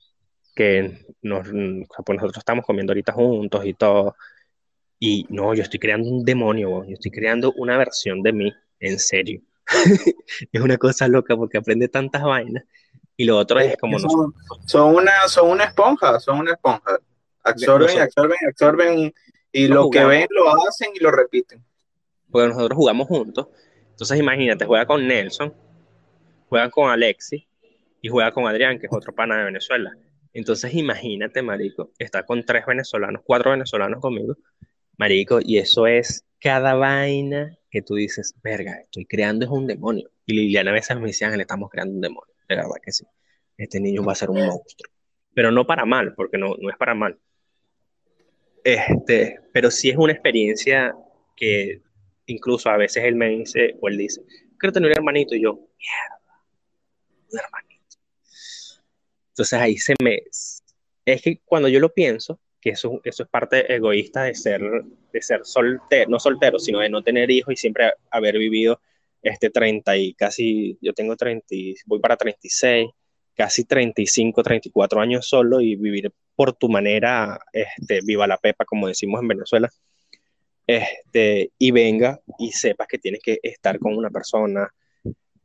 que 0.58 1.06
nos, 1.22 1.48
pues 1.48 2.16
nosotros 2.18 2.40
estamos 2.40 2.66
comiendo 2.66 2.92
ahorita 2.92 3.14
juntos 3.14 3.66
y 3.66 3.74
todo, 3.76 4.16
y 5.00 5.28
no, 5.30 5.54
yo 5.54 5.62
estoy 5.62 5.80
creando 5.80 6.10
un 6.10 6.26
demonio, 6.26 6.84
yo 6.86 6.94
estoy 6.94 7.12
creando 7.12 7.54
una 7.54 7.78
versión 7.78 8.24
de 8.24 8.34
mí, 8.34 8.54
en 8.80 9.00
serio. 9.00 9.42
es 10.52 10.62
una 10.62 10.78
cosa 10.78 11.08
loca 11.08 11.36
porque 11.36 11.58
aprende 11.58 11.88
tantas 11.88 12.24
vainas. 12.24 12.64
Y 13.16 13.26
lo 13.26 13.38
otro 13.38 13.60
es 13.60 13.76
como 13.78 14.00
son, 14.00 14.34
son, 14.66 14.96
una, 14.96 15.28
son 15.28 15.50
una 15.50 15.66
esponja, 15.66 16.20
son 16.20 16.40
una 16.40 16.54
esponja. 16.54 17.00
Absorben, 17.44 18.00
absorben, 18.00 18.38
absorben 18.48 19.14
y 19.52 19.68
lo 19.68 19.90
que 19.90 20.04
ven 20.04 20.28
lo 20.30 20.50
hacen 20.68 20.90
y 20.94 21.00
lo 21.00 21.12
repiten. 21.12 21.64
Porque 22.30 22.50
nosotros 22.50 22.78
jugamos 22.78 23.08
juntos. 23.08 23.48
Entonces 23.92 24.20
imagínate, 24.20 24.66
juega 24.66 24.86
con 24.86 25.08
Nelson, 25.08 25.54
juega 26.50 26.70
con 26.70 26.90
Alexis 26.90 27.44
y 28.02 28.10
juega 28.10 28.32
con 28.32 28.48
Adrián, 28.48 28.80
que 28.80 28.86
es 28.86 28.94
otro 28.94 29.14
pana 29.14 29.38
de 29.38 29.46
Venezuela. 29.46 29.96
Entonces 30.34 30.74
imagínate, 30.74 31.42
marico, 31.42 31.92
está 31.98 32.26
con 32.26 32.44
tres 32.44 32.66
venezolanos, 32.66 33.22
cuatro 33.26 33.52
venezolanos 33.52 34.02
conmigo, 34.02 34.36
marico, 34.98 35.40
y 35.42 35.58
eso 35.58 35.88
es 35.88 36.26
cada 36.40 36.76
vaina 36.76 37.58
que 37.70 37.82
tú 37.82 37.96
dices, 37.96 38.36
verga, 38.44 38.80
estoy 38.82 39.06
creando 39.06 39.46
es 39.46 39.52
un 39.52 39.68
demonio. 39.68 40.10
Y 40.26 40.34
Liliana 40.34 40.72
a 40.72 40.74
veces 40.74 40.98
me 40.98 41.08
decían, 41.08 41.36
le 41.36 41.42
estamos 41.42 41.70
creando 41.70 41.96
un 41.96 42.02
demonio. 42.02 42.34
De 42.48 42.56
verdad 42.56 42.76
que 42.82 42.92
sí. 42.92 43.06
Este 43.58 43.80
niño 43.80 44.04
va 44.04 44.14
a 44.14 44.16
ser 44.16 44.30
un 44.30 44.46
monstruo. 44.46 44.92
Pero 45.34 45.52
no 45.52 45.66
para 45.66 45.86
mal, 45.86 46.14
porque 46.16 46.38
no, 46.38 46.56
no 46.60 46.70
es 46.70 46.78
para 46.78 46.94
mal. 46.94 47.18
Este, 48.64 49.40
pero 49.54 49.72
sí 49.72 49.90
es 49.90 49.98
una 49.98 50.14
experiencia 50.14 50.96
que 51.36 51.82
incluso 52.26 52.70
a 52.70 52.78
veces 52.78 53.04
él 53.04 53.16
me 53.16 53.30
dice, 53.30 53.76
o 53.82 53.88
él 53.88 53.98
dice, 53.98 54.22
quiero 54.58 54.74
tener 54.74 54.92
un 54.92 54.98
hermanito, 54.98 55.36
y 55.36 55.42
yo, 55.42 55.54
mierda, 55.54 56.44
un 57.32 57.40
hermanito. 57.40 57.67
Entonces 59.38 59.60
ahí 59.60 59.78
se 59.78 59.94
me... 60.02 60.24
Es 61.06 61.22
que 61.22 61.40
cuando 61.46 61.70
yo 61.70 61.80
lo 61.80 61.94
pienso, 61.94 62.40
que 62.60 62.72
eso, 62.72 63.00
eso 63.04 63.22
es 63.22 63.30
parte 63.30 63.72
egoísta 63.72 64.24
de 64.24 64.34
ser, 64.34 64.62
de 65.14 65.22
ser 65.22 65.46
soltero, 65.46 66.10
no 66.10 66.20
soltero, 66.20 66.58
sino 66.58 66.80
de 66.80 66.90
no 66.90 67.04
tener 67.04 67.30
hijos 67.30 67.54
y 67.54 67.56
siempre 67.56 67.94
haber 68.10 68.40
vivido 68.40 68.82
este 69.22 69.52
30 69.52 69.96
y 69.98 70.14
casi, 70.16 70.80
yo 70.82 70.92
tengo 70.94 71.16
30, 71.16 71.46
voy 71.86 72.00
para 72.00 72.18
36, 72.18 72.90
casi 73.36 73.64
35, 73.64 74.42
34 74.42 75.02
años 75.02 75.28
solo 75.28 75.62
y 75.62 75.76
vivir 75.76 76.12
por 76.36 76.54
tu 76.54 76.68
manera, 76.68 77.40
este, 77.54 78.00
viva 78.04 78.26
la 78.26 78.38
pepa, 78.38 78.66
como 78.66 78.88
decimos 78.88 79.22
en 79.22 79.28
Venezuela, 79.28 79.70
este, 80.66 81.52
y 81.60 81.70
venga 81.70 82.20
y 82.40 82.54
sepas 82.54 82.88
que 82.88 82.98
tienes 82.98 83.22
que 83.22 83.40
estar 83.44 83.78
con 83.78 83.96
una 83.96 84.10
persona. 84.10 84.68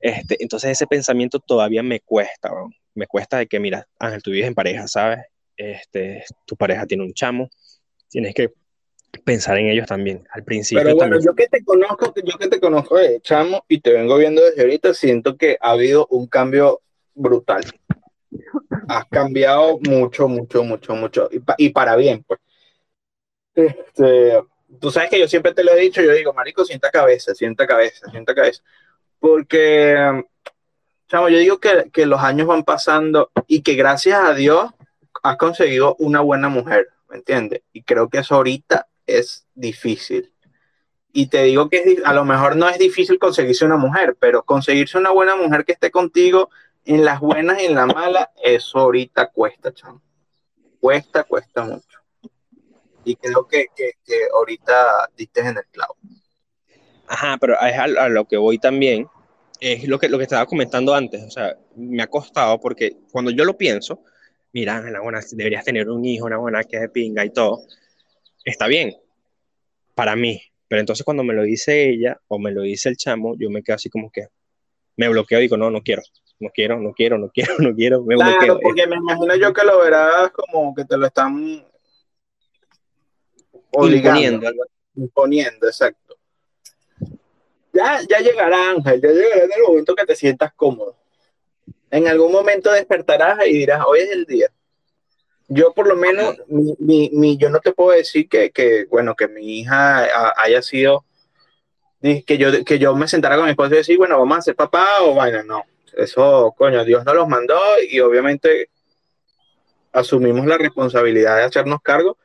Este, 0.00 0.42
entonces 0.42 0.70
ese 0.70 0.86
pensamiento 0.86 1.40
todavía 1.40 1.82
me 1.82 2.00
cuesta, 2.00 2.50
me 2.94 3.06
cuesta 3.06 3.38
de 3.38 3.46
que, 3.46 3.60
mira, 3.60 3.86
Ángel, 3.98 4.22
tú 4.22 4.30
vives 4.30 4.48
en 4.48 4.54
pareja, 4.54 4.86
¿sabes? 4.86 5.20
Este, 5.56 6.24
tu 6.46 6.56
pareja 6.56 6.86
tiene 6.86 7.04
un 7.04 7.12
chamo, 7.12 7.48
tienes 8.08 8.34
que 8.34 8.52
pensar 9.24 9.58
en 9.58 9.68
ellos 9.68 9.86
también. 9.86 10.26
Al 10.30 10.44
principio. 10.44 10.82
Pero 10.82 10.96
bueno, 10.96 11.20
yo 11.20 11.34
que 11.34 11.46
te 11.46 11.62
conozco, 11.64 12.14
yo 12.24 12.38
que 12.38 12.48
te 12.48 12.60
conozco 12.60 12.98
de 12.98 13.20
chamo 13.20 13.64
y 13.68 13.80
te 13.80 13.92
vengo 13.92 14.16
viendo 14.16 14.42
desde 14.42 14.62
ahorita, 14.62 14.94
siento 14.94 15.36
que 15.36 15.58
ha 15.60 15.70
habido 15.72 16.06
un 16.08 16.26
cambio 16.26 16.80
brutal 17.14 17.64
has 18.88 19.06
cambiado 19.06 19.78
mucho, 19.88 20.28
mucho, 20.28 20.64
mucho, 20.64 20.94
mucho. 20.94 21.28
Y, 21.58 21.70
para 21.70 21.96
bien, 21.96 22.24
pues. 22.24 22.40
Este, 23.54 24.40
tú 24.80 24.90
sabes 24.90 25.10
que 25.10 25.18
yo 25.18 25.28
siempre 25.28 25.52
te 25.52 25.62
lo 25.62 25.72
he 25.72 25.80
dicho, 25.80 26.02
yo 26.02 26.12
digo, 26.12 26.32
marico, 26.32 26.64
sienta 26.64 26.90
cabeza, 26.90 27.34
sienta 27.34 27.66
cabeza, 27.66 28.10
sienta 28.10 28.34
cabeza. 28.34 28.62
Porque, 29.18 30.24
chamo, 31.12 31.28
yo 31.28 31.38
digo 31.38 31.60
que, 31.60 31.90
que 31.92 32.06
los 32.06 32.22
años 32.22 32.46
van 32.46 32.64
pasando 32.64 33.30
y 33.46 33.60
que 33.60 33.74
gracias 33.74 34.18
a 34.18 34.32
Dios 34.32 34.70
has 35.22 35.36
conseguido 35.36 35.94
una 35.98 36.20
buena 36.20 36.48
mujer, 36.48 36.88
¿me 37.10 37.16
entiendes? 37.16 37.60
Y 37.74 37.82
creo 37.82 38.08
que 38.08 38.18
eso 38.18 38.34
ahorita 38.34 38.88
es 39.06 39.46
difícil. 39.54 40.32
y 41.12 41.26
te 41.26 41.42
digo 41.42 41.68
que 41.68 41.98
a 42.06 42.14
lo 42.14 42.24
mejor 42.24 42.56
no 42.56 42.66
es 42.70 42.78
difícil 42.78 43.18
conseguirse 43.18 43.66
una 43.66 43.76
mujer, 43.76 44.16
pero 44.18 44.42
conseguirse 44.42 44.96
una 44.96 45.10
buena 45.10 45.36
mujer 45.36 45.66
que 45.66 45.72
esté 45.72 45.90
contigo 45.90 46.48
en 46.86 47.04
las 47.04 47.20
buenas 47.20 47.60
y 47.62 47.66
en 47.66 47.74
las 47.74 47.86
malas, 47.86 48.28
eso 48.42 48.78
ahorita 48.78 49.26
cuesta, 49.26 49.74
chamo. 49.74 50.00
Cuesta, 50.80 51.24
cuesta 51.24 51.62
mucho. 51.62 51.98
Y 53.04 53.16
creo 53.16 53.46
que, 53.46 53.66
que, 53.76 53.94
ahorita 54.32 55.10
diste 55.14 55.40
en 55.40 55.58
el 55.58 55.66
clavo. 55.70 55.96
Ajá, 57.06 57.36
pero 57.38 57.60
es 57.60 57.78
a, 57.78 58.08
lo 58.08 58.24
que 58.24 58.38
voy 58.38 58.58
también, 58.58 59.06
es 59.62 59.86
lo 59.86 59.96
que, 59.96 60.08
lo 60.08 60.18
que 60.18 60.24
estaba 60.24 60.44
comentando 60.44 60.92
antes, 60.92 61.22
o 61.22 61.30
sea, 61.30 61.56
me 61.76 62.02
ha 62.02 62.08
costado 62.08 62.58
porque 62.58 62.96
cuando 63.12 63.30
yo 63.30 63.44
lo 63.44 63.56
pienso, 63.56 64.02
mira, 64.52 64.80
la 64.90 65.00
buena, 65.00 65.20
deberías 65.30 65.64
tener 65.64 65.88
un 65.88 66.04
hijo, 66.04 66.26
una 66.26 66.38
buena 66.38 66.64
que 66.64 66.80
de 66.80 66.88
pinga 66.88 67.24
y 67.24 67.30
todo, 67.30 67.60
está 68.44 68.66
bien, 68.66 68.96
para 69.94 70.16
mí, 70.16 70.42
pero 70.66 70.80
entonces 70.80 71.04
cuando 71.04 71.22
me 71.22 71.32
lo 71.32 71.44
dice 71.44 71.88
ella 71.88 72.20
o 72.26 72.40
me 72.40 72.50
lo 72.50 72.62
dice 72.62 72.88
el 72.88 72.96
chamo, 72.96 73.36
yo 73.38 73.50
me 73.50 73.62
quedo 73.62 73.76
así 73.76 73.88
como 73.88 74.10
que 74.10 74.26
me 74.96 75.08
bloqueo 75.08 75.38
y 75.38 75.42
digo, 75.42 75.56
no, 75.56 75.70
no 75.70 75.80
quiero, 75.80 76.02
no 76.40 76.50
quiero, 76.52 76.80
no 76.80 76.92
quiero, 76.92 77.16
no 77.16 77.30
quiero, 77.30 77.54
no 77.60 77.72
quiero, 77.72 78.02
me 78.02 78.16
claro, 78.16 78.32
bloqueo. 78.32 78.60
porque 78.60 78.86
me 78.88 78.96
imagino 78.96 79.36
yo 79.36 79.52
que 79.52 79.64
lo 79.64 79.78
verás 79.78 80.32
como 80.32 80.74
que 80.74 80.84
te 80.84 80.96
lo 80.96 81.06
están 81.06 81.64
imponiendo. 83.52 84.50
Imponiendo, 84.96 85.68
exacto. 85.68 86.16
Ya, 87.72 88.00
ya 88.08 88.18
llegará 88.20 88.70
Ángel, 88.70 89.00
ya 89.00 89.08
llegará 89.08 89.44
en 89.44 89.52
el 89.52 89.62
momento 89.66 89.94
que 89.94 90.04
te 90.04 90.14
sientas 90.14 90.52
cómodo. 90.54 90.96
En 91.90 92.06
algún 92.06 92.32
momento 92.32 92.70
despertarás 92.70 93.46
y 93.46 93.52
dirás, 93.52 93.84
hoy 93.86 94.00
es 94.00 94.10
el 94.10 94.26
día. 94.26 94.48
Yo 95.48 95.72
por 95.72 95.86
lo 95.86 95.96
menos, 95.96 96.36
mi, 96.48 97.10
mi, 97.12 97.36
yo 97.36 97.50
no 97.50 97.60
te 97.60 97.72
puedo 97.72 97.90
decir 97.90 98.28
que, 98.28 98.50
que, 98.50 98.86
bueno, 98.90 99.14
que 99.14 99.28
mi 99.28 99.60
hija 99.60 100.06
haya 100.36 100.62
sido, 100.62 101.04
que 102.00 102.38
yo, 102.38 102.64
que 102.64 102.78
yo 102.78 102.94
me 102.94 103.08
sentara 103.08 103.36
con 103.36 103.44
mi 103.44 103.50
esposo 103.50 103.74
y 103.74 103.78
decir, 103.78 103.98
bueno, 103.98 104.18
vamos 104.18 104.38
a 104.38 104.42
ser 104.42 104.56
papá 104.56 105.02
o 105.02 105.14
vaina, 105.14 105.42
no. 105.42 105.64
Eso, 105.94 106.54
coño, 106.56 106.84
Dios 106.84 107.04
nos 107.04 107.14
los 107.14 107.28
mandó 107.28 107.60
y 107.86 108.00
obviamente 108.00 108.70
asumimos 109.92 110.46
la 110.46 110.56
responsabilidad 110.56 111.36
de 111.36 111.44
hacernos 111.44 111.82
cargo 111.82 112.16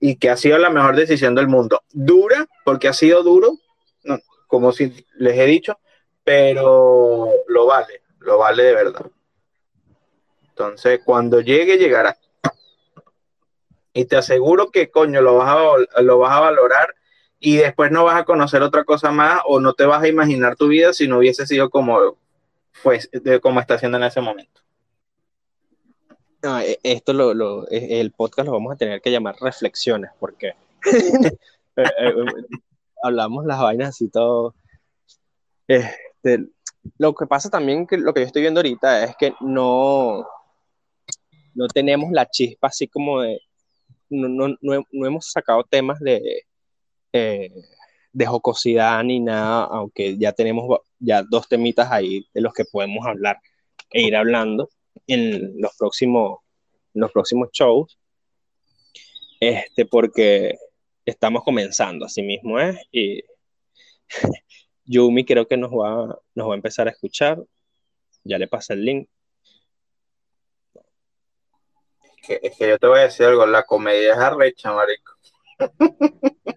y 0.00 0.16
que 0.16 0.30
ha 0.30 0.36
sido 0.36 0.58
la 0.58 0.70
mejor 0.70 0.96
decisión 0.96 1.34
del 1.34 1.46
mundo. 1.46 1.82
Dura, 1.92 2.48
porque 2.64 2.88
ha 2.88 2.92
sido 2.92 3.22
duro, 3.22 3.58
como 4.50 4.72
si 4.72 5.06
les 5.14 5.38
he 5.38 5.46
dicho, 5.46 5.78
pero 6.24 7.30
lo 7.46 7.66
vale, 7.66 8.02
lo 8.18 8.38
vale 8.38 8.64
de 8.64 8.74
verdad. 8.74 9.06
Entonces, 10.48 11.00
cuando 11.04 11.40
llegue, 11.40 11.78
llegará 11.78 12.18
y 13.92 14.04
te 14.04 14.16
aseguro 14.16 14.70
que, 14.70 14.90
coño, 14.90 15.22
lo 15.22 15.36
vas, 15.36 15.56
a, 15.96 16.02
lo 16.02 16.18
vas 16.18 16.32
a 16.32 16.40
valorar 16.40 16.94
y 17.38 17.56
después 17.56 17.90
no 17.90 18.04
vas 18.04 18.20
a 18.20 18.24
conocer 18.24 18.62
otra 18.62 18.84
cosa 18.84 19.10
más 19.10 19.40
o 19.46 19.60
no 19.60 19.72
te 19.72 19.86
vas 19.86 20.02
a 20.02 20.08
imaginar 20.08 20.56
tu 20.56 20.68
vida 20.68 20.92
si 20.92 21.08
no 21.08 21.18
hubiese 21.18 21.46
sido 21.46 21.70
como, 21.70 22.16
pues, 22.82 23.08
como 23.40 23.60
está 23.60 23.74
haciendo 23.74 23.98
en 23.98 24.04
ese 24.04 24.20
momento. 24.20 24.60
E, 26.42 26.78
esto 26.82 27.12
lo, 27.12 27.34
lo, 27.34 27.70
e, 27.70 28.00
el 28.00 28.12
podcast 28.12 28.46
lo 28.46 28.52
vamos 28.52 28.72
a 28.72 28.76
tener 28.76 29.00
que 29.00 29.10
llamar 29.10 29.36
reflexiones 29.40 30.10
porque 30.18 30.54
eh, 30.86 31.32
eh, 31.76 32.14
hablamos 33.02 33.46
las 33.46 33.60
vainas 33.60 34.00
y 34.00 34.08
todo. 34.08 34.54
Este, 35.66 36.46
lo 36.98 37.14
que 37.14 37.26
pasa 37.26 37.50
también, 37.50 37.86
que 37.86 37.98
lo 37.98 38.12
que 38.12 38.20
yo 38.20 38.26
estoy 38.26 38.42
viendo 38.42 38.60
ahorita 38.60 39.04
es 39.04 39.16
que 39.16 39.34
no, 39.40 40.26
no 41.54 41.68
tenemos 41.68 42.10
la 42.12 42.26
chispa 42.28 42.68
así 42.68 42.88
como 42.88 43.20
de, 43.20 43.40
no, 44.08 44.48
no, 44.60 45.06
hemos 45.06 45.30
sacado 45.30 45.64
temas 45.64 46.00
de, 46.00 46.44
eh, 47.12 47.50
de 48.12 48.26
jocosidad 48.26 49.02
ni 49.04 49.20
nada, 49.20 49.64
aunque 49.64 50.16
ya 50.18 50.32
tenemos 50.32 50.80
ya 50.98 51.22
dos 51.22 51.48
temitas 51.48 51.90
ahí 51.90 52.26
de 52.34 52.40
los 52.40 52.52
que 52.52 52.64
podemos 52.64 53.06
hablar 53.06 53.38
e 53.90 54.02
ir 54.02 54.16
hablando 54.16 54.68
en 55.06 55.60
los 55.60 55.76
próximos, 55.76 56.40
los 56.94 57.10
próximos 57.12 57.50
shows, 57.52 57.98
este, 59.40 59.86
porque 59.86 60.58
estamos 61.10 61.44
comenzando, 61.44 62.06
así 62.06 62.22
mismo 62.22 62.58
es, 62.60 62.76
y 62.90 63.22
Yumi 64.84 65.24
creo 65.24 65.46
que 65.46 65.56
nos 65.56 65.70
va, 65.70 66.18
nos 66.34 66.48
va 66.48 66.52
a 66.52 66.56
empezar 66.56 66.88
a 66.88 66.90
escuchar, 66.90 67.38
ya 68.24 68.38
le 68.38 68.48
pasé 68.48 68.74
el 68.74 68.84
link, 68.84 69.08
es 72.42 72.56
que 72.56 72.68
yo 72.68 72.78
te 72.78 72.86
voy 72.86 73.00
a 73.00 73.02
decir 73.02 73.26
algo, 73.26 73.46
la 73.46 73.64
comedia 73.64 74.12
es 74.12 74.18
arrecha, 74.18 74.72
marico. 74.72 75.12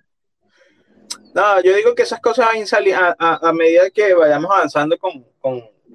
no, 1.33 1.61
yo 1.61 1.75
digo 1.75 1.95
que 1.95 2.03
esas 2.03 2.21
cosas 2.21 2.47
a, 2.47 3.15
a, 3.17 3.49
a 3.49 3.53
medida 3.53 3.89
que 3.89 4.13
vayamos 4.13 4.51
avanzando 4.51 4.97
con, 4.97 5.25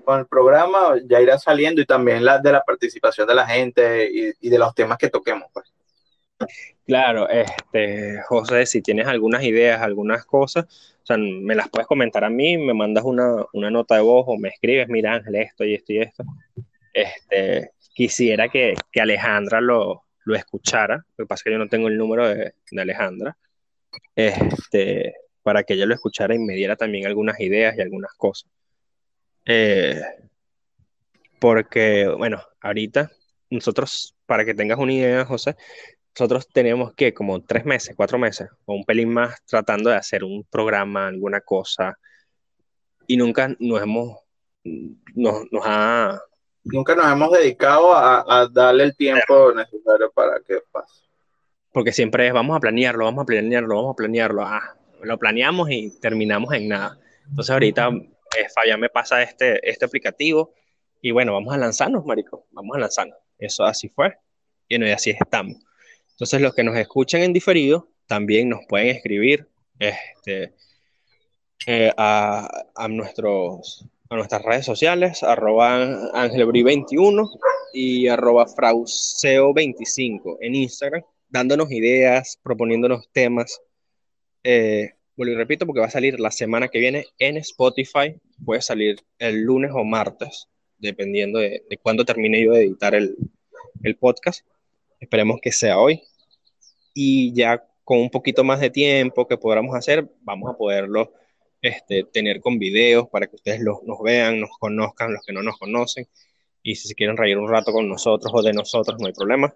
el 0.09 0.27
programa, 0.27 0.95
ya 1.05 1.21
irá 1.21 1.39
saliendo 1.39 1.83
y 1.83 1.85
también 1.85 2.25
la 2.25 2.39
de 2.39 2.51
la 2.51 2.63
participación 2.63 3.29
de 3.29 3.35
la 3.35 3.47
gente 3.47 4.09
y, 4.41 4.49
de 4.49 4.59
los 4.59 4.75
temas 4.75 4.97
que 4.97 5.11
toquemos. 5.11 5.51
Pues. 5.53 5.71
Claro, 6.87 7.29
este, 7.29 8.21
José, 8.23 8.65
si 8.67 8.81
tienes 8.81 9.07
algunas 9.07 9.43
ideas, 9.43 9.81
algunas 9.83 10.25
cosas, 10.25 10.65
o 11.03 11.07
sea, 11.07 11.17
me 11.19 11.55
las 11.55 11.69
puedes 11.69 11.87
comentar 11.87 12.25
a 12.25 12.31
mí, 12.31 12.57
me 12.57 12.75
mandas 12.75 13.05
una, 13.05 13.45
una 13.53 13.71
nota 13.71 13.97
de 13.97 14.03
voz 14.03 14.25
o 14.27 14.39
me 14.39 14.49
escribes, 14.49 14.89
mira 14.89 15.15
Ángel, 15.15 15.35
esto 15.37 15.65
y 15.65 15.75
esto 15.75 15.93
y 15.93 15.99
esto. 16.01 16.25
Este, 16.93 17.73
quisiera 17.95 18.49
que, 18.49 18.75
Alejandra 19.01 19.61
lo, 19.61 20.05
escuchara. 20.35 21.05
Lo 21.17 21.25
que 21.25 21.29
pasa 21.29 21.41
es 21.41 21.45
que 21.45 21.53
yo 21.53 21.59
no 21.59 21.69
tengo 21.69 21.89
el 21.89 21.97
número 21.99 22.29
de, 22.29 22.55
Alejandra. 22.77 23.37
Este, 24.15 25.15
para 25.43 25.63
que 25.63 25.75
ella 25.75 25.87
lo 25.87 25.95
escuchara 25.95 26.35
y 26.35 26.39
me 26.39 26.55
diera 26.55 26.77
también 26.77 27.07
algunas 27.07 27.41
ideas 27.41 27.77
y 27.77 27.81
algunas 27.81 28.13
cosas. 28.15 28.51
Eh, 29.47 30.01
porque, 31.39 32.07
bueno, 32.09 32.43
ahorita 32.61 33.11
nosotros, 33.51 34.15
para 34.27 34.45
que 34.45 34.55
tengas 34.55 34.79
una 34.79 34.93
idea, 34.93 35.25
José, 35.25 35.57
nosotros 36.19 36.49
tenemos 36.49 36.93
que 36.95 37.15
como 37.15 37.41
tres 37.45 37.65
meses, 37.65 37.95
cuatro 37.95 38.19
meses 38.19 38.49
o 38.65 38.75
un 38.75 38.85
pelín 38.85 39.13
más 39.13 39.41
tratando 39.47 39.91
de 39.91 39.97
hacer 39.97 40.25
un 40.25 40.43
programa, 40.43 41.07
alguna 41.07 41.41
cosa, 41.41 41.97
y 43.07 43.17
nunca 43.17 43.55
nos 43.61 43.81
hemos, 43.81 44.19
nos, 44.65 45.53
nos 45.53 45.63
ha 45.65 46.21
nunca 46.65 46.97
nos 46.97 47.07
hemos 47.07 47.31
dedicado 47.31 47.95
a, 47.95 48.49
darle 48.53 48.85
el 48.85 48.97
tiempo 48.97 49.53
necesario 49.55 50.11
para 50.13 50.41
que 50.41 50.59
pase. 50.73 51.05
Porque 51.73 51.93
siempre 51.93 52.27
es, 52.27 52.33
vamos 52.33 52.57
a 52.57 52.61
planearlo, 52.61 53.05
vamos 53.05 53.23
a 53.23 53.27
planearlo, 53.27 53.77
vamos 53.77 53.93
a 53.93 53.97
planearlo. 53.97 54.43
Ah, 54.43 54.77
lo 55.01 55.19
planeamos 55.19 55.71
y 55.71 56.01
terminamos 56.01 56.53
en 56.53 56.69
nada. 56.69 56.99
Entonces 57.29 57.53
ahorita 57.53 57.91
eh, 57.91 58.49
Fabián 58.53 58.81
me 58.81 58.89
pasa 58.89 59.23
este, 59.23 59.61
este 59.69 59.85
aplicativo 59.85 60.53
y 61.01 61.13
bueno, 61.13 61.33
vamos 61.33 61.55
a 61.55 61.59
lanzarnos, 61.59 62.05
marico, 62.05 62.47
vamos 62.51 62.77
a 62.77 62.81
lanzarnos. 62.81 63.19
Eso 63.39 63.65
así 63.65 63.89
fue 63.89 64.19
y, 64.67 64.85
y 64.85 64.91
así 64.91 65.11
estamos. 65.11 65.68
Entonces 66.19 66.41
los 66.41 66.53
que 66.53 66.65
nos 66.65 66.77
escuchan 66.77 67.23
en 67.23 67.33
diferido 67.33 67.87
también 68.09 68.49
nos 68.49 68.67
pueden 68.67 68.89
escribir 68.89 69.47
este, 69.79 70.53
eh, 71.65 71.93
a, 71.97 72.49
a 72.75 72.89
nuestros 72.89 73.87
a 74.11 74.17
nuestras 74.17 74.43
redes 74.43 74.67
sociales, 74.67 75.23
arroba 75.23 75.79
angelbri21 75.79 77.31
y 77.73 78.09
arroba 78.09 78.47
frauseo25 78.47 80.39
en 80.41 80.57
Instagram, 80.57 81.05
dándonos 81.29 81.71
ideas, 81.71 82.41
proponiéndonos 82.43 83.09
temas. 83.13 83.61
Eh, 84.43 84.95
bueno, 85.15 85.33
y 85.33 85.37
repito 85.37 85.67
porque 85.67 85.83
va 85.83 85.87
a 85.87 85.91
salir 85.91 86.19
la 86.19 86.33
semana 86.33 86.67
que 86.67 86.81
viene 86.81 87.05
en 87.21 87.37
Spotify, 87.37 88.19
puede 88.45 88.63
salir 88.63 88.97
el 89.21 89.43
lunes 89.43 89.71
o 89.73 89.85
martes, 89.85 90.49
dependiendo 90.79 91.39
de, 91.39 91.63
de 91.71 91.77
cuándo 91.77 92.05
termine 92.05 92.43
yo 92.43 92.53
de 92.55 92.65
editar 92.65 92.97
el, 92.97 93.15
el 93.85 93.95
podcast. 93.97 94.45
Esperemos 95.01 95.39
que 95.41 95.53
sea 95.53 95.79
hoy. 95.79 96.03
Y 96.95 97.33
ya 97.33 97.65
con 97.85 97.99
un 97.99 98.11
poquito 98.11 98.45
más 98.45 98.61
de 98.61 98.71
tiempo 98.71 99.27
que 99.27 99.39
podamos 99.39 99.75
hacer, 99.75 100.09
vamos 100.21 100.51
a 100.53 100.57
poderlo 100.57 101.13
este, 101.63 102.05
tener 102.05 102.41
con 102.41 102.59
videos 102.59 103.09
para 103.09 103.27
que 103.27 103.37
ustedes 103.37 103.61
los, 103.61 103.83
nos 103.85 104.01
vean, 104.03 104.41
nos 104.41 104.51
conozcan, 104.59 105.13
los 105.13 105.25
que 105.25 105.33
no 105.33 105.43
nos 105.43 105.59
conocen. 105.59 106.07
Y 106.63 106.75
si 106.75 106.89
se 106.89 106.95
quieren 106.95 107.17
reír 107.17 107.39
un 107.39 107.49
rato 107.49 107.73
con 107.73 107.89
nosotros 107.89 108.33
o 108.35 108.43
de 108.43 108.53
nosotros, 108.53 108.99
no 109.01 109.07
hay 109.07 109.13
problema. 109.13 109.55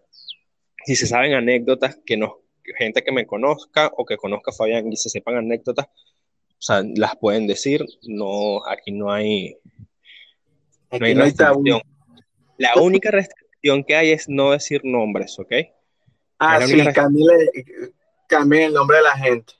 Si 0.85 0.97
se 0.97 1.07
saben 1.07 1.35
anécdotas, 1.35 1.99
que 2.07 2.17
nos, 2.17 2.33
gente 2.79 3.03
que 3.03 3.13
me 3.13 3.27
conozca 3.27 3.93
o 3.97 4.05
que 4.05 4.17
conozca 4.17 4.51
a 4.51 4.55
Fabián 4.55 4.91
y 4.91 4.97
se 4.97 5.11
sepan 5.11 5.37
anécdotas, 5.37 5.87
o 5.87 6.65
sea, 6.65 6.83
las 6.97 7.17
pueden 7.17 7.47
decir. 7.47 7.85
No, 8.03 8.65
aquí 8.67 8.93
no 8.93 9.13
hay, 9.13 9.57
no 10.91 11.05
hay 11.05 11.15
restricción. 11.15 11.83
La 12.57 12.75
única 12.81 13.11
restricción 13.11 13.42
que 13.63 13.97
hay 13.97 14.11
es 14.11 14.29
no 14.29 14.51
decir 14.51 14.81
nombres, 14.85 15.39
¿ok? 15.39 15.53
Ah, 16.39 16.61
sí, 16.67 16.83
cambie 18.29 18.67
el 18.67 18.73
nombre 18.73 18.97
de 18.99 19.03
la 19.03 19.17
gente 19.17 19.55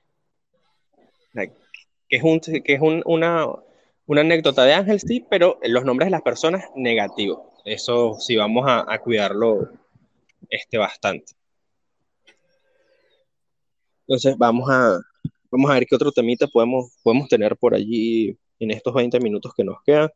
que 2.09 2.17
es, 2.19 2.23
un, 2.23 2.41
que 2.41 2.75
es 2.75 2.81
una, 2.83 3.47
una, 4.05 4.21
anécdota 4.21 4.65
de 4.65 4.75
Ángel, 4.75 5.01
sí, 5.01 5.25
pero 5.31 5.59
los 5.63 5.83
nombres 5.83 6.09
de 6.09 6.11
las 6.11 6.21
personas 6.21 6.63
negativos. 6.77 7.41
Eso 7.65 8.19
sí 8.21 8.37
vamos 8.37 8.69
a, 8.69 8.85
a 8.87 8.99
cuidarlo 8.99 9.71
este, 10.51 10.77
bastante. 10.77 11.33
Entonces 14.07 14.37
vamos 14.37 14.69
a, 14.71 15.01
Vamos 15.53 15.71
a 15.71 15.75
ver 15.75 15.85
qué 15.85 15.95
otro 15.95 16.11
temita 16.11 16.47
podemos, 16.47 16.97
podemos 17.03 17.29
tener 17.29 17.59
por 17.59 17.75
allí 17.75 18.39
en 18.59 18.71
estos 18.71 18.95
20 18.95 19.21
minutos 19.21 19.53
que 19.55 19.63
nos 19.63 19.83
quedan. 19.85 20.09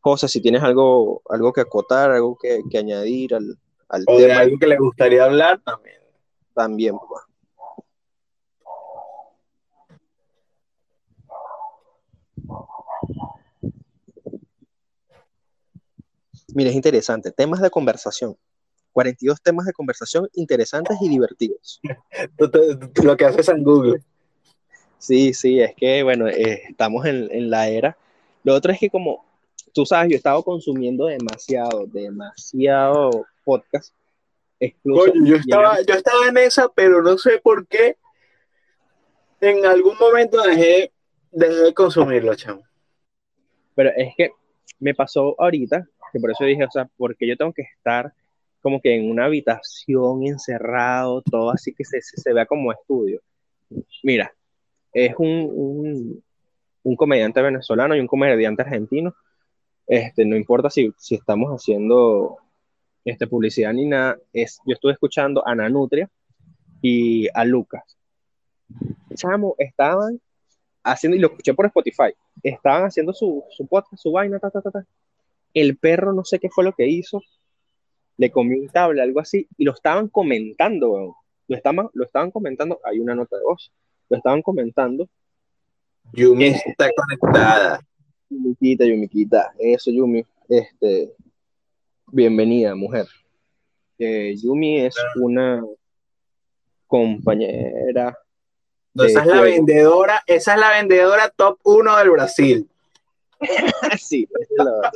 José, 0.00 0.28
si 0.28 0.40
tienes 0.40 0.62
algo, 0.62 1.22
algo 1.28 1.52
que 1.52 1.60
acotar, 1.60 2.10
algo 2.10 2.36
que, 2.36 2.62
añadir 2.78 3.34
al, 3.34 3.58
al 3.88 4.04
o 4.06 4.16
tema. 4.16 4.40
algo 4.40 4.58
que 4.58 4.66
le 4.66 4.78
gustaría 4.78 5.24
hablar 5.24 5.60
también. 5.62 5.96
También, 6.54 6.96
pues. 6.98 7.22
Mira, 16.54 16.70
es 16.70 16.76
interesante. 16.76 17.30
Temas 17.30 17.60
de 17.60 17.70
conversación. 17.70 18.36
42 18.92 19.40
temas 19.40 19.66
de 19.66 19.72
conversación 19.72 20.28
interesantes 20.34 20.96
y 21.00 21.08
divertidos. 21.08 21.80
Lo 23.04 23.16
que 23.16 23.24
haces 23.24 23.48
en 23.48 23.62
Google. 23.62 24.02
Sí, 24.98 25.32
sí, 25.32 25.60
es 25.60 25.74
que, 25.74 26.02
bueno, 26.02 26.28
eh, 26.28 26.62
estamos 26.68 27.06
en, 27.06 27.50
la 27.50 27.68
era. 27.68 27.96
Lo 28.42 28.54
otro 28.54 28.72
es 28.72 28.78
que 28.78 28.90
como 28.90 29.24
tú 29.72 29.86
sabes, 29.86 30.10
yo 30.10 30.14
he 30.14 30.16
estado 30.16 30.42
consumiendo 30.42 31.06
demasiado, 31.06 31.86
demasiado 31.86 33.26
podcast. 33.44 33.94
yo, 34.84 35.36
estaba, 35.36 35.78
yo 35.82 35.94
estaba 35.94 36.28
en 36.28 36.38
esa, 36.38 36.68
pero 36.68 37.02
no 37.02 37.16
sé 37.18 37.38
por 37.42 37.66
qué. 37.66 37.96
En 39.40 39.64
algún 39.64 39.96
momento 39.98 40.42
dejé, 40.42 40.92
dejé 41.30 41.54
de 41.54 41.74
consumirlo, 41.74 42.34
chamo. 42.34 42.62
Pero 43.74 43.90
es 43.96 44.14
que 44.16 44.30
me 44.78 44.94
pasó 44.94 45.34
ahorita, 45.38 45.86
que 46.12 46.20
por 46.20 46.30
eso 46.30 46.44
dije, 46.44 46.64
o 46.64 46.70
sea, 46.70 46.88
porque 46.96 47.26
yo 47.26 47.36
tengo 47.36 47.52
que 47.52 47.62
estar 47.62 48.12
como 48.60 48.80
que 48.80 48.94
en 48.94 49.10
una 49.10 49.24
habitación 49.24 50.26
encerrado, 50.26 51.22
todo 51.22 51.50
así 51.50 51.72
que 51.72 51.84
se, 51.84 52.00
se 52.02 52.32
vea 52.32 52.46
como 52.46 52.72
estudio. 52.72 53.22
Mira, 54.02 54.32
es 54.92 55.14
un, 55.18 56.22
un, 56.82 56.96
comediante 56.96 57.40
venezolano 57.40 57.94
y 57.94 58.00
un 58.00 58.06
comediante 58.06 58.62
argentino. 58.62 59.14
Este, 59.86 60.24
no 60.24 60.36
importa 60.36 60.70
si, 60.70 60.92
si 60.96 61.16
estamos 61.16 61.50
haciendo 61.50 62.38
este, 63.04 63.26
publicidad 63.26 63.72
ni 63.72 63.86
nada, 63.86 64.18
es, 64.32 64.60
yo 64.66 64.74
estuve 64.74 64.92
escuchando 64.92 65.46
a 65.46 65.54
Nanutria 65.54 66.08
y 66.80 67.28
a 67.34 67.44
Lucas. 67.44 67.82
Chamo, 69.14 69.54
estaban 69.58 70.20
haciendo, 70.84 71.16
y 71.16 71.20
lo 71.20 71.28
escuché 71.28 71.54
por 71.54 71.66
Spotify, 71.66 72.14
estaban 72.42 72.84
haciendo 72.84 73.12
su, 73.12 73.44
su 73.50 73.66
podcast, 73.66 74.00
su 74.02 74.12
vaina, 74.12 74.38
ta, 74.38 74.50
ta, 74.50 74.62
ta, 74.62 74.70
ta. 74.70 74.86
El 75.52 75.76
perro 75.76 76.12
no 76.12 76.24
sé 76.24 76.38
qué 76.38 76.48
fue 76.48 76.64
lo 76.64 76.72
que 76.72 76.86
hizo, 76.86 77.20
le 78.16 78.30
comió 78.30 78.60
un 78.60 78.68
cable, 78.68 79.02
algo 79.02 79.20
así, 79.20 79.48
y 79.56 79.64
lo 79.64 79.72
estaban 79.72 80.08
comentando, 80.08 81.16
Lo 81.48 81.56
estaban, 81.56 81.88
lo 81.94 82.04
estaban 82.04 82.30
comentando, 82.30 82.78
hay 82.84 83.00
una 83.00 83.14
nota 83.14 83.36
de 83.36 83.42
voz, 83.42 83.72
lo 84.08 84.16
estaban 84.16 84.42
comentando. 84.42 85.08
Yumi 86.12 86.46
está 86.46 86.90
conectada. 86.94 87.80
Yumiquita, 88.30 88.84
Yumiquita, 88.84 89.52
eso, 89.58 89.90
Yumi. 89.90 90.24
Este, 90.48 91.12
bienvenida, 92.06 92.74
mujer. 92.74 93.06
Eh, 93.98 94.34
Yumi 94.36 94.80
es 94.80 94.96
una 95.16 95.62
compañera. 96.86 98.16
esa 98.94 99.20
es 99.20 99.26
la 99.26 99.40
vendedora, 99.42 100.22
esa 100.26 100.54
es 100.54 100.60
la 100.60 100.70
vendedora 100.70 101.28
top 101.28 101.58
1 101.64 101.96
del 101.98 102.10
Brasil. 102.10 102.70
sí, 104.00 104.28
es 104.38 104.48
la, 104.56 104.92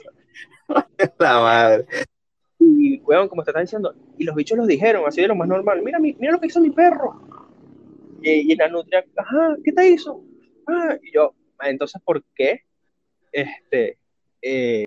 la 1.18 1.40
madre 1.40 1.86
y, 2.66 3.00
weón, 3.00 3.28
como 3.28 3.42
te 3.42 3.50
está 3.50 3.60
diciendo, 3.60 3.94
y 4.18 4.24
los 4.24 4.34
bichos 4.34 4.56
los 4.56 4.66
dijeron, 4.66 5.04
así 5.06 5.20
de 5.20 5.28
lo 5.28 5.34
más 5.34 5.48
normal, 5.48 5.82
mira, 5.82 5.98
mira 5.98 6.32
lo 6.32 6.40
que 6.40 6.46
hizo 6.46 6.60
mi 6.60 6.70
perro. 6.70 7.20
Y, 8.22 8.52
y 8.52 8.56
la 8.56 8.68
nutria, 8.68 9.04
ajá, 9.16 9.56
¿qué 9.62 9.72
te 9.72 9.88
hizo? 9.88 10.22
Ah, 10.66 10.96
y 11.02 11.12
yo, 11.12 11.34
ah, 11.58 11.68
entonces, 11.68 12.00
¿por 12.04 12.24
qué? 12.34 12.62
Este, 13.34 13.98
eh, 14.40 14.84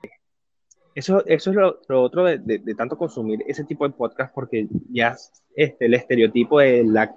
eso, 0.96 1.24
eso 1.26 1.50
es 1.52 1.56
lo, 1.56 2.02
otro 2.02 2.24
de, 2.24 2.40
de, 2.40 2.76
tanto 2.76 2.98
consumir 2.98 3.44
ese 3.46 3.66
tipo 3.66 3.88
de 3.88 3.94
podcast, 3.94 4.34
porque 4.34 4.68
ya 4.90 5.16
este, 5.56 5.86
el 5.86 5.94
estereotipo 5.94 6.60
de 6.60 6.84
la, 6.86 7.14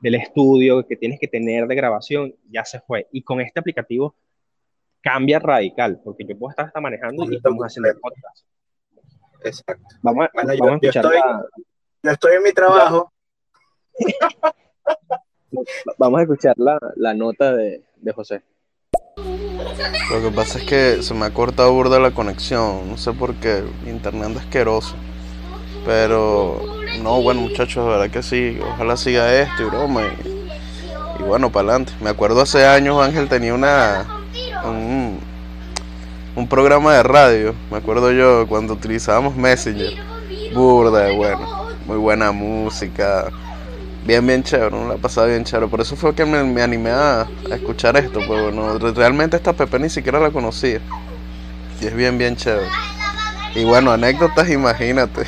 del 0.00 0.16
estudio 0.16 0.86
que 0.86 0.96
tienes 0.96 1.18
que 1.18 1.26
tener 1.26 1.66
de 1.66 1.74
grabación 1.74 2.34
ya 2.50 2.64
se 2.64 2.80
fue. 2.80 3.08
Y 3.10 3.22
con 3.22 3.40
este 3.40 3.60
aplicativo 3.60 4.14
cambia 5.00 5.38
radical, 5.38 6.00
porque 6.04 6.24
yo 6.26 6.38
puedo 6.38 6.50
estar 6.50 6.66
hasta 6.66 6.80
manejando 6.80 7.24
y 7.30 7.36
estamos 7.36 7.64
haciendo 7.64 7.90
el 7.90 7.98
podcast. 7.98 8.46
Exacto. 9.42 9.96
Vamos, 10.02 10.26
a, 10.26 10.54
yo, 10.54 10.78
estoy, 10.80 11.16
yo 12.02 12.10
estoy 12.10 12.36
en 12.36 12.42
mi 12.42 12.52
trabajo. 12.52 13.10
vamos 15.98 16.20
a 16.20 16.22
escuchar 16.22 16.54
la, 16.58 16.78
la 16.96 17.14
nota 17.14 17.54
de, 17.54 17.84
de, 17.96 18.12
José. 18.12 18.42
Lo 20.10 20.22
que 20.22 20.30
pasa 20.30 20.58
es 20.58 20.64
que 20.64 21.02
se 21.02 21.14
me 21.14 21.26
ha 21.26 21.30
cortado 21.30 21.72
burda 21.72 21.98
la 21.98 22.10
conexión. 22.10 22.88
No 22.88 22.96
sé 22.96 23.12
por 23.12 23.34
qué. 23.34 23.64
Internet 23.86 24.30
es 24.32 24.36
asqueroso. 24.38 24.94
Pero, 25.84 26.60
no, 27.02 27.20
bueno, 27.22 27.42
muchachos, 27.42 27.84
de 27.84 27.90
verdad 27.90 28.10
que 28.10 28.22
sí. 28.22 28.58
Ojalá 28.74 28.96
siga 28.96 29.34
esto 29.34 29.62
y 29.62 29.66
broma. 29.66 30.02
Y, 31.18 31.22
bueno, 31.22 31.50
para 31.50 31.70
adelante. 31.70 31.92
Me 32.00 32.10
acuerdo 32.10 32.40
hace 32.40 32.66
años 32.66 33.02
Ángel 33.02 33.28
tenía 33.28 33.54
una. 33.54 34.06
Un, 34.64 35.18
un 36.36 36.48
programa 36.48 36.94
de 36.94 37.02
radio, 37.02 37.54
me 37.70 37.76
acuerdo 37.76 38.10
yo, 38.10 38.46
cuando 38.48 38.72
utilizábamos 38.72 39.36
Messenger. 39.36 39.94
Burda, 40.52 41.12
bueno, 41.12 41.46
muy 41.86 41.96
buena 41.96 42.32
música. 42.32 43.30
Bien, 44.04 44.26
bien 44.26 44.42
chévere, 44.42 44.70
no 44.70 44.86
la 44.86 44.96
pasaba 44.96 45.28
bien 45.28 45.44
chévere. 45.44 45.66
Por 45.68 45.80
eso 45.80 45.96
fue 45.96 46.14
que 46.14 46.26
me, 46.26 46.62
animé 46.62 46.90
a, 46.90 47.26
escuchar 47.50 47.96
esto, 47.96 48.20
pues 48.26 48.42
bueno, 48.42 48.78
realmente 48.78 49.36
esta 49.36 49.54
Pepe 49.54 49.78
ni 49.78 49.88
siquiera 49.88 50.20
la 50.20 50.30
conocía. 50.30 50.80
Y 51.80 51.86
es 51.86 51.94
bien, 51.94 52.18
bien 52.18 52.36
chévere. 52.36 52.68
Y 53.54 53.64
bueno, 53.64 53.92
anécdotas, 53.92 54.50
imagínate. 54.50 55.22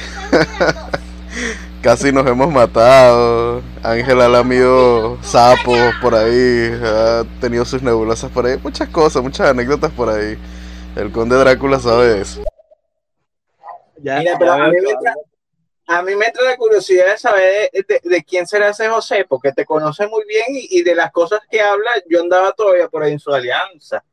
Casi 1.83 2.13
nos 2.13 2.27
hemos 2.27 2.53
matado. 2.53 3.63
Ángela 3.83 4.29
la 4.29 4.41
amigo 4.41 5.17
sapos 5.23 5.79
por 6.03 6.15
ahí. 6.15 6.71
Ha 6.85 7.25
tenido 7.41 7.65
sus 7.65 7.81
nebulosas 7.81 8.31
por 8.31 8.45
ahí. 8.45 8.59
Muchas 8.63 8.89
cosas, 8.91 9.23
muchas 9.23 9.49
anécdotas 9.49 9.93
por 9.93 10.11
ahí. 10.11 10.37
El 10.97 11.13
conde 11.13 11.37
Drácula 11.37 11.79
sabe 11.79 12.21
eso. 12.21 12.43
Mira, 14.03 14.37
pero 14.39 14.53
a 15.87 16.03
mí 16.03 16.17
me 16.17 16.27
la 16.45 16.57
curiosidad 16.57 17.13
de 17.13 17.19
saber 17.19 17.71
de, 18.03 18.25
quién 18.25 18.47
será 18.47 18.71
ese 18.71 18.89
José, 18.89 19.25
porque 19.29 19.53
te 19.53 19.65
conoce 19.65 20.07
muy 20.09 20.25
bien 20.27 20.47
y, 20.51 20.83
de 20.83 20.95
las 20.95 21.13
cosas 21.13 21.41
que 21.51 21.61
habla, 21.61 21.91
yo 22.09 22.21
andaba 22.21 22.53
todavía 22.53 22.89
por 22.89 23.03
ahí 23.03 23.13
en 23.13 23.21
su 23.21 23.33
alianza. 23.33 24.05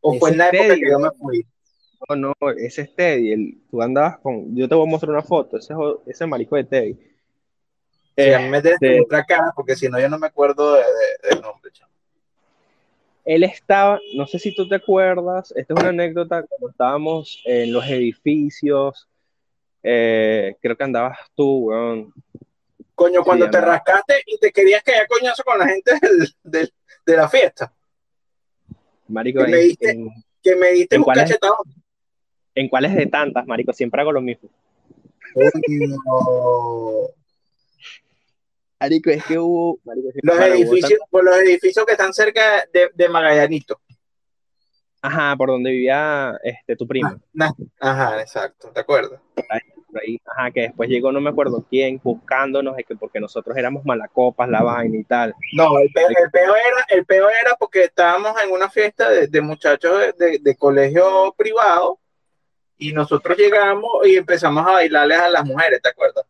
¿O 0.00 0.18
fue 0.18 0.30
en 0.30 0.38
la 0.38 0.48
época 0.48 0.74
que 0.76 0.90
yo 0.90 0.98
me 0.98 1.10
fui? 1.10 1.46
No, 2.08 2.16
no, 2.16 2.50
ese 2.56 2.82
es 2.82 2.94
Teddy. 2.94 3.32
El, 3.32 3.62
tú 3.70 3.82
andabas 3.82 4.18
con. 4.20 4.56
Yo 4.56 4.68
te 4.68 4.74
voy 4.74 4.86
a 4.86 4.90
mostrar 4.90 5.10
una 5.10 5.22
foto. 5.22 5.58
Ese, 5.58 5.74
ese 6.06 6.26
marico 6.26 6.56
de 6.56 6.64
Teddy. 6.64 6.94
Sí, 8.16 8.42
mí 8.42 8.48
me 8.48 8.58
este, 8.58 9.00
otra 9.00 9.24
cara, 9.24 9.52
porque 9.54 9.76
si 9.76 9.88
no, 9.88 10.00
yo 10.00 10.08
no 10.08 10.18
me 10.18 10.28
acuerdo 10.28 10.74
de, 10.74 10.82
del 11.28 11.40
nombre, 11.42 11.70
él 13.24 13.44
estaba, 13.44 14.00
no 14.14 14.26
sé 14.26 14.38
si 14.38 14.54
tú 14.54 14.68
te 14.68 14.76
acuerdas, 14.76 15.52
esta 15.54 15.74
es 15.74 15.80
una 15.80 15.90
anécdota, 15.90 16.42
cuando 16.42 16.70
estábamos 16.70 17.42
en 17.44 17.72
los 17.72 17.86
edificios, 17.86 19.08
eh, 19.82 20.56
creo 20.60 20.76
que 20.76 20.84
andabas 20.84 21.18
tú, 21.34 21.68
weón. 21.68 22.12
Coño, 22.94 23.24
cuando 23.24 23.48
te 23.48 23.60
rascaste 23.60 24.22
y 24.26 24.38
te 24.38 24.52
querías 24.52 24.82
caer 24.82 25.06
coñazo 25.08 25.42
con 25.42 25.58
la 25.58 25.66
gente 25.66 25.92
del, 26.42 26.72
de 27.06 27.16
la 27.16 27.28
fiesta. 27.28 27.72
Marico, 29.08 29.44
que, 29.44 29.50
me 29.50 29.56
diste, 29.58 29.98
que 30.42 30.56
me 30.56 30.72
diste 30.72 30.98
un 30.98 31.04
cachetado. 31.04 31.58
¿En 32.54 32.68
cuáles 32.68 32.94
de 32.94 33.06
tantas, 33.06 33.46
marico? 33.46 33.72
Siempre 33.72 34.00
hago 34.00 34.12
lo 34.12 34.20
mismo. 34.20 34.48
Marico, 38.80 39.10
es 39.10 39.24
que 39.24 39.38
hubo. 39.38 39.78
los, 40.22 40.40
edificios, 40.40 41.00
por 41.10 41.24
los 41.24 41.36
edificios 41.38 41.84
que 41.84 41.92
están 41.92 42.12
cerca 42.12 42.64
de, 42.72 42.90
de, 42.94 43.08
Magallanito. 43.08 43.80
Ajá, 45.02 45.34
por 45.36 45.48
donde 45.48 45.70
vivía 45.70 46.38
este, 46.42 46.76
tu 46.76 46.86
primo. 46.86 47.10
Ah, 47.38 47.52
ajá, 47.80 48.20
exacto, 48.20 48.70
¿te 48.72 48.80
acuerdas? 48.80 49.20
ajá, 50.26 50.50
que 50.50 50.60
después 50.62 50.88
llegó 50.88 51.10
no 51.10 51.20
me 51.20 51.30
acuerdo 51.30 51.64
quién 51.68 52.00
buscándonos, 52.02 52.78
es 52.78 52.86
que 52.86 52.96
porque 52.96 53.18
nosotros 53.20 53.56
éramos 53.56 53.84
malacopas, 53.84 54.48
la 54.48 54.62
vaina 54.62 54.98
y 54.98 55.04
tal. 55.04 55.34
No, 55.52 55.78
el 55.78 55.90
peor, 55.92 56.12
era, 56.32 56.86
el 56.90 57.04
peor 57.06 57.30
era 57.40 57.56
porque 57.58 57.84
estábamos 57.84 58.34
en 58.42 58.52
una 58.52 58.68
fiesta 58.68 59.10
de, 59.10 59.26
de 59.26 59.40
muchachos 59.40 60.16
de, 60.18 60.38
de, 60.38 60.56
colegio 60.56 61.34
privado 61.36 61.98
y 62.78 62.92
nosotros 62.92 63.36
llegamos 63.36 63.90
y 64.06 64.16
empezamos 64.16 64.66
a 64.66 64.72
bailarles 64.72 65.18
a 65.18 65.28
las 65.28 65.44
mujeres, 65.44 65.80
¿te 65.82 65.88
acuerdas? 65.88 66.24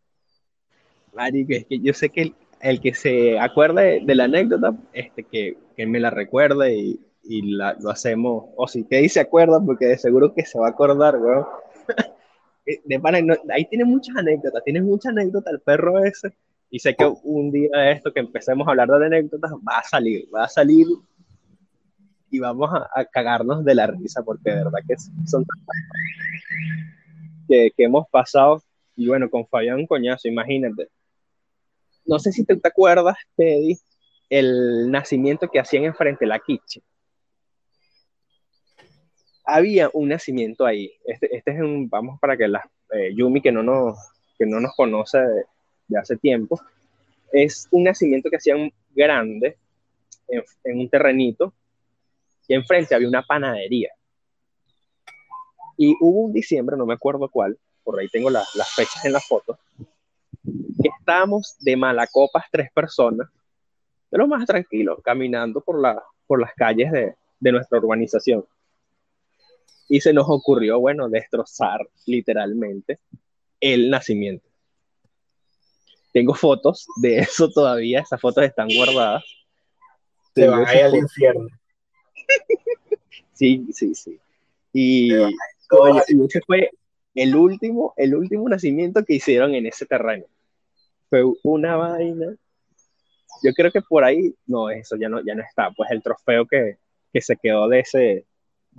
Marico, 1.12 1.52
es 1.52 1.66
que 1.66 1.80
yo 1.80 1.92
sé 1.92 2.08
que 2.08 2.32
el, 2.60 2.80
que 2.80 2.94
se 2.94 3.38
acuerde 3.38 4.00
de 4.02 4.14
la 4.14 4.24
anécdota, 4.24 4.74
este, 4.92 5.24
que, 5.24 5.58
que 5.76 5.86
me 5.86 6.00
la 6.00 6.10
recuerde 6.10 6.74
y, 6.74 7.00
y 7.30 7.42
la, 7.42 7.76
lo 7.80 7.90
hacemos, 7.90 8.46
o 8.56 8.66
si 8.66 8.82
te 8.82 8.96
dice 8.96 9.20
acuerda, 9.20 9.60
porque 9.64 9.86
de 9.86 9.98
seguro 9.98 10.34
que 10.34 10.44
se 10.44 10.58
va 10.58 10.66
a 10.66 10.70
acordar, 10.70 11.16
weón. 11.16 11.46
Eh, 12.66 12.78
de 12.84 13.00
ahí 13.54 13.64
tiene 13.64 13.86
muchas 13.86 14.14
anécdotas, 14.16 14.62
tiene 14.62 14.82
muchas 14.82 15.12
anécdotas 15.12 15.54
el 15.54 15.60
perro 15.60 16.04
ese, 16.04 16.36
Y 16.68 16.78
sé 16.78 16.94
que 16.94 17.10
un 17.24 17.50
día 17.50 17.70
de 17.74 17.92
esto 17.92 18.12
que 18.12 18.20
empecemos 18.20 18.68
a 18.68 18.72
hablar 18.72 18.86
de 18.88 19.06
anécdotas 19.06 19.50
va 19.66 19.78
a 19.78 19.82
salir, 19.82 20.28
va 20.32 20.44
a 20.44 20.48
salir 20.48 20.86
y 22.30 22.38
vamos 22.38 22.70
a, 22.70 23.04
cagarnos 23.06 23.64
de 23.64 23.74
la 23.74 23.86
risa 23.86 24.22
porque 24.22 24.50
de 24.50 24.56
verdad 24.56 24.78
que 24.86 24.94
son 25.26 25.46
que, 27.48 27.70
que 27.74 27.84
hemos 27.84 28.06
pasado 28.10 28.62
y 28.94 29.08
bueno, 29.08 29.30
con 29.30 29.46
Fabián 29.46 29.86
Coñazo, 29.86 30.28
imagínate. 30.28 30.88
No 32.04 32.18
sé 32.18 32.30
si 32.30 32.44
te, 32.44 32.56
te 32.56 32.68
acuerdas, 32.68 33.16
Teddy, 33.36 33.78
el 34.28 34.90
nacimiento 34.90 35.48
que 35.48 35.60
hacían 35.60 35.84
enfrente 35.84 36.26
de 36.26 36.28
la 36.28 36.38
Kitchen. 36.38 36.82
Había 39.52 39.90
un 39.92 40.08
nacimiento 40.08 40.64
ahí. 40.64 40.92
Este, 41.04 41.34
este 41.36 41.50
es 41.50 41.60
un, 41.60 41.88
vamos 41.88 42.20
para 42.20 42.36
que 42.36 42.46
la 42.46 42.68
eh, 42.92 43.12
Yumi, 43.14 43.40
que 43.40 43.50
no 43.50 43.62
nos, 43.62 43.98
que 44.38 44.46
no 44.46 44.60
nos 44.60 44.74
conoce 44.76 45.18
de, 45.18 45.98
hace 45.98 46.16
tiempo, 46.16 46.60
es 47.32 47.66
un 47.72 47.84
nacimiento 47.84 48.30
que 48.30 48.36
hacían 48.36 48.72
grande 48.94 49.56
en, 50.28 50.78
un 50.78 50.88
terrenito 50.88 51.52
y 52.46 52.54
enfrente 52.54 52.94
había 52.94 53.08
una 53.08 53.22
panadería. 53.22 53.90
Y 55.76 55.96
hubo 56.00 56.26
un 56.26 56.32
diciembre, 56.32 56.76
no 56.76 56.86
me 56.86 56.94
acuerdo 56.94 57.28
cuál, 57.28 57.58
por 57.82 57.98
ahí 57.98 58.08
tengo 58.08 58.30
las 58.30 58.74
fechas 58.74 59.04
en 59.04 59.12
la 59.12 59.20
foto, 59.20 59.58
que 60.44 60.90
estábamos 60.98 61.56
de 61.60 61.76
malacopas 61.76 62.44
tres 62.52 62.70
personas 62.72 63.28
de 64.10 64.18
lo 64.18 64.26
más 64.26 64.46
tranquilo, 64.46 65.00
caminando 65.02 65.60
por, 65.60 65.80
la, 65.80 66.02
por 66.26 66.40
las 66.40 66.52
calles 66.54 66.90
de, 66.92 67.14
de 67.40 67.52
nuestra 67.52 67.78
urbanización. 67.78 68.44
Y 69.90 70.00
se 70.00 70.14
nos 70.14 70.24
ocurrió, 70.26 70.80
bueno, 70.80 71.10
destrozar 71.10 71.86
literalmente 72.06 72.98
el 73.60 73.90
nacimiento. 73.90 74.48
Tengo 76.12 76.32
fotos 76.34 76.86
de 76.96 77.18
eso 77.18 77.50
todavía, 77.50 78.00
esas 78.00 78.18
fotos 78.18 78.44
están 78.44 78.68
guardadas. 78.74 79.22
Se 80.34 80.48
van 80.48 80.66
a 80.66 80.74
ir 80.74 80.84
al 80.84 80.94
infierno. 80.94 81.48
sí, 83.34 83.66
sí, 83.72 83.94
sí. 83.94 84.18
Y, 84.72 85.12
oye, 85.12 86.00
ese 86.24 86.40
fue 86.46 86.70
el 87.14 87.36
último, 87.36 87.92
el 87.98 88.14
último 88.14 88.48
nacimiento 88.48 89.04
que 89.04 89.16
hicieron 89.16 89.54
en 89.54 89.66
ese 89.66 89.84
terreno. 89.84 90.24
Fue 91.10 91.24
una 91.42 91.76
vaina 91.76 92.36
yo 93.42 93.52
creo 93.54 93.70
que 93.70 93.82
por 93.82 94.04
ahí, 94.04 94.34
no, 94.46 94.70
eso 94.70 94.96
ya 94.96 95.08
no, 95.08 95.24
ya 95.24 95.34
no 95.34 95.42
está, 95.42 95.70
pues 95.70 95.90
el 95.90 96.02
trofeo 96.02 96.46
que, 96.46 96.78
que 97.12 97.20
se 97.20 97.36
quedó 97.36 97.68
de 97.68 97.80
ese... 97.80 98.26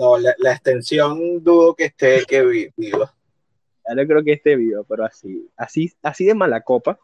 No, 0.01 0.17
la, 0.17 0.33
la 0.39 0.53
extensión 0.53 1.43
dudo 1.43 1.75
que 1.75 1.85
esté 1.85 2.25
que 2.25 2.41
viva. 2.75 3.13
Ya 3.87 3.93
no 3.93 4.07
creo 4.07 4.23
que 4.23 4.33
esté 4.33 4.55
vivo, 4.55 4.83
pero 4.83 5.05
así, 5.05 5.47
así, 5.55 5.93
así 6.01 6.25
de 6.25 6.33
mala 6.33 6.61
copa 6.61 6.97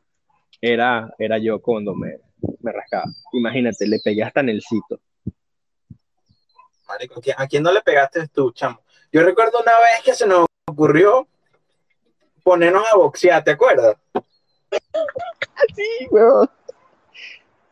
era, 0.60 1.14
era 1.20 1.38
yo 1.38 1.62
cuando 1.62 1.94
me, 1.94 2.18
me 2.60 2.72
rascaba. 2.72 3.06
Imagínate, 3.34 3.86
le 3.86 4.00
pegué 4.04 4.24
hasta 4.24 4.40
en 4.40 4.50
el 4.50 4.64
sitio. 4.64 5.00
Marico, 6.88 7.22
¿a 7.38 7.46
quién 7.46 7.62
no 7.62 7.72
le 7.72 7.82
pegaste 7.82 8.30
tú, 8.30 8.52
chamo? 8.52 8.82
Yo 9.12 9.22
recuerdo 9.22 9.62
una 9.62 9.74
vez 9.74 10.04
que 10.04 10.16
se 10.16 10.26
nos 10.26 10.48
ocurrió 10.68 11.28
ponernos 12.42 12.84
a 12.92 12.98
boxear, 12.98 13.44
¿te 13.44 13.52
acuerdas? 13.52 13.96
sí, 15.76 16.08
weón. 16.10 16.50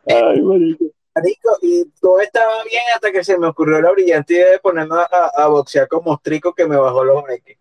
Ay, 0.06 0.40
marico. 0.40 0.84
Marico, 1.16 1.56
y 1.62 1.86
todo 1.98 2.20
estaba 2.20 2.62
bien 2.64 2.82
hasta 2.94 3.10
que 3.10 3.24
se 3.24 3.38
me 3.38 3.46
ocurrió 3.46 3.80
la 3.80 3.90
brillante 3.90 4.34
idea 4.34 4.50
de 4.50 4.58
ponerme 4.58 4.96
a, 5.34 5.48
boxear 5.48 5.88
como 5.88 6.10
mostrico 6.10 6.52
que 6.52 6.66
me 6.66 6.76
bajó 6.76 7.04
los 7.04 7.22
breques. 7.22 7.56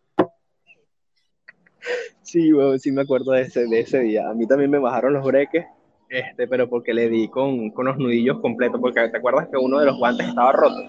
Sí, 2.22 2.52
bueno, 2.52 2.78
sí 2.78 2.92
me 2.92 3.04
acuerdo 3.04 3.32
de 3.32 3.44
ese, 3.44 3.66
de 3.68 3.80
ese 3.80 4.00
día. 4.00 4.30
A 4.30 4.34
mí 4.34 4.46
también 4.46 4.72
me 4.72 4.78
bajaron 4.78 5.14
los 5.14 5.26
breques, 5.26 5.66
este, 6.10 6.50
pero 6.50 6.70
porque 6.70 6.94
le 6.94 7.08
di 7.08 7.30
con, 7.30 7.70
con 7.70 7.86
los 7.86 7.98
nudillos 7.98 8.42
completos, 8.42 8.82
porque 8.82 9.08
te 9.08 9.18
acuerdas 9.18 9.48
que 9.48 9.56
uno 9.56 9.80
de 9.80 9.86
los 9.86 9.98
guantes 9.98 10.28
estaba 10.28 10.52
roto. 10.52 10.82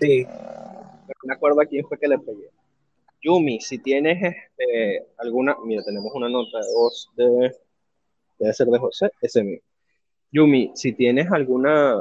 Sí. 0.00 0.24
Pero 0.24 1.18
me 1.24 1.34
acuerdo 1.34 1.60
a 1.60 1.66
quién 1.66 1.84
fue 1.88 1.98
que 1.98 2.06
le 2.06 2.18
pegué. 2.20 2.50
Yumi, 3.20 3.60
si 3.60 3.78
tienes 3.78 4.22
este, 4.22 5.08
alguna, 5.18 5.56
mira, 5.64 5.82
tenemos 5.82 6.12
una 6.14 6.28
nota 6.28 6.56
de 6.56 6.72
voz 6.72 7.10
de, 7.16 7.56
debe 8.38 8.52
ser 8.52 8.68
de 8.68 8.78
José, 8.78 9.10
ese 9.20 9.42
mío. 9.42 9.60
Yumi, 10.34 10.72
si 10.74 10.92
tienes 10.92 11.30
alguna, 11.30 11.94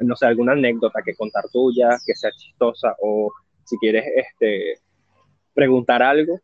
no 0.00 0.16
sé, 0.16 0.26
alguna 0.26 0.52
anécdota 0.52 1.02
que 1.04 1.14
contar 1.14 1.44
tuya, 1.52 1.96
que 2.04 2.12
sea 2.16 2.32
chistosa, 2.32 2.96
o 3.00 3.30
si 3.64 3.78
quieres 3.78 4.04
este, 4.16 4.80
preguntar 5.54 6.02
algo, 6.02 6.40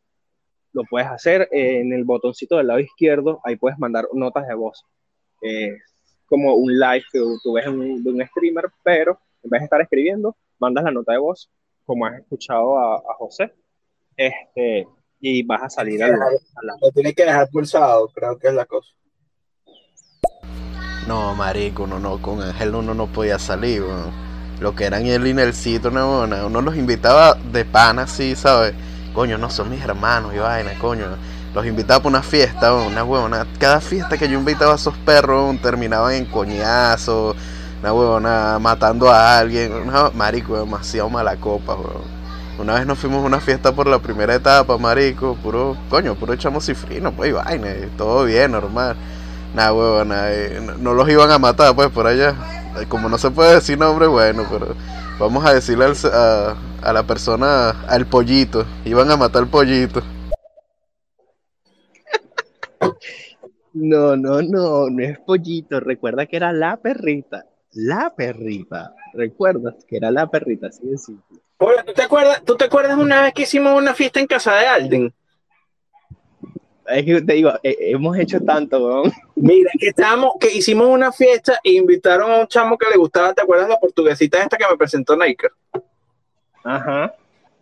lo 0.72 0.84
puedes 0.88 1.08
hacer 1.08 1.48
en 1.50 1.92
el 1.92 2.04
botoncito 2.04 2.58
del 2.58 2.68
lado 2.68 2.78
izquierdo, 2.78 3.40
ahí 3.44 3.56
puedes 3.56 3.76
mandar 3.76 4.06
notas 4.12 4.46
de 4.46 4.54
voz. 4.54 4.86
Como 6.26 6.54
un 6.54 6.78
live 6.78 7.04
que 7.12 7.18
tú 7.42 7.54
ves 7.54 7.64
de 7.64 7.70
un 8.10 8.26
streamer, 8.28 8.66
pero 8.84 9.18
en 9.42 9.50
vez 9.50 9.62
de 9.62 9.64
estar 9.64 9.80
escribiendo, 9.80 10.36
mandas 10.60 10.84
la 10.84 10.92
nota 10.92 11.10
de 11.10 11.18
voz, 11.18 11.50
como 11.86 12.06
has 12.06 12.20
escuchado 12.20 12.78
a, 12.78 13.02
José, 13.18 13.52
este, 14.16 14.86
y 15.18 15.42
vas 15.42 15.64
a 15.64 15.70
salir 15.70 16.04
a 16.04 16.08
la... 16.08 16.26
Lo 16.80 16.92
tienes 16.92 17.16
que 17.16 17.24
dejar 17.24 17.48
pulsado, 17.50 18.08
creo 18.14 18.38
que 18.38 18.46
es 18.46 18.54
la 18.54 18.64
cosa. 18.64 18.94
No, 21.10 21.34
marico, 21.34 21.82
uno 21.82 21.98
no, 21.98 22.22
con 22.22 22.40
Ángel 22.40 22.72
uno 22.72 22.94
no 22.94 23.08
podía 23.08 23.36
salir, 23.40 23.82
Lo 24.60 24.76
que 24.76 24.84
eran 24.84 25.06
él 25.06 25.26
y 25.26 25.34
Nelsito, 25.34 25.90
no, 25.90 26.20
uno 26.20 26.62
los 26.62 26.76
invitaba 26.76 27.34
de 27.34 27.64
pana, 27.64 28.02
así, 28.02 28.36
¿sabes? 28.36 28.74
Coño, 29.12 29.36
no 29.36 29.50
son 29.50 29.70
mis 29.70 29.82
hermanos 29.82 30.32
y 30.36 30.38
vaina, 30.38 30.70
coño. 30.80 31.06
Los 31.52 31.66
invitaba 31.66 31.98
para 31.98 32.10
una 32.10 32.22
fiesta, 32.22 32.72
una 32.74 33.02
huevona. 33.02 33.44
Cada 33.58 33.80
fiesta 33.80 34.16
que 34.16 34.28
yo 34.28 34.38
invitaba 34.38 34.74
a 34.74 34.76
esos 34.76 34.96
perros 34.98 35.60
terminaban 35.60 36.14
en 36.14 36.26
coñazo, 36.26 37.34
una 37.80 37.92
huevona 37.92 38.60
matando 38.60 39.10
a 39.10 39.36
alguien. 39.36 39.72
marico, 40.14 40.60
demasiado 40.60 41.10
mala 41.10 41.34
copa, 41.34 41.74
weón. 41.74 42.20
Una 42.56 42.74
vez 42.74 42.86
nos 42.86 43.00
fuimos 43.00 43.24
a 43.24 43.26
una 43.26 43.40
fiesta 43.40 43.72
por 43.72 43.88
la 43.88 43.98
primera 43.98 44.32
etapa, 44.32 44.78
marico, 44.78 45.34
puro, 45.42 45.76
coño, 45.88 46.14
puro 46.14 46.34
echamos 46.34 46.66
cifrino, 46.66 47.10
pues, 47.10 47.30
y 47.30 47.32
vaina, 47.32 47.66
todo 47.98 48.26
bien, 48.26 48.52
normal. 48.52 48.94
Nah, 49.54 49.72
huevón, 49.72 50.12
no, 50.82 50.94
los 50.94 51.08
iban 51.08 51.30
a 51.30 51.38
matar, 51.38 51.74
pues, 51.74 51.88
por 51.90 52.06
allá. 52.06 52.34
Como 52.88 53.08
no 53.08 53.18
se 53.18 53.30
puede 53.30 53.54
decir 53.54 53.78
nombre, 53.78 54.06
bueno, 54.06 54.46
pero 54.50 54.76
vamos 55.18 55.44
a 55.44 55.52
decirle 55.52 55.86
a, 56.12 56.54
a 56.82 56.92
la 56.92 57.02
persona, 57.02 57.70
al 57.88 58.06
pollito. 58.06 58.64
Iban 58.84 59.10
a 59.10 59.16
matar 59.16 59.42
al 59.42 59.48
pollito. 59.48 60.02
No, 63.72 64.16
no, 64.16 64.42
no, 64.42 64.90
no 64.90 65.02
es 65.02 65.18
pollito. 65.20 65.80
Recuerda 65.80 66.26
que 66.26 66.36
era 66.36 66.52
la 66.52 66.76
perrita. 66.76 67.46
La 67.72 68.14
perrita. 68.14 68.94
¿Recuerdas 69.14 69.84
que 69.88 69.96
era 69.96 70.10
la 70.10 70.28
perrita? 70.28 70.70
sí 70.70 70.86
de 70.86 70.98
simple. 70.98 71.38
Oye, 71.58 71.82
¿tú 71.84 71.92
te 71.92 72.02
acuerdas, 72.02 72.42
¿tú 72.44 72.56
te 72.56 72.64
acuerdas 72.64 72.98
una 72.98 73.22
vez 73.22 73.34
que 73.34 73.42
hicimos 73.42 73.76
una 73.76 73.94
fiesta 73.94 74.18
en 74.18 74.26
casa 74.26 74.54
de 74.54 74.66
Alden? 74.66 75.14
Es 76.92 77.04
que 77.04 77.22
te 77.22 77.32
digo, 77.34 77.52
eh, 77.62 77.76
hemos 77.80 78.18
hecho 78.18 78.40
tanto, 78.40 78.78
weón. 78.78 79.12
Mira, 79.36 79.70
que 79.78 79.88
estábamos, 79.88 80.32
que 80.40 80.52
hicimos 80.52 80.88
una 80.88 81.12
fiesta 81.12 81.60
e 81.62 81.72
invitaron 81.72 82.30
a 82.30 82.40
un 82.40 82.46
chamo 82.46 82.76
que 82.76 82.88
le 82.90 82.96
gustaba, 82.96 83.32
¿te 83.32 83.42
acuerdas 83.42 83.68
la 83.68 83.78
portuguesita 83.78 84.42
esta 84.42 84.56
que 84.56 84.64
me 84.70 84.76
presentó 84.76 85.16
Nike? 85.16 85.48
Ajá, 86.64 87.14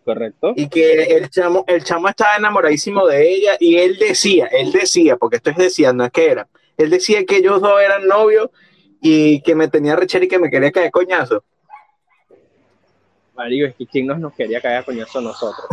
correcto. 0.05 0.53
Y 0.57 0.69
que 0.69 1.05
el 1.05 1.31
chamo, 1.31 1.65
el 1.67 1.85
chamo 1.85 2.09
estaba 2.09 2.37
enamoradísimo 2.37 3.07
de 3.07 3.29
ella 3.29 3.57
y 3.61 3.77
él 3.77 3.99
decía, 3.99 4.47
él 4.47 4.73
decía, 4.73 5.17
porque 5.17 5.37
esto 5.37 5.51
es 5.51 5.57
decía, 5.57 5.93
no 5.93 6.05
es 6.05 6.11
que 6.11 6.31
era, 6.31 6.49
él 6.77 6.91
decía 6.91 7.25
que 7.25 7.37
ellos 7.37 7.61
dos 7.61 7.81
eran 7.81 8.07
novios 8.07 8.51
y 9.01 9.41
que 9.43 9.55
me 9.55 9.69
tenía 9.69 9.97
rechera 9.97 10.25
y 10.25 10.29
que 10.29 10.39
me 10.39 10.51
quería 10.51 10.73
caer 10.73 10.91
coñazo. 10.91 11.45
Mario, 13.37 13.69
es 13.69 13.75
que 13.77 13.87
quién 13.87 14.07
nos, 14.07 14.19
nos 14.19 14.35
quería 14.35 14.61
caer 14.61 14.85
coñazo 14.85 15.21
nosotros. 15.21 15.69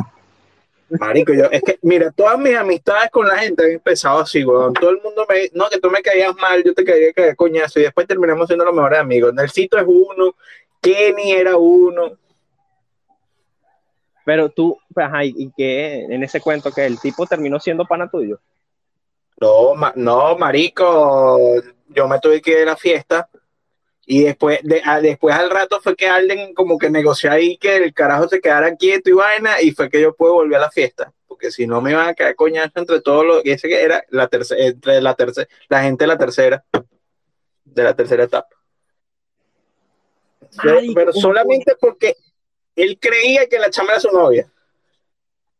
Marico, 0.90 1.34
yo, 1.34 1.46
es 1.46 1.64
que, 1.64 1.80
mira, 1.82 2.12
todas 2.12 2.38
mis 2.38 2.56
amistades 2.56 3.10
con 3.10 3.28
la 3.28 3.38
gente 3.38 3.64
han 3.64 3.72
empezado 3.72 4.20
así, 4.20 4.44
weón. 4.44 4.74
Todo 4.74 4.92
el 4.92 5.02
mundo 5.02 5.26
me, 5.28 5.50
no, 5.54 5.68
que 5.70 5.80
tú 5.80 5.90
me 5.90 6.02
caías 6.02 6.36
mal, 6.36 6.64
yo 6.64 6.74
te 6.74 6.84
caía 6.84 7.12
que 7.12 7.36
coñazo, 7.36 7.80
y 7.80 7.84
después 7.84 8.08
terminamos 8.08 8.48
siendo 8.48 8.66
los 8.66 8.74
mejores 8.74 9.00
amigos. 9.00 9.34
Nelsito 9.34 9.78
es 9.78 9.86
uno, 9.88 10.36
Kenny 10.82 11.32
era 11.32 11.58
uno. 11.58 12.12
Pero 14.26 14.50
tú, 14.50 14.78
pues, 14.94 15.06
ajá, 15.06 15.24
y 15.24 15.52
que 15.58 16.06
en 16.06 16.24
ese 16.24 16.40
cuento 16.40 16.72
que 16.72 16.86
el 16.86 17.00
tipo 17.00 17.26
terminó 17.26 17.60
siendo 17.60 17.86
pana 17.86 18.10
tuyo. 18.10 18.40
No, 19.40 19.74
no, 19.96 20.38
marico, 20.38 21.62
yo 21.90 22.08
me 22.08 22.20
tuve 22.20 22.42
que 22.42 22.52
ir 22.52 22.58
a 22.60 22.72
la 22.72 22.78
fiesta 22.78 23.28
y 24.06 24.24
después, 24.24 24.60
de, 24.64 24.82
después 25.02 25.36
al 25.36 25.50
rato 25.50 25.82
fue 25.82 25.96
que 25.96 26.08
alguien 26.08 26.54
como 26.54 26.78
que 26.78 26.90
negoció 26.90 27.32
ahí 27.32 27.58
que 27.58 27.78
el 27.78 27.94
carajo 27.94 28.28
se 28.28 28.40
quedara 28.40 28.76
quieto 28.76 29.10
y 29.10 29.14
vaina, 29.14 29.62
y 29.62 29.72
fue 29.72 29.90
que 29.90 30.02
yo 30.02 30.16
pude 30.16 30.32
volver 30.32 30.58
a 30.58 30.62
la 30.62 30.72
fiesta. 30.72 31.12
Porque 31.28 31.52
si 31.52 31.66
no 31.66 31.82
me 31.82 31.92
iban 31.92 32.08
a 32.08 32.14
caer 32.14 32.36
coñazo 32.36 32.80
entre 32.80 33.02
todos 33.02 33.26
los, 33.26 33.42
ese 33.46 33.68
que 33.68 33.82
era 33.82 34.04
la 34.10 34.28
tercera, 34.28 34.64
entre 34.64 35.02
la 35.02 35.16
tercera, 35.16 35.48
la 35.70 35.84
gente 35.84 36.04
de 36.04 36.08
la 36.08 36.18
tercera, 36.18 36.64
de 37.64 37.84
la 37.84 37.96
tercera 37.96 38.24
etapa. 38.24 38.50
pero 40.94 41.12
solamente 41.12 41.76
porque 41.80 42.16
él 42.76 43.00
creía 43.02 43.48
que 43.48 43.60
la 43.60 43.70
chama 43.72 43.94
era 43.94 44.00
su 44.00 44.12
novia. 44.12 44.48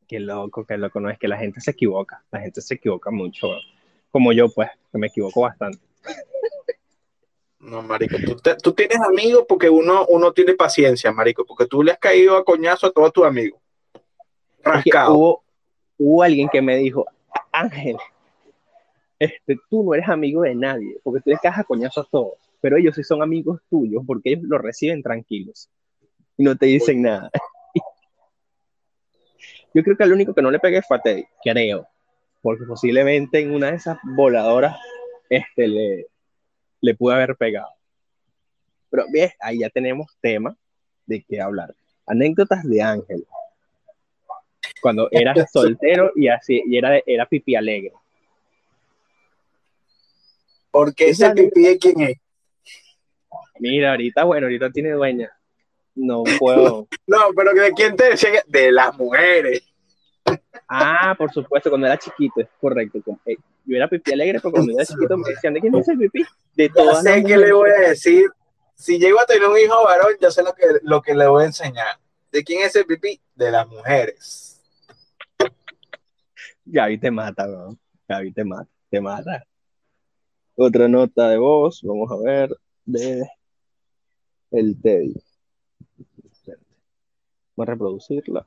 Qué 0.08 0.20
loco, 0.20 0.66
qué 0.66 0.78
loco, 0.78 1.00
no 1.00 1.10
es 1.10 1.18
que 1.18 1.28
la 1.28 1.38
gente 1.38 1.60
se 1.62 1.72
equivoca, 1.72 2.24
la 2.32 2.40
gente 2.42 2.62
se 2.62 2.76
equivoca 2.76 3.10
mucho 3.10 3.48
como 4.12 4.32
yo, 4.32 4.48
pues, 4.50 4.70
que 4.92 4.98
me 4.98 5.08
equivoco 5.08 5.42
bastante. 5.42 5.80
No, 7.66 7.82
marico, 7.82 8.16
tú, 8.62 8.74
tienes 8.74 9.00
amigos 9.02 9.46
porque 9.50 9.68
uno, 9.68 10.06
uno 10.08 10.32
tiene 10.34 10.54
paciencia, 10.54 11.12
marico, 11.12 11.44
porque 11.46 11.66
tú 11.66 11.82
le 11.82 11.94
has 11.94 11.98
caído 11.98 12.38
a 12.38 12.46
coñazo 12.46 12.86
a 12.86 12.92
todos 12.92 13.12
tus 13.12 13.26
amigos. 13.26 13.60
Rascado. 14.64 15.42
Hubo, 15.98 16.22
alguien 16.22 16.48
que 16.48 16.62
me 16.62 16.78
dijo, 16.78 17.08
Ángel, 17.52 17.98
este, 19.18 19.58
tú 19.68 19.84
no 19.84 19.96
eres 19.96 20.08
amigo 20.08 20.44
de 20.44 20.54
nadie, 20.54 21.00
porque 21.04 21.22
tú 21.22 21.32
le 21.32 21.38
caes 21.38 21.58
a 21.58 21.64
coñazo 21.64 22.02
a 22.02 22.06
todos, 22.06 22.36
pero 22.62 22.78
ellos 22.78 22.96
sí 22.96 23.04
son 23.04 23.24
amigos 23.24 23.60
tuyos 23.68 24.04
porque 24.06 24.34
ellos 24.34 24.44
lo 24.44 24.60
reciben 24.60 25.02
tranquilos 25.02 25.68
y 26.38 26.44
no 26.44 26.56
te 26.56 26.68
dicen 26.68 27.02
nada. 27.02 27.32
Yo 29.74 29.84
creo 29.84 29.98
que 29.98 30.04
el 30.04 30.14
único 30.14 30.36
que 30.36 30.44
no 30.44 30.52
le 30.52 30.60
pegué 30.60 30.84
fue 30.84 30.98
a 30.98 31.02
Teddy, 31.02 31.26
creo, 31.44 31.88
porque 32.44 32.66
posiblemente 32.66 33.40
en 33.40 33.56
una 33.56 33.72
de 33.72 33.78
esas 33.78 33.98
voladoras 34.04 34.78
este, 35.30 35.68
le, 35.68 36.08
le 36.86 36.94
pude 36.94 37.16
haber 37.16 37.36
pegado. 37.36 37.70
Pero 38.92 39.06
bien, 39.12 39.32
ahí 39.40 39.60
ya 39.60 39.70
tenemos 39.70 40.16
tema 40.22 40.56
de 41.06 41.24
qué 41.24 41.42
hablar. 41.42 41.74
Anécdotas 42.06 42.64
de 42.64 42.82
Ángel. 42.82 43.26
Cuando 44.82 45.08
era 45.12 45.34
soltero 45.48 46.12
y 46.16 46.28
así, 46.28 46.62
y 46.66 46.78
era, 46.78 47.00
era 47.06 47.26
pipi 47.26 47.56
alegre. 47.56 47.94
Porque 50.70 51.10
ese 51.10 51.32
pipi 51.32 51.62
de 51.62 51.78
quién 51.80 52.02
es? 52.02 52.18
Mira, 53.60 53.92
ahorita, 53.92 54.24
bueno, 54.26 54.46
ahorita 54.46 54.70
tiene 54.70 54.92
dueña. 54.92 55.32
No 55.96 56.24
puedo. 56.38 56.88
no, 57.08 57.18
pero 57.36 57.54
¿de 57.54 57.72
quién 57.72 57.96
te 57.96 58.12
decía? 58.12 58.44
De 58.46 58.72
las 58.72 58.96
mujeres. 58.96 59.64
Ah, 60.68 61.16
por 61.18 61.32
supuesto, 61.32 61.70
cuando 61.70 61.88
era 61.88 61.98
chiquito, 61.98 62.42
es 62.42 62.48
correcto. 62.60 63.00
Eh, 63.26 63.38
yo 63.66 63.76
era 63.76 63.88
pipí 63.88 64.12
alegre, 64.12 64.40
pero 64.40 64.52
cuando 64.52 64.74
era 64.74 64.86
chiquito 64.86 65.18
me 65.18 65.30
decían, 65.30 65.54
¿de 65.54 65.62
quién 65.62 65.76
es 65.76 65.88
el 65.88 65.98
pipí? 65.98 66.24
De 66.56 66.70
todas 66.70 67.04
sé 67.04 67.24
qué 67.24 67.38
le 67.38 67.52
voy 67.52 67.70
a 67.70 67.90
decir. 67.90 68.30
Si 68.76 69.00
llego 69.00 69.20
a 69.20 69.26
tener 69.26 69.48
un 69.48 69.58
hijo 69.58 69.84
varón, 69.84 70.14
ya 70.20 70.32
sé 70.32 70.44
lo 70.44 70.54
que, 70.54 70.66
lo 70.82 71.02
que 71.02 71.14
le 71.14 71.28
voy 71.28 71.44
a 71.44 71.48
enseñar. 71.48 71.98
¿De 72.32 72.44
quién 72.44 72.66
es 72.66 72.76
el 72.76 72.86
pipí? 72.86 73.22
De 73.34 73.52
las 73.52 73.68
mujeres. 73.68 74.62
Gaby 76.66 76.98
te 76.98 77.12
mata, 77.12 77.48
bro. 77.48 77.78
Gaby 78.08 78.32
te 78.34 78.44
mata, 78.44 78.70
te 78.90 79.00
mata. 79.00 79.46
Otra 80.56 80.88
nota 80.88 81.30
de 81.30 81.38
voz, 81.38 81.82
vamos 81.84 82.12
a 82.12 82.18
ver, 82.18 82.58
de 82.86 83.30
el 84.52 84.82
Teddy. 84.82 85.16
Voy 87.56 87.64
a 87.64 87.72
reproducirla. 87.72 88.46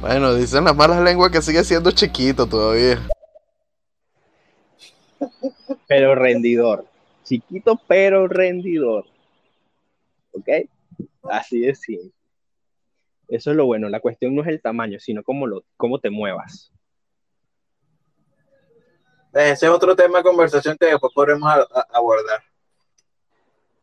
Bueno, 0.00 0.34
dicen 0.34 0.64
las 0.64 0.76
malas 0.76 1.02
lenguas 1.02 1.30
que 1.30 1.42
sigue 1.42 1.64
siendo 1.64 1.90
chiquito 1.90 2.46
todavía. 2.46 2.98
Pero 5.86 6.14
rendidor. 6.14 6.86
Chiquito, 7.30 7.80
pero 7.86 8.26
rendidor. 8.26 9.04
¿Ok? 10.32 10.48
Así 11.30 11.60
de 11.60 11.76
simple. 11.76 12.10
Eso 13.28 13.52
es 13.52 13.56
lo 13.56 13.66
bueno. 13.66 13.88
La 13.88 14.00
cuestión 14.00 14.34
no 14.34 14.42
es 14.42 14.48
el 14.48 14.60
tamaño, 14.60 14.98
sino 14.98 15.22
cómo, 15.22 15.46
lo, 15.46 15.62
cómo 15.76 16.00
te 16.00 16.10
muevas. 16.10 16.72
Ese 19.32 19.66
es 19.66 19.70
otro 19.70 19.94
tema 19.94 20.18
de 20.18 20.24
conversación 20.24 20.76
que 20.76 20.86
después 20.86 21.12
podremos 21.14 21.48
abordar. 21.90 22.42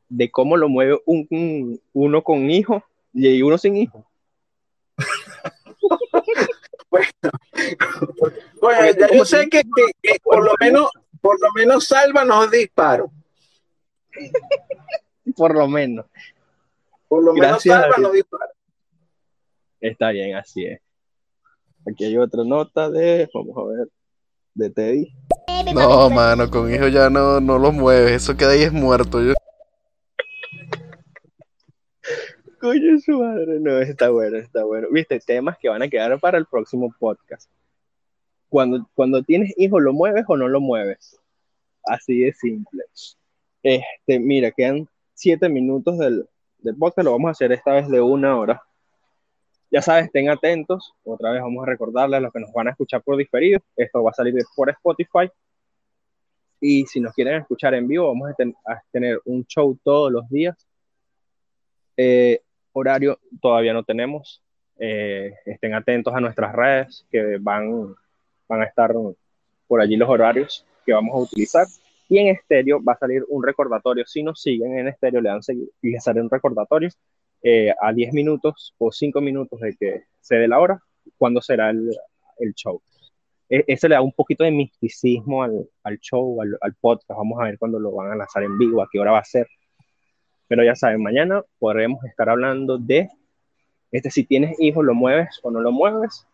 De 0.09 0.29
cómo 0.29 0.57
lo 0.57 0.67
mueve 0.67 0.99
un, 1.05 1.81
uno 1.93 2.21
con 2.25 2.51
hijo 2.51 2.83
y 3.13 3.41
uno 3.41 3.57
sin 3.57 3.77
hijo. 3.77 4.05
bueno, 8.59 9.07
yo 9.13 9.23
sé 9.23 9.47
que, 9.47 9.63
por 10.21 10.43
lo 10.43 10.51
menos 10.59 10.91
por 11.21 11.39
lo 11.41 11.47
menos 11.53 11.87
salva 11.87 12.25
los 12.25 12.51
disparos. 12.51 13.09
por 15.35 15.55
lo 15.55 15.67
menos. 15.67 16.05
Por 17.07 17.23
lo 17.23 17.33
menos 17.33 17.65
los 17.97 18.13
disparos. 18.13 18.55
Está 19.79 20.11
bien, 20.11 20.35
así 20.35 20.65
es. 20.65 20.81
Aquí 21.89 22.05
hay 22.05 22.17
otra 22.17 22.43
nota 22.43 22.89
de, 22.89 23.29
vamos 23.33 23.57
a 23.57 23.63
ver, 23.63 23.87
de 24.55 24.69
Teddy. 24.69 25.13
No, 25.73 26.09
mano, 26.09 26.49
con 26.49 26.73
hijo 26.73 26.87
ya 26.87 27.09
no, 27.09 27.39
no 27.39 27.57
lo 27.57 27.71
mueves, 27.71 28.23
eso 28.23 28.35
queda 28.35 28.51
ahí 28.51 28.63
es 28.63 28.73
muerto. 28.73 29.21
Yo. 29.21 29.33
Coño, 32.59 32.99
su 32.99 33.19
madre, 33.19 33.59
no, 33.59 33.77
está 33.79 34.09
bueno, 34.09 34.37
está 34.37 34.63
bueno. 34.63 34.87
Viste, 34.91 35.19
temas 35.19 35.57
que 35.59 35.69
van 35.69 35.83
a 35.83 35.87
quedar 35.87 36.19
para 36.19 36.37
el 36.37 36.45
próximo 36.45 36.93
podcast. 36.99 37.49
Cuando, 38.49 38.89
cuando 38.95 39.23
tienes 39.23 39.53
hijos, 39.57 39.81
¿lo 39.81 39.93
mueves 39.93 40.25
o 40.27 40.35
no 40.35 40.47
lo 40.47 40.59
mueves? 40.59 41.19
Así 41.83 42.19
de 42.19 42.33
simple. 42.33 42.83
Este, 43.63 44.19
mira, 44.19 44.51
quedan 44.51 44.87
siete 45.13 45.49
minutos 45.49 45.97
del, 45.97 46.27
del 46.59 46.75
lo 46.77 47.11
vamos 47.11 47.27
a 47.27 47.31
hacer 47.31 47.51
esta 47.51 47.73
vez 47.73 47.87
de 47.89 48.01
una 48.01 48.37
hora. 48.37 48.61
Ya 49.69 49.81
sabes, 49.81 50.05
estén 50.05 50.29
atentos. 50.29 50.93
Otra 51.03 51.31
vez 51.31 51.41
vamos 51.41 51.63
a 51.63 51.69
recordarles 51.69 52.17
a 52.17 52.21
los 52.21 52.31
que 52.31 52.39
nos 52.39 52.53
van 52.53 52.67
a 52.67 52.71
escuchar 52.71 53.01
por 53.01 53.17
diferido. 53.17 53.59
Esto 53.75 54.03
va 54.03 54.11
a 54.11 54.13
salir 54.13 54.33
por 54.55 54.69
Spotify. 54.69 55.29
Y 56.59 56.85
si 56.85 56.99
nos 56.99 57.13
quieren 57.13 57.41
escuchar 57.41 57.73
en 57.73 57.87
vivo, 57.87 58.07
vamos 58.07 58.31
a, 58.65 58.81
tener 58.91 59.19
un 59.25 59.45
show 59.45 59.77
todos 59.83 60.11
los 60.11 60.27
días. 60.29 60.55
Eh, 61.97 62.41
horario 62.71 63.19
todavía 63.41 63.73
no 63.73 63.83
tenemos. 63.83 64.41
Eh, 64.79 65.33
estén 65.45 65.73
atentos 65.73 66.13
a 66.13 66.21
nuestras 66.21 66.53
redes 66.53 67.05
que 67.11 67.37
van, 67.39 67.95
van 68.47 68.61
a 68.61 68.65
estar 68.65 68.93
por 69.67 69.81
allí 69.81 69.97
los 69.97 70.09
horarios 70.09 70.65
que 70.85 70.93
vamos 70.93 71.13
a 71.13 71.19
utilizar. 71.19 71.67
Y 72.09 72.19
en 72.19 72.27
estéreo 72.27 72.81
va 72.83 72.93
a 72.93 72.97
salir 72.97 73.23
un 73.27 73.43
recordatorio. 73.43 74.05
Si 74.05 74.23
nos 74.23 74.41
siguen 74.41 74.77
en 74.77 74.87
estéreo, 74.87 75.21
le 75.21 75.29
dan 75.29 75.43
seguir 75.43 75.69
y 75.81 75.91
les 75.91 76.03
sale 76.03 76.21
un 76.21 76.29
recordatorio 76.29 76.89
eh, 77.43 77.73
a 77.81 77.93
10 77.93 78.13
minutos 78.13 78.73
o 78.77 78.91
5 78.91 79.19
minutos 79.21 79.59
de 79.59 79.75
que 79.75 80.03
se 80.21 80.35
dé 80.35 80.47
la 80.47 80.59
hora, 80.59 80.81
cuando 81.17 81.41
será 81.41 81.69
el, 81.69 81.89
el 82.39 82.53
show. 82.53 82.81
E 83.49 83.63
ese 83.67 83.87
le 83.89 83.95
da 83.95 84.01
un 84.01 84.11
poquito 84.11 84.43
de 84.43 84.51
misticismo 84.51 85.43
al, 85.43 85.69
al 85.83 85.99
show, 85.99 86.41
al, 86.41 86.57
al, 86.61 86.73
podcast. 86.75 87.17
Vamos 87.17 87.39
a 87.39 87.45
ver 87.45 87.57
cuándo 87.57 87.79
lo 87.79 87.91
van 87.91 88.11
a 88.11 88.15
lanzar 88.15 88.43
en 88.43 88.57
vivo, 88.57 88.81
a 88.81 88.87
qué 88.91 88.99
hora 88.99 89.11
va 89.11 89.19
a 89.19 89.23
ser. 89.23 89.47
Pero 90.47 90.63
ya 90.63 90.75
saben, 90.75 91.01
mañana 91.01 91.43
podremos 91.59 92.03
estar 92.05 92.29
hablando 92.29 92.77
de 92.77 93.09
este, 93.91 94.11
si 94.11 94.25
tienes 94.25 94.59
hijos, 94.59 94.83
lo 94.83 94.93
mueves 94.93 95.39
o 95.43 95.51
no 95.51 95.61
lo 95.61 95.71
mueves. 95.71 96.27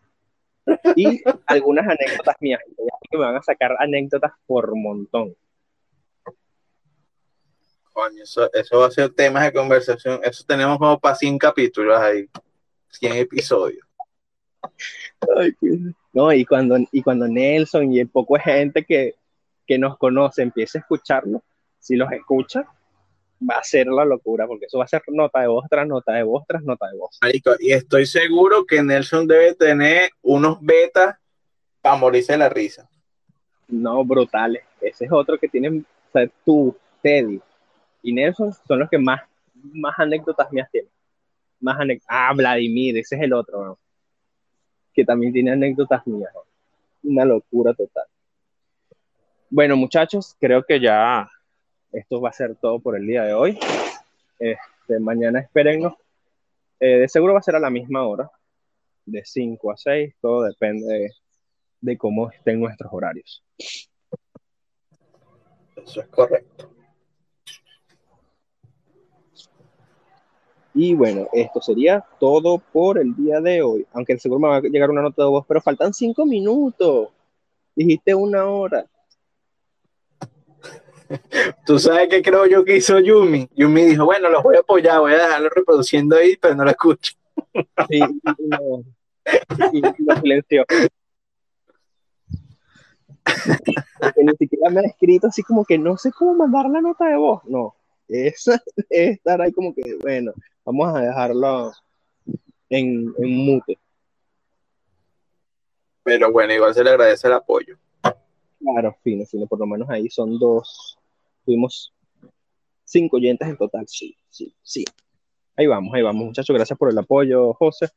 Y 0.96 1.22
algunas 1.46 1.86
anécdotas 1.86 2.36
mías, 2.40 2.60
que 3.10 3.18
me 3.18 3.24
van 3.24 3.36
a 3.36 3.42
sacar 3.42 3.76
anécdotas 3.78 4.32
por 4.46 4.74
montón. 4.74 5.34
Coño, 7.94 8.24
eso, 8.24 8.50
eso 8.52 8.78
va 8.80 8.88
a 8.88 8.90
ser 8.90 9.10
temas 9.10 9.44
de 9.44 9.52
conversación. 9.52 10.18
Eso 10.24 10.44
tenemos 10.44 10.78
como 10.78 10.98
para 10.98 11.14
100 11.14 11.38
capítulos 11.38 11.96
ahí, 11.96 12.28
100 12.90 13.16
episodios. 13.18 13.86
no, 16.12 16.32
y 16.32 16.44
cuando, 16.44 16.76
y 16.90 17.02
cuando 17.02 17.28
Nelson 17.28 17.92
y 17.92 18.00
el 18.00 18.08
poco 18.08 18.36
gente 18.36 18.84
que, 18.84 19.14
que 19.64 19.78
nos 19.78 19.96
conoce 19.96 20.42
empiece 20.42 20.78
a 20.78 20.80
escucharlo, 20.80 21.44
si 21.78 21.94
los 21.94 22.10
escucha, 22.10 22.66
va 23.48 23.58
a 23.58 23.62
ser 23.62 23.86
la 23.86 24.04
locura, 24.04 24.48
porque 24.48 24.66
eso 24.66 24.78
va 24.78 24.84
a 24.84 24.88
ser 24.88 25.02
nota 25.06 25.42
de 25.42 25.46
voz 25.46 25.64
tras 25.70 25.86
nota 25.86 26.14
de 26.14 26.24
voz 26.24 26.44
tras 26.48 26.64
nota 26.64 26.88
de 26.88 26.98
voz. 26.98 27.20
y 27.60 27.72
estoy 27.72 28.06
seguro 28.06 28.64
que 28.66 28.82
Nelson 28.82 29.28
debe 29.28 29.54
tener 29.54 30.10
unos 30.20 30.58
betas 30.60 31.16
para 31.80 31.96
morirse 31.96 32.32
de 32.32 32.38
la 32.38 32.48
risa. 32.48 32.90
No, 33.68 34.04
brutales. 34.04 34.64
Ese 34.80 35.04
es 35.04 35.12
otro 35.12 35.38
que 35.38 35.46
tienen, 35.46 35.86
o 36.08 36.12
sea, 36.12 36.28
tú, 36.44 36.76
Teddy 37.00 37.40
y 38.04 38.12
Nelson 38.12 38.52
son 38.52 38.78
los 38.78 38.90
que 38.90 38.98
más, 38.98 39.22
más 39.54 39.98
anécdotas 39.98 40.52
mías 40.52 40.68
tienen. 40.70 40.90
Más 41.58 41.78
ah, 42.06 42.32
Vladimir, 42.36 42.98
ese 42.98 43.16
es 43.16 43.22
el 43.22 43.32
otro, 43.32 43.78
que 44.92 45.04
también 45.04 45.32
tiene 45.32 45.52
anécdotas 45.52 46.06
mías. 46.06 46.30
Una 47.02 47.24
locura 47.24 47.72
total. 47.72 48.04
Bueno, 49.48 49.76
muchachos, 49.76 50.36
creo 50.38 50.62
que 50.62 50.78
ya 50.78 51.30
esto 51.92 52.20
va 52.20 52.28
a 52.28 52.32
ser 52.32 52.54
todo 52.56 52.78
por 52.78 52.94
el 52.94 53.06
día 53.06 53.22
de 53.22 53.32
hoy. 53.32 53.58
Este, 54.38 55.00
mañana 55.00 55.40
espérennos. 55.40 55.94
Eh, 56.80 56.98
de 56.98 57.08
seguro 57.08 57.32
va 57.32 57.38
a 57.38 57.42
ser 57.42 57.56
a 57.56 57.60
la 57.60 57.70
misma 57.70 58.06
hora, 58.06 58.30
de 59.06 59.24
5 59.24 59.70
a 59.70 59.76
6, 59.78 60.14
todo 60.20 60.42
depende 60.42 61.10
de, 61.80 61.96
cómo 61.96 62.30
estén 62.30 62.60
nuestros 62.60 62.92
horarios. 62.92 63.42
Eso 65.76 66.00
es 66.02 66.08
correcto. 66.08 66.73
Y 70.74 70.94
bueno, 70.94 71.28
esto 71.32 71.60
sería 71.60 72.04
todo 72.18 72.58
por 72.58 72.98
el 72.98 73.14
día 73.14 73.40
de 73.40 73.62
hoy. 73.62 73.86
Aunque 73.92 74.18
seguro 74.18 74.40
me 74.40 74.48
va 74.48 74.56
a 74.56 74.60
llegar 74.60 74.90
una 74.90 75.02
nota 75.02 75.22
de 75.22 75.28
voz, 75.28 75.44
pero 75.46 75.60
faltan 75.60 75.94
cinco 75.94 76.26
minutos. 76.26 77.10
Dijiste 77.76 78.12
una 78.14 78.44
hora. 78.46 78.84
Tú 81.66 81.78
sabes 81.78 82.08
que 82.08 82.22
creo 82.22 82.46
yo 82.46 82.64
que 82.64 82.76
hizo 82.76 82.98
Yumi. 82.98 83.48
Yumi 83.54 83.82
dijo, 83.84 84.04
bueno, 84.04 84.28
los 84.30 84.42
voy 84.42 84.56
a 84.56 84.60
apoyar, 84.60 84.98
voy 84.98 85.12
a 85.12 85.18
dejarlo 85.18 85.48
reproduciendo 85.48 86.16
ahí, 86.16 86.36
pero 86.36 86.56
no 86.56 86.64
lo 86.64 86.70
escucho. 86.70 87.14
Sí, 87.88 88.00
no. 88.38 88.84
lo 89.98 90.16
silenció. 90.20 90.64
Porque 94.00 94.24
ni 94.24 94.36
siquiera 94.36 94.70
me 94.70 94.80
ha 94.80 94.84
escrito 94.84 95.28
así 95.28 95.42
como 95.42 95.64
que 95.64 95.78
no 95.78 95.96
sé 95.96 96.12
cómo 96.12 96.34
mandar 96.34 96.68
la 96.68 96.80
nota 96.80 97.06
de 97.06 97.16
voz. 97.16 97.42
No, 97.44 97.74
esa 98.08 98.54
es 98.90 99.16
estar 99.16 99.40
ahí 99.40 99.52
como 99.52 99.74
que, 99.74 99.96
bueno, 100.00 100.32
vamos 100.64 100.94
a 100.94 101.00
dejarlo 101.00 101.72
en, 102.68 103.14
en 103.18 103.36
mute. 103.36 103.78
Pero 106.02 106.30
bueno, 106.30 106.52
igual 106.52 106.74
se 106.74 106.84
le 106.84 106.90
agradece 106.90 107.26
el 107.26 107.34
apoyo. 107.34 107.78
Claro, 108.60 108.96
fino, 109.02 109.24
fino, 109.26 109.46
por 109.46 109.58
lo 109.58 109.66
menos 109.66 109.88
ahí 109.90 110.08
son 110.08 110.38
dos, 110.38 110.98
tuvimos 111.44 111.92
cinco 112.84 113.16
oyentes 113.16 113.48
en 113.48 113.56
total, 113.56 113.86
sí, 113.88 114.16
sí, 114.28 114.54
sí. 114.62 114.84
Ahí 115.56 115.66
vamos, 115.66 115.94
ahí 115.94 116.02
vamos, 116.02 116.26
muchachos, 116.26 116.54
gracias 116.54 116.78
por 116.78 116.90
el 116.90 116.98
apoyo, 116.98 117.52
José. 117.54 117.88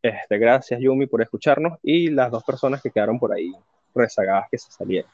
Este, 0.00 0.38
gracias, 0.38 0.80
Yumi, 0.80 1.06
por 1.06 1.22
escucharnos 1.22 1.78
y 1.82 2.10
las 2.10 2.30
dos 2.30 2.44
personas 2.44 2.80
que 2.80 2.90
quedaron 2.90 3.18
por 3.18 3.32
ahí 3.32 3.52
rezagadas 3.94 4.48
que 4.50 4.58
se 4.58 4.70
salieron. 4.70 5.10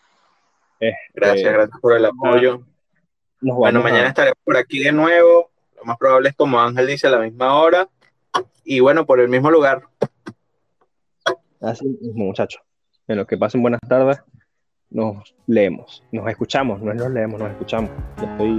Este, 0.79 0.99
gracias, 1.15 1.53
gracias 1.53 1.81
por 1.81 1.97
el 1.97 2.05
apoyo. 2.05 2.63
Bueno, 3.53 3.83
mañana 3.83 4.09
estaremos 4.09 4.39
por 4.45 4.57
aquí 4.57 4.83
de 4.83 4.93
nuevo. 4.93 5.51
Lo 5.77 5.85
más 5.85 5.99
probable 5.99 6.31
es, 6.31 6.35
como 6.35 6.61
Ángel 6.61 6.87
dice, 6.87 7.07
a 7.07 7.11
la 7.11 7.19
misma 7.19 7.55
hora. 7.61 7.89
Y 8.65 8.81
bueno, 8.81 9.05
por 9.05 9.21
el 9.21 9.29
mismo 9.29 9.51
lugar. 9.51 9.83
Así 11.61 11.85
mismo, 11.85 12.25
muchachos. 12.25 12.63
En 13.07 13.19
lo 13.19 13.27
que 13.27 13.37
pasen 13.37 13.63
buenas 13.63 13.81
tardes, 13.87 14.23
nos 14.91 15.35
leemos, 15.47 16.03
nos 16.13 16.29
escuchamos, 16.29 16.81
no 16.81 16.95
nos 16.95 17.11
leemos, 17.11 17.41
nos 17.41 17.51
escuchamos. 17.51 17.91
estoy. 18.17 18.57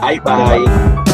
Bye, 0.00 0.20
bye. 0.20 1.11